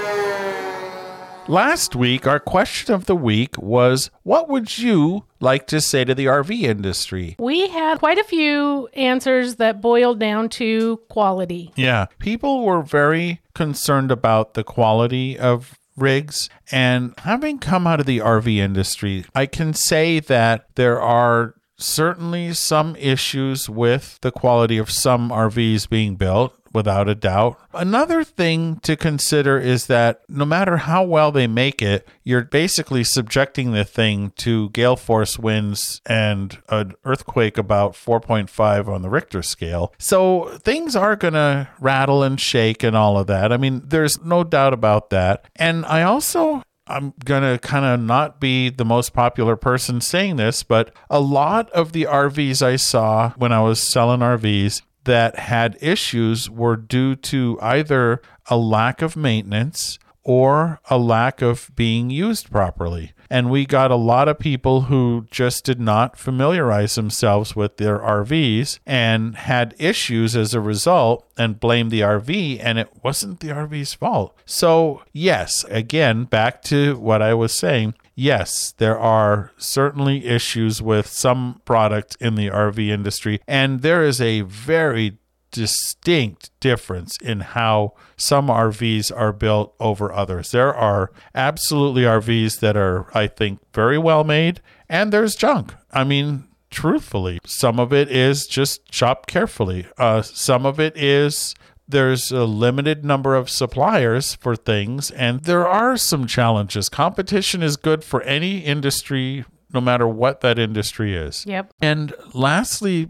Last 1.50 1.96
week, 1.96 2.28
our 2.28 2.40
question 2.40 2.94
of 2.94 3.08
the 3.08 3.16
week 3.16 3.58
was 3.58 4.12
What 4.22 4.50
would 4.50 4.78
you 4.78 5.26
like 5.40 5.66
to 5.70 5.82
say 5.82 6.06
to 6.06 6.14
the 6.14 6.28
RV 6.28 6.62
industry? 6.62 7.38
We 7.40 7.70
had 7.70 7.98
quite 7.98 8.20
a 8.20 8.24
few 8.24 8.88
answers 8.94 9.56
that 9.56 9.82
boiled 9.82 10.20
down 10.20 10.50
to 10.50 10.98
quality. 11.10 11.74
Yeah, 11.76 12.06
people 12.20 12.64
were 12.64 12.84
very 12.84 13.42
concerned 13.56 14.12
about 14.12 14.54
the 14.54 14.64
quality 14.64 15.40
of 15.40 15.80
rigs. 15.98 16.52
And 16.72 17.16
having 17.18 17.58
come 17.58 17.88
out 17.88 18.00
of 18.00 18.06
the 18.06 18.20
RV 18.20 18.56
industry, 18.58 19.26
I 19.34 19.48
can 19.48 19.74
say 19.74 20.20
that 20.20 20.68
there 20.76 21.02
are 21.02 21.56
certainly 21.80 22.54
some 22.54 22.96
issues 22.98 23.68
with 23.68 24.20
the 24.22 24.32
quality 24.32 24.78
of 24.78 24.92
some 24.92 25.30
RVs 25.32 25.90
being 25.90 26.16
built 26.16 26.54
without 26.74 27.10
a 27.10 27.16
doubt. 27.16 27.60
Another 27.74 28.24
thing 28.24 28.80
to 28.84 28.96
consider 28.96 29.58
is 29.60 29.88
that 29.88 30.22
no 30.28 30.46
matter 30.46 30.78
how 30.78 31.04
well 31.04 31.32
they 31.32 31.48
make 31.48 31.82
it, 31.82 32.08
you're 32.24 32.44
basically 32.44 33.04
subjecting 33.04 33.72
the 33.72 33.84
thing 33.84 34.32
to 34.38 34.70
gale 34.70 34.96
force 34.96 35.40
winds 35.40 36.02
and 36.06 36.60
an 36.70 36.94
earthquake 37.06 37.58
about 37.58 37.94
4.5 37.94 38.88
on 38.88 39.02
the 39.02 39.10
Richter 39.10 39.42
scale. 39.42 39.94
So 39.98 40.58
things 40.60 40.96
are 40.96 41.16
going 41.16 41.34
to 41.34 41.70
rattle 41.80 42.24
and 42.24 42.40
shake 42.40 42.84
and 42.84 42.96
all 42.96 43.18
of 43.18 43.28
that. 43.28 43.52
I 43.52 43.58
mean, 43.58 43.82
there's 43.86 44.22
no 44.24 44.44
doubt 44.44 44.74
about 44.74 45.10
that. 45.10 45.46
And 45.56 45.86
I 45.86 46.04
also 46.04 46.64
I'm 46.90 47.14
going 47.24 47.44
to 47.44 47.60
kind 47.60 47.86
of 47.86 48.00
not 48.00 48.40
be 48.40 48.70
the 48.70 48.84
most 48.84 49.14
popular 49.14 49.56
person 49.56 50.02
saying 50.02 50.38
this, 50.38 50.64
but 50.64 50.94
a 51.10 51.20
lot 51.20 51.70
of 51.70 51.92
the 51.92 52.06
RVs 52.06 52.64
I 52.64 52.78
saw 52.78 53.32
when 53.38 53.52
I 53.52 53.62
was 53.62 53.80
selling 53.80 54.22
RVs 54.22 54.82
that 55.04 55.38
had 55.38 55.78
issues 55.82 56.50
were 56.50 56.76
due 56.76 57.16
to 57.16 57.58
either 57.62 58.22
a 58.50 58.58
lack 58.58 59.02
of 59.02 59.16
maintenance 59.16 60.00
or 60.24 60.80
a 60.90 60.98
lack 60.98 61.42
of 61.42 61.72
being 61.76 62.10
used 62.10 62.52
properly. 62.52 63.14
And 63.32 63.50
we 63.52 63.66
got 63.66 63.92
a 63.92 63.96
lot 63.96 64.28
of 64.28 64.40
people 64.40 64.82
who 64.82 65.28
just 65.30 65.64
did 65.64 65.80
not 65.80 66.18
familiarize 66.18 66.96
themselves 66.96 67.56
with 67.56 67.78
their 67.78 68.00
RVs 68.00 68.80
and 68.88 69.36
had 69.36 69.76
issues 69.78 70.36
as 70.36 70.54
a 70.54 70.60
result 70.62 71.30
and 71.38 71.60
blamed 71.60 71.92
the 71.92 72.02
RV, 72.02 72.60
and 72.62 72.80
it 72.80 72.90
wasn't 73.04 73.40
the 73.40 73.50
RV's 73.50 73.94
fault. 73.94 74.36
So, 74.46 75.04
yes, 75.14 75.64
again, 75.70 76.24
back 76.24 76.64
to 76.64 76.98
what 76.98 77.22
I 77.22 77.36
was 77.36 77.58
saying. 77.58 77.94
Yes, 78.20 78.74
there 78.80 79.00
are 79.00 79.54
certainly 79.56 80.26
issues 80.26 80.82
with 80.82 81.08
some 81.08 81.62
product 81.64 82.18
in 82.20 82.36
the 82.36 82.48
RV 82.48 82.90
industry, 82.90 83.40
and 83.48 83.82
there 83.82 84.04
is 84.04 84.20
a 84.20 84.42
very 84.42 85.20
distinct 85.52 86.52
difference 86.60 87.18
in 87.22 87.40
how 87.40 87.94
some 88.18 88.48
RVs 88.48 89.10
are 89.16 89.32
built 89.32 89.74
over 89.80 90.12
others. 90.12 90.52
There 90.52 90.76
are 90.76 91.14
absolutely 91.34 92.02
RVs 92.02 92.60
that 92.60 92.76
are, 92.76 93.08
I 93.16 93.28
think, 93.28 93.62
very 93.74 93.98
well 93.98 94.26
made, 94.26 94.60
and 94.90 95.14
there's 95.14 95.38
junk. 95.38 95.74
I 95.94 96.04
mean, 96.04 96.50
truthfully, 96.70 97.40
some 97.46 97.80
of 97.80 97.94
it 97.94 98.12
is 98.12 98.48
just 98.48 98.86
chopped 98.92 99.30
carefully. 99.30 99.88
Uh, 99.98 100.24
some 100.24 100.66
of 100.66 100.78
it 100.78 100.98
is 100.98 101.56
there's 101.90 102.32
a 102.32 102.46
limited 102.46 103.04
number 103.04 103.36
of 103.36 103.50
suppliers 103.50 104.36
for 104.36 104.56
things, 104.56 105.10
and 105.12 105.42
there 105.42 105.68
are 105.68 105.98
some 105.98 106.28
challenges. 106.28 106.88
Competition 106.88 107.64
is 107.64 107.78
good 107.78 108.04
for 108.04 108.22
any 108.22 108.60
industry, 108.60 109.44
no 109.74 109.82
matter 109.82 110.08
what 110.08 110.42
that 110.42 110.60
industry 110.60 111.16
is. 111.16 111.46
Yep. 111.48 111.74
And 111.82 112.14
lastly, 112.34 113.10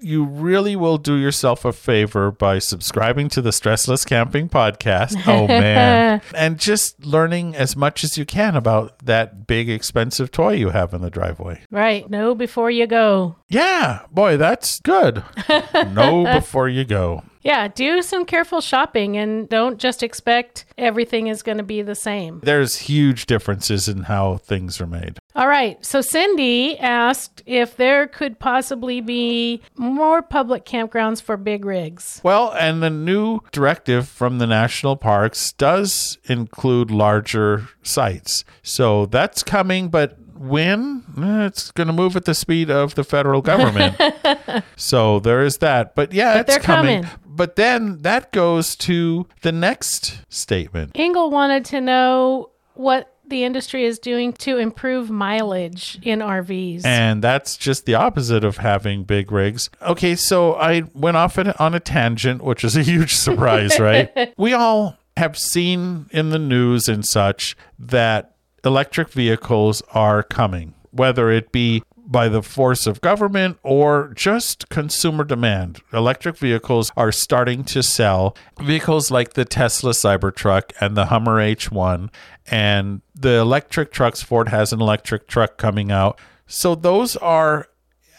you 0.00 0.24
really 0.24 0.76
will 0.76 0.96
do 0.96 1.16
yourself 1.16 1.64
a 1.64 1.72
favor 1.72 2.30
by 2.30 2.58
subscribing 2.58 3.28
to 3.30 3.42
the 3.42 3.50
Stressless 3.50 4.06
Camping 4.06 4.48
podcast. 4.48 5.16
Oh, 5.30 5.46
man. 5.46 6.22
and 6.34 6.58
just 6.58 7.04
learning 7.04 7.54
as 7.54 7.76
much 7.76 8.02
as 8.02 8.16
you 8.16 8.24
can 8.24 8.56
about 8.56 8.98
that 9.00 9.46
big, 9.46 9.68
expensive 9.68 10.30
toy 10.32 10.54
you 10.54 10.70
have 10.70 10.94
in 10.94 11.02
the 11.02 11.10
driveway. 11.10 11.60
Right. 11.70 12.08
Know 12.08 12.34
before 12.34 12.70
you 12.70 12.86
go. 12.86 13.36
Yeah. 13.48 14.00
Boy, 14.10 14.36
that's 14.36 14.80
good. 14.80 15.22
know 15.74 16.24
before 16.24 16.68
you 16.68 16.84
go. 16.84 17.22
Yeah, 17.42 17.68
do 17.68 18.02
some 18.02 18.26
careful 18.26 18.60
shopping 18.60 19.16
and 19.16 19.48
don't 19.48 19.78
just 19.78 20.02
expect 20.02 20.66
everything 20.76 21.28
is 21.28 21.42
going 21.42 21.56
to 21.58 21.64
be 21.64 21.80
the 21.80 21.94
same. 21.94 22.40
There's 22.42 22.76
huge 22.76 23.24
differences 23.26 23.88
in 23.88 24.02
how 24.04 24.36
things 24.36 24.80
are 24.80 24.86
made. 24.86 25.18
All 25.34 25.48
right. 25.48 25.82
So 25.84 26.00
Cindy 26.02 26.78
asked 26.78 27.42
if 27.46 27.76
there 27.76 28.06
could 28.06 28.38
possibly 28.38 29.00
be 29.00 29.62
more 29.76 30.20
public 30.20 30.66
campgrounds 30.66 31.22
for 31.22 31.36
big 31.38 31.64
rigs. 31.64 32.20
Well, 32.22 32.52
and 32.52 32.82
the 32.82 32.90
new 32.90 33.40
directive 33.52 34.06
from 34.08 34.38
the 34.38 34.46
national 34.46 34.96
parks 34.96 35.52
does 35.52 36.18
include 36.24 36.90
larger 36.90 37.68
sites. 37.82 38.44
So 38.62 39.06
that's 39.06 39.42
coming, 39.42 39.88
but 39.88 40.18
when 40.36 41.04
Eh, 41.20 41.44
it's 41.46 41.70
going 41.72 41.86
to 41.86 41.92
move 41.92 42.16
at 42.16 42.24
the 42.24 42.34
speed 42.34 42.70
of 42.70 42.94
the 42.94 43.04
federal 43.04 43.42
government. 43.42 44.00
so 44.76 45.20
there 45.20 45.42
is 45.42 45.58
that. 45.58 45.94
But 45.94 46.12
yeah, 46.14 46.34
But 46.34 46.40
it's 46.40 46.50
they're 46.54 46.60
coming. 46.64 47.02
coming. 47.02 47.18
But 47.40 47.56
then 47.56 48.02
that 48.02 48.32
goes 48.32 48.76
to 48.76 49.26
the 49.40 49.50
next 49.50 50.20
statement. 50.28 50.90
Engel 50.94 51.30
wanted 51.30 51.64
to 51.64 51.80
know 51.80 52.50
what 52.74 53.14
the 53.26 53.44
industry 53.44 53.86
is 53.86 53.98
doing 53.98 54.34
to 54.34 54.58
improve 54.58 55.08
mileage 55.08 55.98
in 56.02 56.18
RVs. 56.18 56.84
And 56.84 57.24
that's 57.24 57.56
just 57.56 57.86
the 57.86 57.94
opposite 57.94 58.44
of 58.44 58.58
having 58.58 59.04
big 59.04 59.32
rigs. 59.32 59.70
Okay, 59.80 60.16
so 60.16 60.52
I 60.56 60.82
went 60.92 61.16
off 61.16 61.38
on- 61.38 61.54
on 61.58 61.74
a 61.74 61.80
tangent, 61.80 62.44
which 62.44 62.62
is 62.62 62.76
a 62.76 62.82
huge 62.82 63.14
surprise, 63.26 63.80
right? 63.80 64.34
We 64.36 64.52
all 64.52 64.98
have 65.16 65.38
seen 65.38 66.10
in 66.10 66.28
the 66.28 66.38
news 66.38 66.88
and 66.88 67.06
such 67.06 67.56
that 67.78 68.34
electric 68.66 69.08
vehicles 69.08 69.82
are 69.94 70.22
coming, 70.22 70.74
whether 70.90 71.30
it 71.30 71.52
be 71.52 71.82
by 72.10 72.28
the 72.28 72.42
force 72.42 72.88
of 72.88 73.00
government 73.00 73.56
or 73.62 74.12
just 74.16 74.68
consumer 74.68 75.22
demand. 75.22 75.80
Electric 75.92 76.36
vehicles 76.36 76.90
are 76.96 77.12
starting 77.12 77.62
to 77.62 77.82
sell. 77.84 78.36
Vehicles 78.60 79.12
like 79.12 79.34
the 79.34 79.44
Tesla 79.44 79.92
Cybertruck 79.92 80.72
and 80.80 80.96
the 80.96 81.06
Hummer 81.06 81.36
H1 81.36 82.10
and 82.50 83.00
the 83.14 83.36
electric 83.36 83.92
trucks, 83.92 84.22
Ford 84.22 84.48
has 84.48 84.72
an 84.72 84.80
electric 84.80 85.28
truck 85.28 85.56
coming 85.56 85.92
out. 85.92 86.18
So 86.48 86.74
those 86.74 87.16
are 87.16 87.68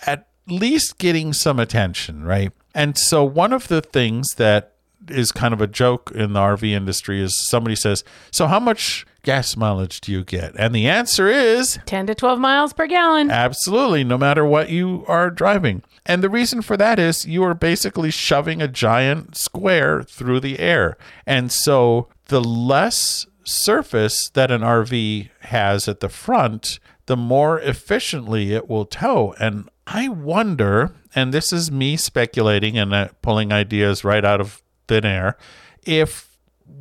at 0.05 0.29
least 0.47 0.97
getting 0.97 1.33
some 1.33 1.59
attention, 1.59 2.23
right? 2.23 2.53
And 2.73 2.97
so 2.97 3.25
one 3.25 3.51
of 3.51 3.67
the 3.67 3.81
things 3.81 4.35
that 4.35 4.75
is 5.09 5.33
kind 5.33 5.53
of 5.53 5.59
a 5.59 5.67
joke 5.67 6.11
in 6.15 6.31
the 6.31 6.39
RV 6.39 6.63
industry 6.71 7.21
is 7.21 7.35
somebody 7.49 7.75
says, 7.75 8.05
"So 8.31 8.47
how 8.47 8.59
much 8.59 9.05
gas 9.23 9.55
mileage 9.55 10.01
do 10.01 10.11
you 10.11 10.23
get?" 10.23 10.53
And 10.57 10.73
the 10.73 10.87
answer 10.87 11.27
is 11.27 11.79
10 11.85 12.07
to 12.07 12.15
12 12.15 12.39
miles 12.39 12.73
per 12.73 12.87
gallon. 12.87 13.31
Absolutely, 13.31 14.03
no 14.03 14.17
matter 14.17 14.45
what 14.45 14.69
you 14.69 15.05
are 15.07 15.29
driving. 15.29 15.83
And 16.05 16.23
the 16.23 16.29
reason 16.29 16.61
for 16.61 16.77
that 16.77 16.99
is 16.99 17.25
you 17.25 17.43
are 17.43 17.53
basically 17.53 18.11
shoving 18.11 18.61
a 18.61 18.67
giant 18.67 19.37
square 19.37 20.03
through 20.03 20.39
the 20.39 20.59
air. 20.59 20.97
And 21.25 21.51
so 21.51 22.07
the 22.27 22.41
less 22.41 23.27
surface 23.43 24.29
that 24.33 24.51
an 24.51 24.61
RV 24.61 25.29
has 25.41 25.87
at 25.87 25.99
the 25.99 26.09
front, 26.09 26.79
the 27.05 27.17
more 27.17 27.59
efficiently 27.59 28.53
it 28.53 28.69
will 28.69 28.85
tow. 28.85 29.35
And 29.39 29.69
I 29.85 30.07
wonder, 30.09 30.93
and 31.13 31.33
this 31.33 31.51
is 31.51 31.71
me 31.71 31.97
speculating 31.97 32.77
and 32.77 32.93
uh, 32.93 33.09
pulling 33.21 33.51
ideas 33.51 34.03
right 34.03 34.23
out 34.23 34.41
of 34.41 34.63
thin 34.87 35.05
air, 35.05 35.37
if 35.85 36.30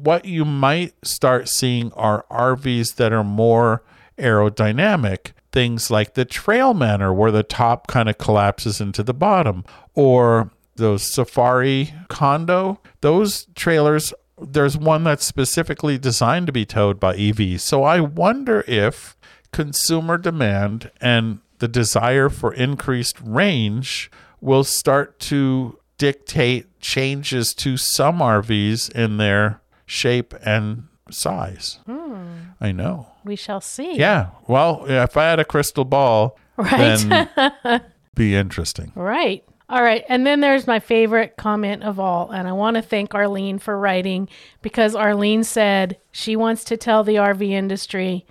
what 0.02 0.24
you 0.24 0.44
might 0.44 0.94
start 1.04 1.48
seeing 1.48 1.92
are 1.92 2.24
RVs 2.30 2.96
that 2.96 3.12
are 3.12 3.24
more 3.24 3.82
aerodynamic. 4.18 5.32
Things 5.52 5.90
like 5.90 6.14
the 6.14 6.24
Trail 6.24 6.74
Manor, 6.74 7.12
where 7.12 7.32
the 7.32 7.42
top 7.42 7.88
kind 7.88 8.08
of 8.08 8.18
collapses 8.18 8.80
into 8.80 9.02
the 9.02 9.14
bottom, 9.14 9.64
or 9.94 10.50
those 10.76 11.12
Safari 11.12 11.92
Condo. 12.08 12.80
Those 13.00 13.46
trailers, 13.54 14.14
there's 14.40 14.76
one 14.76 15.04
that's 15.04 15.24
specifically 15.24 15.98
designed 15.98 16.46
to 16.46 16.52
be 16.52 16.64
towed 16.64 17.00
by 17.00 17.16
EVs. 17.16 17.60
So 17.60 17.82
I 17.82 18.00
wonder 18.00 18.64
if 18.68 19.16
consumer 19.52 20.18
demand 20.18 20.90
and 21.00 21.40
the 21.58 21.68
desire 21.68 22.28
for 22.28 22.54
increased 22.54 23.20
range 23.20 24.10
will 24.40 24.64
start 24.64 25.18
to 25.18 25.78
dictate 25.98 26.80
changes 26.80 27.52
to 27.54 27.76
some 27.76 28.18
RVs 28.20 28.90
in 28.92 29.18
their 29.18 29.60
shape 29.90 30.34
and 30.44 30.84
size. 31.10 31.80
Hmm. 31.86 32.24
I 32.60 32.70
know. 32.70 33.08
We 33.24 33.34
shall 33.34 33.60
see. 33.60 33.96
Yeah. 33.98 34.28
Well, 34.46 34.84
if 34.86 35.16
I 35.16 35.24
had 35.24 35.40
a 35.40 35.44
crystal 35.44 35.84
ball, 35.84 36.38
Right. 36.56 37.28
then 37.58 37.80
be 38.14 38.36
interesting. 38.36 38.92
Right. 38.94 39.42
All 39.68 39.82
right. 39.82 40.04
And 40.08 40.24
then 40.26 40.40
there's 40.40 40.66
my 40.66 40.78
favorite 40.78 41.36
comment 41.36 41.82
of 41.82 41.98
all. 41.98 42.30
And 42.30 42.46
I 42.46 42.52
want 42.52 42.76
to 42.76 42.82
thank 42.82 43.14
Arlene 43.14 43.58
for 43.58 43.78
writing 43.78 44.28
because 44.62 44.94
Arlene 44.94 45.42
said 45.42 45.96
she 46.12 46.36
wants 46.36 46.62
to 46.64 46.76
tell 46.76 47.02
the 47.02 47.16
RV 47.16 47.48
industry, 47.50 48.26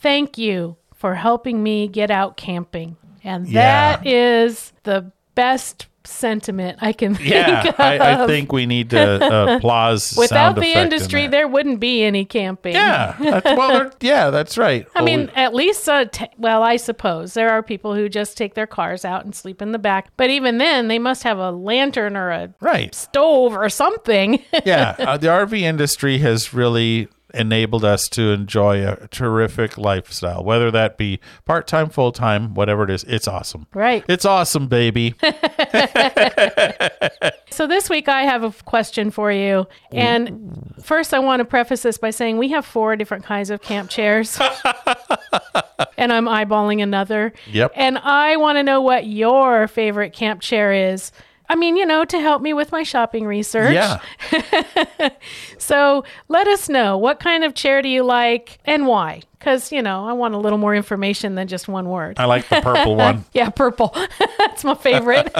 thank 0.00 0.36
you 0.38 0.76
for 0.94 1.14
helping 1.14 1.62
me 1.62 1.86
get 1.88 2.10
out 2.10 2.36
camping. 2.36 2.96
And 3.22 3.46
Yeah. 3.48 3.96
that 3.98 4.06
is 4.06 4.72
the 4.84 5.12
best 5.34 5.86
sentiment 6.06 6.78
I 6.80 6.92
can 6.92 7.14
think 7.14 7.28
Yeah, 7.30 7.68
of. 7.68 7.80
I, 7.80 8.22
I 8.22 8.26
think 8.26 8.52
we 8.52 8.66
need 8.66 8.90
to 8.90 9.00
uh, 9.32 9.56
applause. 9.56 10.14
Without 10.16 10.54
the 10.54 10.62
effect 10.62 10.76
in 10.76 10.82
industry, 10.92 11.26
there. 11.26 11.48
wouldn't 11.48 11.80
be 11.80 12.04
any 12.04 12.24
camping. 12.24 12.74
Yeah, 12.74 13.16
that's, 13.18 13.44
well, 13.44 13.90
yeah, 14.00 14.30
that's 14.30 14.58
right. 14.58 14.86
I 14.94 15.02
Well, 15.02 15.04
mean, 15.04 15.30
at 15.34 15.54
least, 15.54 15.88
uh, 15.88 16.04
t- 16.06 16.26
well, 16.38 16.62
I 16.62 16.76
suppose 16.76 17.34
there 17.34 17.50
are 17.50 17.62
people 17.62 17.94
who 17.94 18.08
just 18.08 18.36
take 18.36 18.54
their 18.54 18.66
cars 18.66 19.04
out 19.04 19.24
and 19.24 19.34
sleep 19.34 19.62
in 19.62 19.72
the 19.72 19.78
back. 19.78 20.08
But 20.16 20.30
even 20.30 20.58
then, 20.58 20.88
they 20.88 20.98
must 20.98 21.22
have 21.22 21.38
a 21.38 21.50
lantern 21.50 22.16
or 22.16 22.30
a 22.30 22.54
right. 22.60 22.94
stove 22.94 23.56
or 23.56 23.68
something. 23.68 24.42
yeah, 24.64 24.94
uh, 24.98 25.16
the 25.16 25.28
RV 25.28 25.60
industry 25.60 26.18
has 26.18 26.52
really 26.54 27.08
enabled 27.34 27.84
us 27.84 28.08
to 28.10 28.32
enjoy 28.32 28.86
a 28.86 29.08
terrific 29.08 29.76
lifestyle, 29.76 30.44
whether 30.44 30.70
that 30.70 30.96
be 30.96 31.20
part 31.44 31.66
time, 31.66 31.90
full 31.90 32.12
time, 32.12 32.54
whatever 32.54 32.84
it 32.84 32.90
is. 32.90 33.04
It's 33.04 33.28
awesome. 33.28 33.66
right. 33.74 34.04
It's 34.08 34.24
awesome, 34.24 34.68
baby. 34.68 35.14
So 37.54 37.68
this 37.68 37.88
week 37.88 38.08
I 38.08 38.22
have 38.22 38.42
a 38.42 38.50
question 38.64 39.12
for 39.12 39.30
you. 39.30 39.68
And 39.92 40.74
first 40.82 41.14
I 41.14 41.20
want 41.20 41.38
to 41.38 41.44
preface 41.44 41.82
this 41.82 41.98
by 41.98 42.10
saying 42.10 42.36
we 42.36 42.48
have 42.48 42.66
four 42.66 42.96
different 42.96 43.24
kinds 43.24 43.48
of 43.48 43.62
camp 43.62 43.90
chairs. 43.90 44.40
and 45.96 46.12
I'm 46.12 46.24
eyeballing 46.24 46.82
another. 46.82 47.32
Yep. 47.52 47.70
And 47.76 47.96
I 47.98 48.38
want 48.38 48.58
to 48.58 48.64
know 48.64 48.80
what 48.80 49.06
your 49.06 49.68
favorite 49.68 50.12
camp 50.12 50.40
chair 50.40 50.72
is. 50.72 51.12
I 51.54 51.56
mean, 51.56 51.76
you 51.76 51.86
know, 51.86 52.04
to 52.04 52.18
help 52.18 52.42
me 52.42 52.52
with 52.52 52.72
my 52.72 52.82
shopping 52.82 53.26
research. 53.26 53.74
Yeah. 53.74 54.00
So 55.56 56.04
let 56.28 56.46
us 56.46 56.68
know 56.68 56.98
what 56.98 57.20
kind 57.20 57.42
of 57.42 57.54
chair 57.54 57.80
do 57.80 57.88
you 57.88 58.02
like 58.02 58.58
and 58.66 58.86
why? 58.86 59.22
Because, 59.38 59.72
you 59.72 59.80
know, 59.80 60.06
I 60.06 60.12
want 60.12 60.34
a 60.34 60.38
little 60.38 60.58
more 60.58 60.74
information 60.74 61.36
than 61.36 61.48
just 61.48 61.68
one 61.68 61.88
word. 61.88 62.18
I 62.18 62.26
like 62.26 62.46
the 62.48 62.60
purple 62.60 62.96
one. 62.96 63.24
yeah, 63.32 63.48
purple. 63.48 63.96
That's 64.38 64.62
my 64.62 64.74
favorite. 64.74 65.32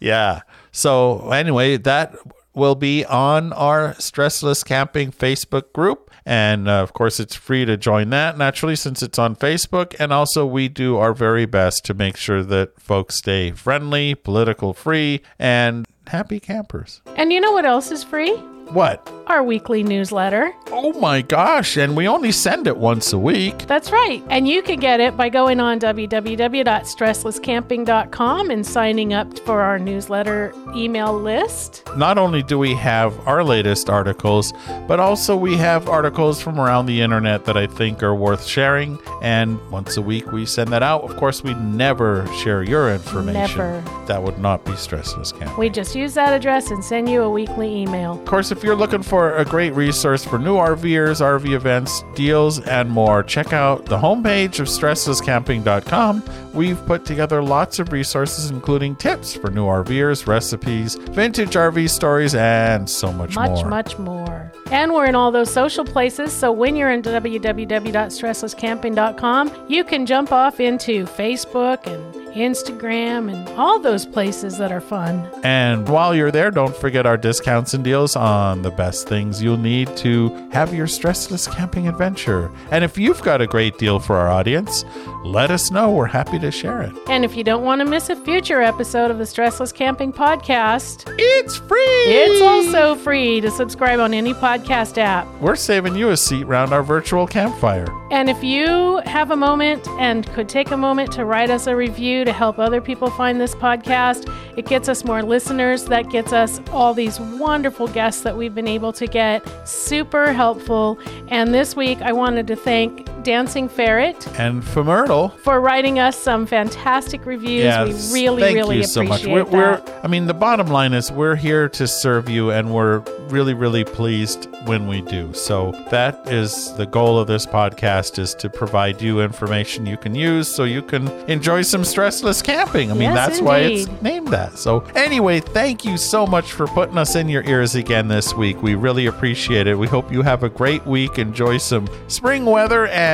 Yeah. 0.00 0.40
So 0.72 1.30
anyway, 1.30 1.76
that 1.76 2.16
will 2.54 2.74
be 2.74 3.04
on 3.04 3.52
our 3.52 3.94
Stressless 3.94 4.64
Camping 4.64 5.12
Facebook 5.12 5.72
group. 5.72 6.10
And 6.26 6.68
uh, 6.68 6.82
of 6.82 6.92
course, 6.94 7.20
it's 7.20 7.34
free 7.34 7.64
to 7.66 7.76
join 7.76 8.10
that 8.10 8.38
naturally 8.38 8.76
since 8.76 9.02
it's 9.02 9.18
on 9.18 9.36
Facebook. 9.36 9.94
And 9.98 10.12
also, 10.12 10.46
we 10.46 10.68
do 10.68 10.96
our 10.96 11.12
very 11.12 11.44
best 11.44 11.84
to 11.86 11.94
make 11.94 12.16
sure 12.16 12.42
that 12.42 12.80
folks 12.80 13.16
stay 13.18 13.50
friendly, 13.50 14.14
political 14.14 14.72
free, 14.72 15.20
and 15.38 15.86
happy 16.06 16.40
campers. 16.40 17.02
and 17.16 17.32
you 17.32 17.40
know 17.40 17.52
what 17.52 17.66
else 17.66 17.90
is 17.90 18.02
free? 18.02 18.34
What? 18.70 19.06
Our 19.26 19.42
weekly 19.42 19.82
newsletter. 19.82 20.54
Oh 20.70 20.92
my 21.00 21.22
gosh. 21.22 21.78
And 21.78 21.96
we 21.96 22.06
only 22.06 22.30
send 22.30 22.66
it 22.66 22.76
once 22.76 23.14
a 23.14 23.18
week. 23.18 23.66
That's 23.66 23.90
right. 23.90 24.22
And 24.28 24.46
you 24.46 24.60
can 24.60 24.78
get 24.80 25.00
it 25.00 25.16
by 25.16 25.30
going 25.30 25.60
on 25.60 25.80
www.stresslesscamping.com 25.80 28.50
and 28.50 28.66
signing 28.66 29.14
up 29.14 29.38
for 29.40 29.62
our 29.62 29.78
newsletter 29.78 30.52
email 30.76 31.18
list. 31.18 31.84
Not 31.96 32.18
only 32.18 32.42
do 32.42 32.58
we 32.58 32.74
have 32.74 33.18
our 33.26 33.42
latest 33.42 33.88
articles, 33.88 34.52
but 34.86 35.00
also 35.00 35.34
we 35.36 35.56
have 35.56 35.88
articles 35.88 36.42
from 36.42 36.60
around 36.60 36.84
the 36.86 37.00
internet 37.00 37.46
that 37.46 37.56
I 37.56 37.66
think 37.66 38.02
are 38.02 38.14
worth 38.14 38.44
sharing. 38.44 38.98
And 39.22 39.58
once 39.70 39.96
a 39.96 40.02
week 40.02 40.32
we 40.32 40.44
send 40.44 40.70
that 40.72 40.82
out. 40.82 41.02
Of 41.02 41.16
course, 41.16 41.42
we 41.42 41.54
never 41.54 42.26
share 42.42 42.62
your 42.62 42.92
information. 42.92 43.58
Never. 43.58 43.82
That 44.06 44.22
would 44.22 44.38
not 44.38 44.64
be 44.64 44.72
stressless 44.72 45.32
camp. 45.38 45.56
We 45.56 45.70
just 45.70 45.94
use 45.94 46.12
that 46.14 46.34
address 46.34 46.70
and 46.70 46.84
send 46.84 47.08
you 47.08 47.22
a 47.22 47.30
weekly 47.30 47.74
email. 47.74 48.12
Of 48.12 48.26
course, 48.26 48.52
if 48.52 48.62
you're 48.62 48.76
looking 48.76 49.02
for 49.02 49.13
a 49.20 49.44
great 49.44 49.74
resource 49.74 50.24
for 50.24 50.38
new 50.38 50.56
RVers, 50.56 51.20
RV 51.20 51.52
events, 51.52 52.02
deals, 52.14 52.58
and 52.60 52.90
more, 52.90 53.22
check 53.22 53.52
out 53.52 53.84
the 53.86 53.98
homepage 53.98 54.60
of 54.60 54.66
stresslesscamping.com. 54.66 56.22
We've 56.52 56.84
put 56.86 57.04
together 57.04 57.42
lots 57.42 57.78
of 57.78 57.92
resources, 57.92 58.50
including 58.50 58.96
tips 58.96 59.34
for 59.34 59.50
new 59.50 59.66
RVers, 59.66 60.26
recipes, 60.26 60.94
vintage 60.96 61.50
RV 61.50 61.90
stories, 61.90 62.34
and 62.34 62.88
so 62.88 63.12
much, 63.12 63.34
Much, 63.34 63.50
more. 63.50 63.68
Much, 63.68 63.98
much 63.98 63.98
more. 63.98 64.52
And 64.70 64.92
we're 64.92 65.06
in 65.06 65.14
all 65.14 65.30
those 65.30 65.52
social 65.52 65.84
places. 65.84 66.32
So 66.32 66.50
when 66.50 66.74
you're 66.76 66.90
in 66.90 67.02
www.stresslesscamping.com, 67.02 69.66
you 69.68 69.84
can 69.84 70.06
jump 70.06 70.32
off 70.32 70.60
into 70.60 71.04
Facebook 71.04 71.86
and 71.86 72.13
Instagram 72.34 73.32
and 73.32 73.48
all 73.58 73.78
those 73.78 74.04
places 74.06 74.58
that 74.58 74.72
are 74.72 74.80
fun. 74.80 75.28
And 75.42 75.88
while 75.88 76.14
you're 76.14 76.30
there, 76.30 76.50
don't 76.50 76.74
forget 76.76 77.06
our 77.06 77.16
discounts 77.16 77.74
and 77.74 77.82
deals 77.84 78.16
on 78.16 78.62
the 78.62 78.70
best 78.70 79.08
things 79.08 79.42
you'll 79.42 79.56
need 79.56 79.96
to 79.98 80.28
have 80.52 80.74
your 80.74 80.86
stressless 80.86 81.50
camping 81.54 81.88
adventure. 81.88 82.50
And 82.70 82.84
if 82.84 82.98
you've 82.98 83.22
got 83.22 83.40
a 83.40 83.46
great 83.46 83.78
deal 83.78 83.98
for 83.98 84.16
our 84.16 84.28
audience, 84.28 84.84
let 85.24 85.50
us 85.50 85.70
know. 85.70 85.90
We're 85.90 86.06
happy 86.06 86.38
to 86.40 86.50
share 86.50 86.82
it. 86.82 86.92
And 87.08 87.24
if 87.24 87.36
you 87.36 87.44
don't 87.44 87.64
want 87.64 87.80
to 87.80 87.84
miss 87.84 88.10
a 88.10 88.16
future 88.16 88.60
episode 88.60 89.10
of 89.10 89.18
the 89.18 89.24
Stressless 89.24 89.72
Camping 89.72 90.12
Podcast, 90.12 91.04
It's 91.18 91.56
free. 91.56 91.78
it's 92.06 92.42
also 92.42 92.94
free 92.96 93.40
to 93.40 93.50
subscribe 93.50 94.00
on 94.00 94.12
any 94.12 94.34
podcast 94.34 94.98
app. 94.98 95.26
We're 95.40 95.56
saving 95.56 95.96
you 95.96 96.10
a 96.10 96.16
seat 96.16 96.44
round 96.44 96.72
our 96.72 96.82
virtual 96.82 97.26
campfire. 97.26 97.86
And 98.10 98.28
if 98.28 98.42
you 98.44 98.98
have 99.06 99.30
a 99.30 99.36
moment 99.36 99.86
and 99.98 100.26
could 100.34 100.48
take 100.48 100.70
a 100.70 100.76
moment 100.76 101.12
to 101.12 101.24
write 101.24 101.50
us 101.50 101.66
a 101.66 101.74
review 101.74 102.23
to 102.24 102.32
help 102.32 102.58
other 102.58 102.80
people 102.80 103.10
find 103.10 103.40
this 103.40 103.54
podcast, 103.54 104.32
it 104.56 104.66
gets 104.66 104.88
us 104.88 105.04
more 105.04 105.22
listeners. 105.22 105.84
That 105.84 106.10
gets 106.10 106.32
us 106.32 106.60
all 106.70 106.94
these 106.94 107.20
wonderful 107.20 107.88
guests 107.88 108.22
that 108.22 108.36
we've 108.36 108.54
been 108.54 108.68
able 108.68 108.92
to 108.94 109.06
get. 109.06 109.46
Super 109.68 110.32
helpful. 110.32 110.98
And 111.28 111.54
this 111.54 111.76
week, 111.76 112.00
I 112.02 112.12
wanted 112.12 112.46
to 112.48 112.56
thank 112.56 113.08
Dancing 113.24 113.68
Ferret 113.68 114.26
And 114.38 114.62
for 114.62 114.84
Myrtle, 114.84 115.30
for 115.30 115.60
writing 115.60 115.98
us 115.98 116.16
some 116.18 116.46
fantastic 116.46 117.24
reviews. 117.24 117.64
yes, 117.64 118.12
we 118.12 118.24
really, 118.24 118.42
thank 118.42 118.54
really 118.56 118.76
you 118.76 118.84
so 118.84 119.02
much. 119.02 119.22
appreciate 119.22 119.48
We're, 119.50 119.78
we're. 119.80 120.00
I 120.02 120.06
mean, 120.08 120.26
the 120.26 120.34
bottom 120.34 120.68
line 120.68 120.92
is 120.92 121.10
we're 121.10 121.34
here 121.34 121.68
to 121.70 121.86
serve 121.88 122.28
you, 122.28 122.50
and 122.50 122.72
we're 122.74 122.98
really, 123.28 123.54
really 123.54 123.84
pleased 123.84 124.48
when 124.66 124.86
we 124.86 125.00
do. 125.00 125.32
So 125.32 125.72
that 125.90 126.28
is 126.28 126.74
the 126.74 126.84
goal 126.86 127.18
of 127.18 127.26
this 127.26 127.46
podcast: 127.46 128.18
is 128.18 128.34
to 128.36 128.50
provide 128.50 129.00
you 129.00 129.20
information 129.20 129.86
you 129.86 129.96
can 129.96 130.14
use, 130.14 130.46
so 130.46 130.64
you 130.64 130.82
can 130.82 131.08
enjoy 131.28 131.62
some 131.62 131.82
stressless 131.82 132.44
camping. 132.44 132.90
I 132.90 132.94
mean, 132.94 133.02
Yes, 133.04 133.14
that's 133.14 133.40
why 133.40 133.60
it's 133.60 134.02
named 134.02 134.28
that. 134.28 134.58
So 134.58 134.80
anyway, 134.94 135.40
thank 135.40 135.84
you 135.84 135.96
so 135.96 136.26
much 136.26 136.52
for 136.52 136.66
putting 136.66 136.98
us 136.98 137.14
in 137.16 137.30
your 137.30 137.42
ears 137.44 137.74
again 137.74 138.08
this 138.08 138.34
week. 138.34 138.62
We 138.62 138.74
really 138.74 139.06
appreciate 139.06 139.66
it. 139.66 139.78
We 139.78 139.86
hope 139.86 140.12
you 140.12 140.20
have 140.20 140.42
a 140.42 140.50
great 140.50 140.86
week. 140.86 141.18
Enjoy 141.18 141.56
some 141.56 141.88
spring 142.08 142.44
weather, 142.44 142.86
and 142.88 143.13